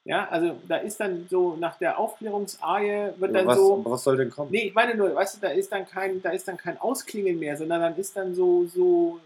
Ja, 0.06 0.28
also 0.30 0.56
da 0.68 0.78
ist 0.78 1.00
dann 1.00 1.28
so 1.30 1.56
nach 1.58 1.78
der 1.78 2.00
Aufklärungsaie 2.00 3.14
wird 3.18 3.36
dann 3.36 3.46
was, 3.46 3.58
so. 3.58 3.84
was 3.86 4.04
soll 4.04 4.18
denn 4.18 4.30
kommen? 4.30 4.50
Nee, 4.52 4.68
ich 4.68 4.74
meine 4.74 4.96
nur, 4.96 5.14
weißt 5.14 5.36
du, 5.36 5.42
da 5.42 5.50
ist 5.50 5.72
dann 5.72 5.86
kein, 5.86 6.22
da 6.22 6.32
ist 6.32 6.48
dann 6.48 6.58
kein 6.58 6.80
Ausklingen 6.80 7.38
mehr, 7.38 7.58
sondern 7.58 7.82
dann 7.82 7.96
ist 7.96 8.16
dann 8.16 8.34
so, 8.34 8.66
so. 8.66 9.20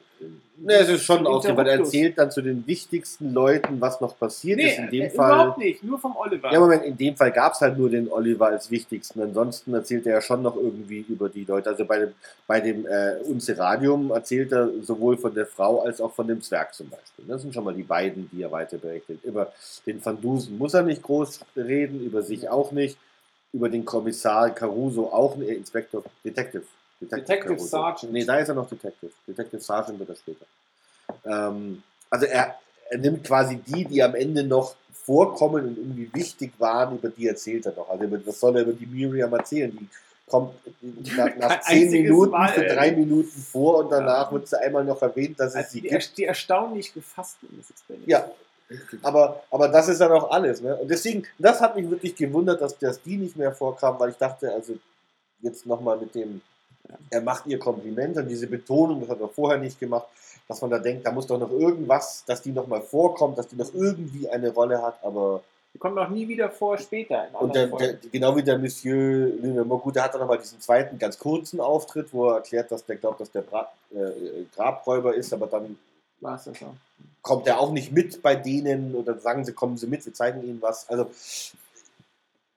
Nee, 0.58 0.74
es 0.76 0.90
ist 0.90 1.04
schon 1.04 1.26
weil 1.26 1.68
er 1.68 1.80
erzählt 1.80 2.18
dann 2.18 2.30
zu 2.32 2.42
den 2.42 2.66
wichtigsten 2.68 3.34
Leuten, 3.34 3.82
was 3.82 4.00
noch 4.00 4.18
passiert 4.18 4.58
Nee, 4.58 4.70
ist. 4.70 4.78
In 4.78 4.90
dem 4.90 5.02
äh, 5.04 5.10
Fall. 5.10 5.34
überhaupt 5.34 5.58
nicht, 5.58 5.84
nur 5.84 6.00
vom 6.00 6.16
Oliver. 6.16 6.54
Ja, 6.54 6.60
Moment, 6.60 6.84
in 6.84 6.96
dem 6.96 7.16
Fall 7.16 7.32
gab 7.32 7.54
es 7.54 7.62
halt 7.62 7.78
nur 7.78 7.90
den 7.90 8.10
Oliver 8.12 8.48
als 8.48 8.70
wichtigsten. 8.70 9.22
Ansonsten 9.22 9.74
erzählt 9.74 10.06
er 10.06 10.14
ja 10.14 10.22
schon 10.22 10.42
noch 10.42 10.56
irgendwie 10.56 11.06
über 11.10 11.28
die 11.28 11.44
Leute. 11.44 11.70
Also 11.70 11.86
bei 11.86 12.00
dem, 12.00 12.14
bei 12.46 12.62
dem 12.62 12.86
äh, 12.86 13.16
Unceradium 13.24 14.12
erzählt 14.12 14.52
er 14.52 14.70
sowohl 14.84 15.18
von 15.18 15.34
der 15.34 15.48
Frau 15.48 15.82
als 15.82 16.00
auch 16.00 16.14
von 16.14 16.28
dem 16.28 16.42
Zwerg 16.42 16.74
zum 16.74 16.90
Beispiel. 16.90 17.26
Das 17.28 17.42
sind 17.42 17.54
schon 17.54 17.64
mal 17.64 17.74
die 17.74 17.84
beiden, 17.84 18.30
die 18.32 18.44
er 18.44 18.52
weiter 18.52 18.78
berichtet. 18.78 19.24
Über 19.24 19.52
den 19.86 20.04
Van 20.06 20.22
Dusen 20.22 20.58
muss 20.58 20.74
er 20.74 20.84
nicht 20.84 21.02
groß 21.02 21.40
reden, 21.58 22.04
über 22.04 22.22
sich 22.22 22.48
auch 22.48 22.72
nicht. 22.72 22.98
Über 23.52 23.70
den 23.70 23.86
Kommissar 23.86 24.52
Caruso 24.52 25.08
auch. 25.08 25.38
Äh, 25.40 25.56
Inspektor, 25.56 26.04
Detective. 26.24 26.64
Detective 27.02 27.40
Caruso. 27.40 27.66
Sergeant. 27.66 28.14
Nee, 28.14 28.26
da 28.26 28.38
ist 28.38 28.50
er 28.50 28.56
noch 28.56 28.70
Detective. 28.70 29.12
Detective 29.28 29.62
Sergeant 29.62 30.00
wird 30.00 30.10
er 30.10 30.16
später. 30.16 30.46
Ähm, 31.26 31.84
also 32.10 32.26
er, 32.26 32.56
er 32.90 32.98
nimmt 32.98 33.24
quasi 33.26 33.58
die, 33.58 33.86
die 33.86 34.02
am 34.04 34.16
Ende 34.16 34.44
noch 34.44 34.76
vorkommen 34.92 35.68
und 35.68 35.78
irgendwie 35.78 36.10
wichtig 36.14 36.54
waren, 36.60 36.96
über 36.98 37.10
die 37.10 37.28
erzählt 37.28 37.66
er 37.66 37.74
noch. 37.74 37.90
Also 37.90 38.06
was 38.26 38.40
soll 38.40 38.56
er 38.56 38.62
über 38.64 38.74
die 38.74 38.86
Miriam 38.86 39.34
erzählen? 39.34 39.72
Die 39.72 39.88
kommt 40.28 40.54
nach, 41.18 41.36
nach 41.38 41.62
zehn 41.62 41.92
Minuten 41.92 42.32
Mal, 42.32 42.50
für 42.50 42.66
drei 42.66 42.92
Minuten 42.92 43.30
vor 43.42 43.80
und 43.80 43.92
danach 43.92 44.28
Ja. 44.28 44.32
wird 44.32 44.48
sie 44.48 44.60
einmal 44.62 44.86
noch 44.86 45.02
erwähnt, 45.02 45.40
dass 45.40 45.50
es 45.50 45.56
also 45.56 45.70
sie 45.72 45.82
die, 45.82 45.90
gibt. 45.90 46.18
die 46.18 46.24
erstaunlich 46.24 46.94
gefasste 46.94 47.46
Mrs. 47.48 47.84
Bennet. 47.88 48.08
Ja, 48.08 48.32
aber, 49.02 49.44
aber 49.52 49.68
das 49.68 49.90
ist 49.90 50.00
dann 50.00 50.12
auch 50.12 50.32
alles. 50.32 50.62
Ne? 50.62 50.76
Und 50.78 50.90
deswegen, 50.90 51.24
das 51.38 51.60
hat 51.60 51.76
mich 51.76 51.90
wirklich 51.90 52.16
gewundert, 52.16 52.62
dass, 52.62 52.78
dass 52.78 53.02
die 53.02 53.18
nicht 53.18 53.36
mehr 53.36 53.52
vorkam, 53.52 54.00
weil 54.00 54.12
ich 54.12 54.18
dachte, 54.18 54.52
also 54.52 54.78
jetzt 55.42 55.66
nochmal 55.66 55.98
mit 55.98 56.16
dem, 56.16 56.42
er 57.10 57.22
macht 57.22 57.46
ihr 57.48 57.60
Kompliment 57.60 58.18
und 58.18 58.28
diese 58.28 58.48
Betonung, 58.48 59.02
das 59.02 59.10
hat 59.10 59.22
er 59.22 59.30
vorher 59.30 59.60
nicht 59.60 59.80
gemacht, 59.80 60.08
dass 60.48 60.62
man 60.62 60.72
da 60.72 60.80
denkt, 60.80 61.06
da 61.06 61.12
muss 61.12 61.28
doch 61.28 61.40
noch 61.40 61.52
irgendwas, 61.52 62.24
dass 62.26 62.42
die 62.42 62.52
nochmal 62.52 62.82
vorkommt, 62.82 63.38
dass 63.38 63.48
die 63.48 63.56
noch 63.56 63.74
irgendwie 63.74 64.30
eine 64.30 64.52
Rolle 64.54 64.82
hat, 64.82 64.98
aber 65.04 65.42
Die 65.74 65.80
kommt 65.80 65.98
auch 65.98 66.10
nie 66.10 66.28
wieder 66.28 66.50
vor 66.50 66.78
später. 66.78 67.28
Und 67.40 67.56
der, 67.56 67.68
der, 67.68 67.98
genau 68.12 68.36
wie 68.36 68.44
der 68.44 68.60
Monsieur 68.60 69.28
Lenormand, 69.42 69.82
gut, 69.82 69.96
der 69.96 70.04
hat 70.04 70.14
dann 70.14 70.22
nochmal 70.22 70.38
diesen 70.38 70.60
zweiten, 70.60 71.00
ganz 71.00 71.18
kurzen 71.18 71.60
Auftritt, 71.60 72.10
wo 72.12 72.30
er 72.30 72.36
erklärt, 72.36 72.72
dass 72.72 72.86
der 72.86 72.98
glaubt, 72.98 73.22
dass 73.22 73.32
der 73.32 73.42
Bra 73.42 73.72
äh, 73.92 74.44
Grabräuber 74.56 75.16
ist, 75.16 75.34
aber 75.34 75.48
dann 75.48 75.78
War 76.20 76.36
es 76.36 76.44
das 76.44 76.60
so. 76.60 76.76
kommt 77.22 77.48
er 77.48 77.60
auch 77.60 77.72
nicht 77.72 77.92
mit 77.92 78.22
bei 78.22 78.36
denen 78.36 78.94
oder 78.96 79.18
sagen 79.18 79.46
sie, 79.46 79.54
kommen 79.54 79.78
sie 79.78 79.88
mit, 79.88 80.06
wir 80.06 80.14
zeigen 80.14 80.44
ihnen 80.44 80.62
was. 80.62 80.88
Also 80.90 81.10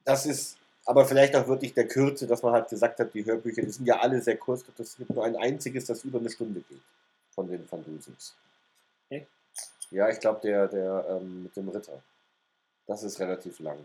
das 0.05 0.27
ist 0.27 0.57
aber 0.87 1.05
vielleicht 1.05 1.35
auch 1.37 1.47
wirklich 1.49 1.75
der 1.75 1.87
Kürze, 1.89 2.27
dass 2.27 2.43
man 2.43 2.53
halt 2.53 2.69
gesagt 2.69 2.99
hat, 3.01 3.13
die 3.13 3.25
Hörbücher, 3.25 3.63
die 3.63 3.71
sind 3.71 3.87
ja 3.87 3.99
alle 3.99 4.21
sehr 4.23 4.37
kurz. 4.37 4.65
Das 4.77 4.97
gibt 4.97 5.11
nur 5.11 5.25
ein 5.25 5.37
einziges, 5.37 5.85
das 5.87 6.05
über 6.05 6.19
eine 6.19 6.31
Stunde 6.31 6.61
geht 6.61 6.81
von 7.35 7.49
den 7.49 7.71
Van 7.71 7.85
Dusens. 7.85 8.35
Echt? 9.11 9.27
Ja, 9.91 10.09
ich 10.09 10.21
glaube, 10.21 10.41
der, 10.43 10.69
der 10.69 11.05
ähm, 11.11 11.45
mit 11.45 11.57
dem 11.57 11.69
Ritter. 11.69 12.01
Das 12.87 13.03
ist 13.03 13.19
relativ 13.21 13.59
lang. 13.61 13.79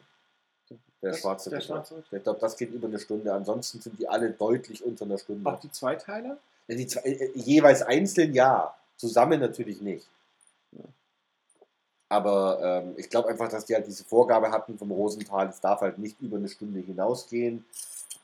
Der 1.02 1.12
Das- 1.12 1.20
schwarze 1.22 1.50
der 1.50 1.60
Ritter. 1.60 1.68
schwarze 1.76 1.98
Ritter. 1.98 2.18
Ich 2.18 2.24
glaube, 2.24 2.40
das 2.40 2.56
geht 2.56 2.72
über 2.72 2.88
eine 2.88 3.00
Stunde. 3.00 3.34
Ansonsten 3.34 3.82
sind 3.82 4.00
die 4.00 4.08
alle 4.08 4.30
deutlich 4.32 4.84
unter 4.86 5.06
einer 5.06 5.18
Stunde. 5.18 5.50
Auch 5.50 5.60
die 5.60 5.72
Zweiteiler? 5.72 6.38
Ja, 6.68 6.76
die 6.76 6.88
zwei, 6.88 7.02
äh, 7.02 7.32
jeweils 7.36 7.82
einzeln 7.82 8.34
ja, 8.34 8.76
zusammen 8.98 9.40
natürlich 9.40 9.82
nicht. 9.82 10.08
Aber 12.12 12.60
ähm, 12.62 12.94
ich 12.98 13.10
glaube 13.10 13.30
einfach, 13.30 13.48
dass 13.48 13.64
die 13.64 13.74
halt 13.74 13.88
diese 13.88 14.04
Vorgabe 14.04 14.52
hatten 14.52 14.78
vom 14.78 14.92
Rosenthal, 14.92 15.48
es 15.48 15.62
darf 15.62 15.80
halt 15.80 15.98
nicht 15.98 16.20
über 16.20 16.36
eine 16.36 16.50
Stunde 16.50 16.82
hinausgehen. 16.82 17.64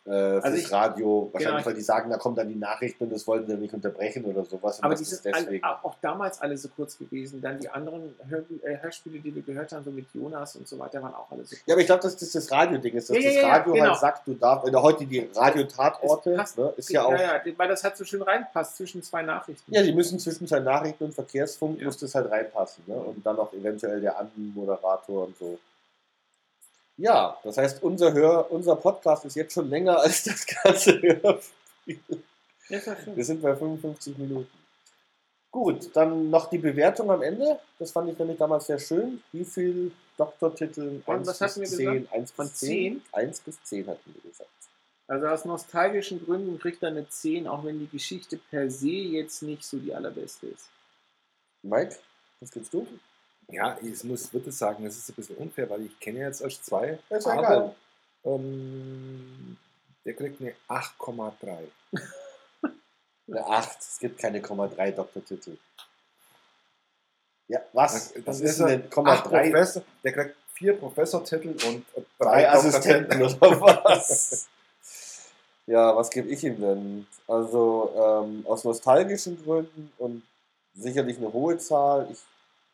Äh, 0.08 0.10
fürs 0.10 0.43
Also 0.45 0.58
ich- 0.58 0.72
Radio, 0.72 1.30
wahrscheinlich, 1.34 1.58
genau. 1.58 1.66
weil 1.66 1.74
die 1.74 1.82
sagen, 1.82 2.10
da 2.10 2.18
kommen 2.18 2.36
dann 2.36 2.47
die 2.47 2.55
Nachrichten 2.55 3.03
und 3.03 3.12
das 3.14 3.28
wollten 3.28 3.45
sie 3.51 3.58
nicht 3.58 3.74
unterbrechen 3.74 4.24
oder 4.24 4.45
sowas. 4.45 4.82
Aber 4.82 4.93
das 4.93 4.99
die 5.03 5.12
ist 5.14 5.22
sind 5.24 5.36
alle, 5.36 5.60
auch 5.84 5.95
damals 6.01 6.39
alle 6.41 6.58
so 6.58 6.70
kurz 6.70 6.97
gewesen. 6.97 7.41
Dann 7.41 7.60
die 7.60 7.68
anderen 7.70 8.16
Hörbu- 8.30 8.64
äh, 8.64 8.78
Hörspiele, 8.82 9.20
die 9.20 9.36
wir 9.36 9.41
gehört 9.41 9.72
haben, 9.74 9.84
so 9.84 9.91
mit 9.91 10.05
Jonas 10.14 10.55
und 10.55 10.66
so 10.68 10.80
weiter, 10.80 11.01
waren 11.03 11.14
auch 11.14 11.30
alle 11.30 11.43
so 11.43 11.49
kurz. 11.55 11.62
Ja, 11.66 11.74
aber 11.74 11.82
ich 11.82 11.88
glaube, 11.88 12.01
dass 12.03 12.16
das 12.16 12.32
das 12.32 12.49
Radio-Ding 12.51 12.95
ist, 12.95 13.10
dass 13.10 13.18
Ja, 13.18 13.22
ja, 13.24 13.28
das 13.30 13.36
ja, 13.36 13.41
ja, 13.41 13.47
Radio 13.58 13.74
genau. 13.74 13.86
halt 13.89 13.99
sagt, 13.99 14.28
du 14.28 14.34
darfst, 14.36 14.66
oder 14.66 14.82
heute 14.82 15.05
die 15.05 15.30
Radio-Tatorte, 15.36 16.36
passt. 16.36 16.58
ne, 16.58 16.74
ist 16.78 16.89
ja 16.89 17.03
auch, 17.03 17.12
ja, 17.12 17.41
ja, 17.45 17.53
weil 17.58 17.68
das 17.68 17.84
halt 17.84 17.97
so 17.97 18.05
schön 18.05 18.22
reinpasst 18.22 18.78
zwischen 18.78 19.03
zwei 19.03 19.24
Nachrichten. 19.24 19.72
die 19.72 19.93
müssen 19.93 20.20
zwischen 20.20 20.47
zwei 20.47 20.60
Nachrichten 20.60 21.03
und 21.03 21.14
Verkehrsfunk, 21.14 21.80
Ja. 21.80 21.86
muss 21.86 21.97
das 21.97 22.16
halt 22.16 22.32
reinpassen, 22.32 22.84
ne, 22.88 22.95
und 22.95 23.26
dann 23.26 23.36
noch 23.36 23.51
eventuell 23.53 23.99
der 24.01 24.18
Anmoderator 24.18 25.26
und 25.28 25.38
so. 25.38 25.58
Ja, 26.98 27.38
das 27.43 27.58
heißt, 27.58 27.84
unser, 27.84 28.12
Hör, 28.14 28.52
unser 28.52 28.76
Podcast 28.76 29.24
ist 29.26 29.36
jetzt 29.36 29.54
schon 29.54 29.70
länger 29.70 30.00
als 30.00 30.24
das 30.24 30.45
ganze 30.45 31.00
Hörspiel. 31.02 32.00
Wir 32.68 33.24
sind 33.26 33.41
bei 33.41 33.56
55 33.56 34.18
Minuten. 34.18 34.50
Gut, 35.52 35.95
dann 35.95 36.30
noch 36.30 36.50
die 36.50 36.58
Bewertung 36.58 37.10
am 37.10 37.22
Ende. 37.22 37.60
Das 37.80 37.91
fand 37.91 38.10
ich 38.12 38.20
nämlich 38.20 38.38
damals 38.38 38.66
sehr 38.66 38.80
schön. 38.80 39.24
Wie 39.32 39.45
viel 39.45 39.91
Doktortitel? 40.18 41.02
Und 41.06 41.26
was 41.26 41.39
hatten 41.39 41.62
wir 41.62 41.70
gesagt? 41.70 42.14
1 42.14 42.32
Von 42.32 42.48
bis 42.48 42.56
10? 42.56 42.70
10? 42.70 43.02
1 43.14 43.39
bis 43.41 43.64
10 43.64 43.88
hatten 43.88 44.14
wir 44.14 44.30
gesagt. 44.30 44.50
Also 45.08 45.28
aus 45.28 45.45
nostalgischen 45.45 46.26
Gründen 46.26 46.60
kriegt 46.60 46.84
er 46.84 46.89
eine 46.89 47.08
10, 47.08 47.48
auch 47.48 47.64
wenn 47.64 47.80
die 47.80 47.88
Geschichte 47.88 48.38
per 48.38 48.70
se 48.70 48.89
jetzt 48.89 49.41
nicht 49.41 49.64
so 49.64 49.78
die 49.78 49.93
allerbeste 49.93 50.48
ist. 50.48 50.68
Mike, 51.64 51.95
was 52.41 52.52
gibst 52.52 52.74
du? 52.74 52.86
Ja, 53.50 53.78
ich 53.82 54.04
muss 54.04 54.34
wirklich 54.34 54.56
sagen, 54.56 54.84
das 54.84 54.98
ist 54.98 55.10
ein 55.10 55.16
bisschen 55.16 55.38
unfair, 55.38 55.70
weil 55.70 55.86
ich 55.86 56.00
kenne 56.00 56.20
jetzt 56.20 56.41
erst 56.41 56.66
zwei. 56.66 57.00
Ja, 57.10 57.18
ist 57.18 57.28
aber 57.28 57.39
egal. 57.39 57.76
ähm, 58.26 59.58
der 60.06 60.14
kriegt 60.14 60.41
eine 60.41 60.54
8,3. 60.68 61.32
Eine 63.30 63.45
8. 63.45 63.78
Es 63.82 64.00
gibt 64.00 64.20
keine 64.20 64.41
Komma 64.41 64.68
3 64.68 64.91
Doktortitel. 64.91 65.58
Ja, 67.50 67.60
was? 67.74 68.14
Das 68.14 68.26
Was 68.26 68.39
ist 68.41 68.62
eine 68.62 68.84
Komma 68.84 69.14
Acht 69.14 69.26
3? 69.30 69.50
Professor, 69.50 69.84
der 70.04 70.14
kriegt 70.14 70.36
vier 70.54 70.74
Professortitel 70.78 71.50
und 71.68 71.86
Drei 72.20 72.43
drei 72.43 72.50
Assistenten 72.50 73.22
oder 73.22 73.62
was? 73.62 74.48
ja, 75.66 75.95
was 75.95 76.10
gebe 76.10 76.30
ich 76.30 76.43
ihm 76.43 76.60
denn? 76.60 77.08
Also 77.28 77.93
ähm, 78.26 78.45
aus 78.48 78.64
nostalgischen 78.64 79.41
Gründen 79.43 79.91
und 79.98 80.24
sicherlich 80.74 81.18
eine 81.18 81.32
hohe 81.32 81.58
Zahl. 81.58 82.08
Ich 82.12 82.20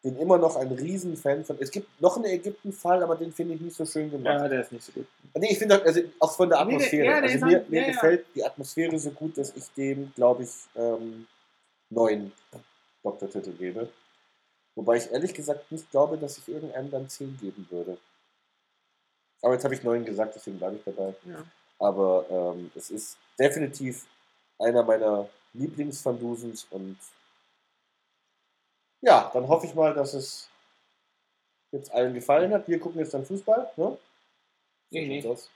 bin 0.03 0.17
immer 0.17 0.37
noch 0.37 0.57
ein 0.57 0.67
Riesenfan 0.71 1.45
von. 1.45 1.57
Es 1.59 1.71
gibt 1.71 1.99
noch 2.01 2.17
einen 2.17 2.25
Ägypten-Fall, 2.25 3.01
aber 3.01 3.15
den 3.15 3.31
finde 3.31 3.55
ich 3.55 3.61
nicht 3.61 3.75
so 3.75 3.85
schön 3.85 4.11
gemacht. 4.11 4.41
Ja, 4.41 4.47
der 4.49 4.61
ist 4.61 4.71
nicht 4.73 4.83
so 4.85 4.91
gut. 4.91 5.07
Nee, 5.35 5.51
ich 5.53 5.57
finde 5.57 5.81
also 5.81 6.01
auch 6.19 6.35
von 6.35 6.49
der 6.49 6.63
Nee, 6.65 6.71
der- 6.71 6.75
Atmosphäre. 6.77 7.05
ja, 7.05 7.21
der 7.21 7.31
also 7.31 7.45
mir, 7.45 7.57
an- 7.61 7.65
mir 7.69 7.81
ja. 7.81 7.87
gefällt 7.87 8.25
die 8.35 8.43
Atmosphäre 8.45 8.99
so 8.99 9.11
gut, 9.11 9.37
dass 9.37 9.55
ich 9.55 9.63
dem, 9.77 10.11
glaube 10.13 10.43
ich, 10.43 10.49
ähm, 10.75 11.25
neun 11.89 12.31
Doktortitel 13.01 13.51
gebe. 13.53 13.87
Wobei 14.75 14.97
ich 14.97 15.09
ehrlich 15.11 15.33
gesagt 15.33 15.71
nicht 15.71 15.89
glaube, 15.91 16.17
dass 16.17 16.37
ich 16.37 16.47
irgendeinem 16.49 16.91
dann 16.91 17.07
zehn 17.09 17.37
geben 17.39 17.65
würde. 17.69 17.97
Aber 19.41 19.53
jetzt 19.53 19.63
habe 19.63 19.73
ich 19.75 19.83
neun 19.83 20.03
gesagt, 20.03 20.35
deswegen 20.35 20.57
bleibe 20.57 20.75
ich 20.77 20.83
dabei. 20.83 21.13
Ja. 21.25 21.43
Aber 21.79 22.25
ähm, 22.29 22.71
es 22.75 22.89
ist 22.91 23.17
definitiv 23.39 24.05
einer 24.59 24.83
meiner 24.83 25.29
Lieblingsfandusens 25.53 26.67
und 26.71 26.97
ja, 29.03 29.29
dann 29.33 29.47
hoffe 29.47 29.67
ich 29.67 29.75
mal, 29.75 29.93
dass 29.93 30.13
es 30.13 30.49
jetzt 31.71 31.91
allen 31.91 32.13
gefallen 32.13 32.53
hat. 32.53 32.67
Wir 32.67 32.79
gucken 32.79 32.99
jetzt 32.99 33.13
dann 33.13 33.25
Fußball, 33.25 33.71
ne? 33.75 33.97
Nee, 34.91 35.07
nee. 35.07 35.27
aus. 35.27 35.49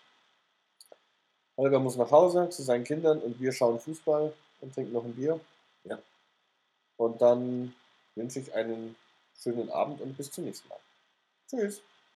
Holger 1.56 1.80
muss 1.80 1.96
nach 1.96 2.12
Hause 2.12 2.50
zu 2.50 2.62
seinen 2.62 2.84
Kindern 2.84 3.20
und 3.20 3.40
wir 3.40 3.52
schauen 3.52 3.80
Fußball 3.80 4.34
und 4.62 4.74
trinken 4.74 4.94
noch 4.94 5.06
ein 5.06 5.16
Bier. 5.16 5.40
Ja. 5.86 5.98
Und 6.98 7.22
dann 7.22 7.74
wünsche 8.16 8.40
ich 8.40 8.54
einen 8.54 8.96
schönen 9.42 9.70
Abend 9.72 10.02
und 10.02 10.18
bis 10.18 10.32
zum 10.32 10.44
nächsten 10.44 10.68
Mal. 10.68 10.80
Tschüss. 11.50 11.82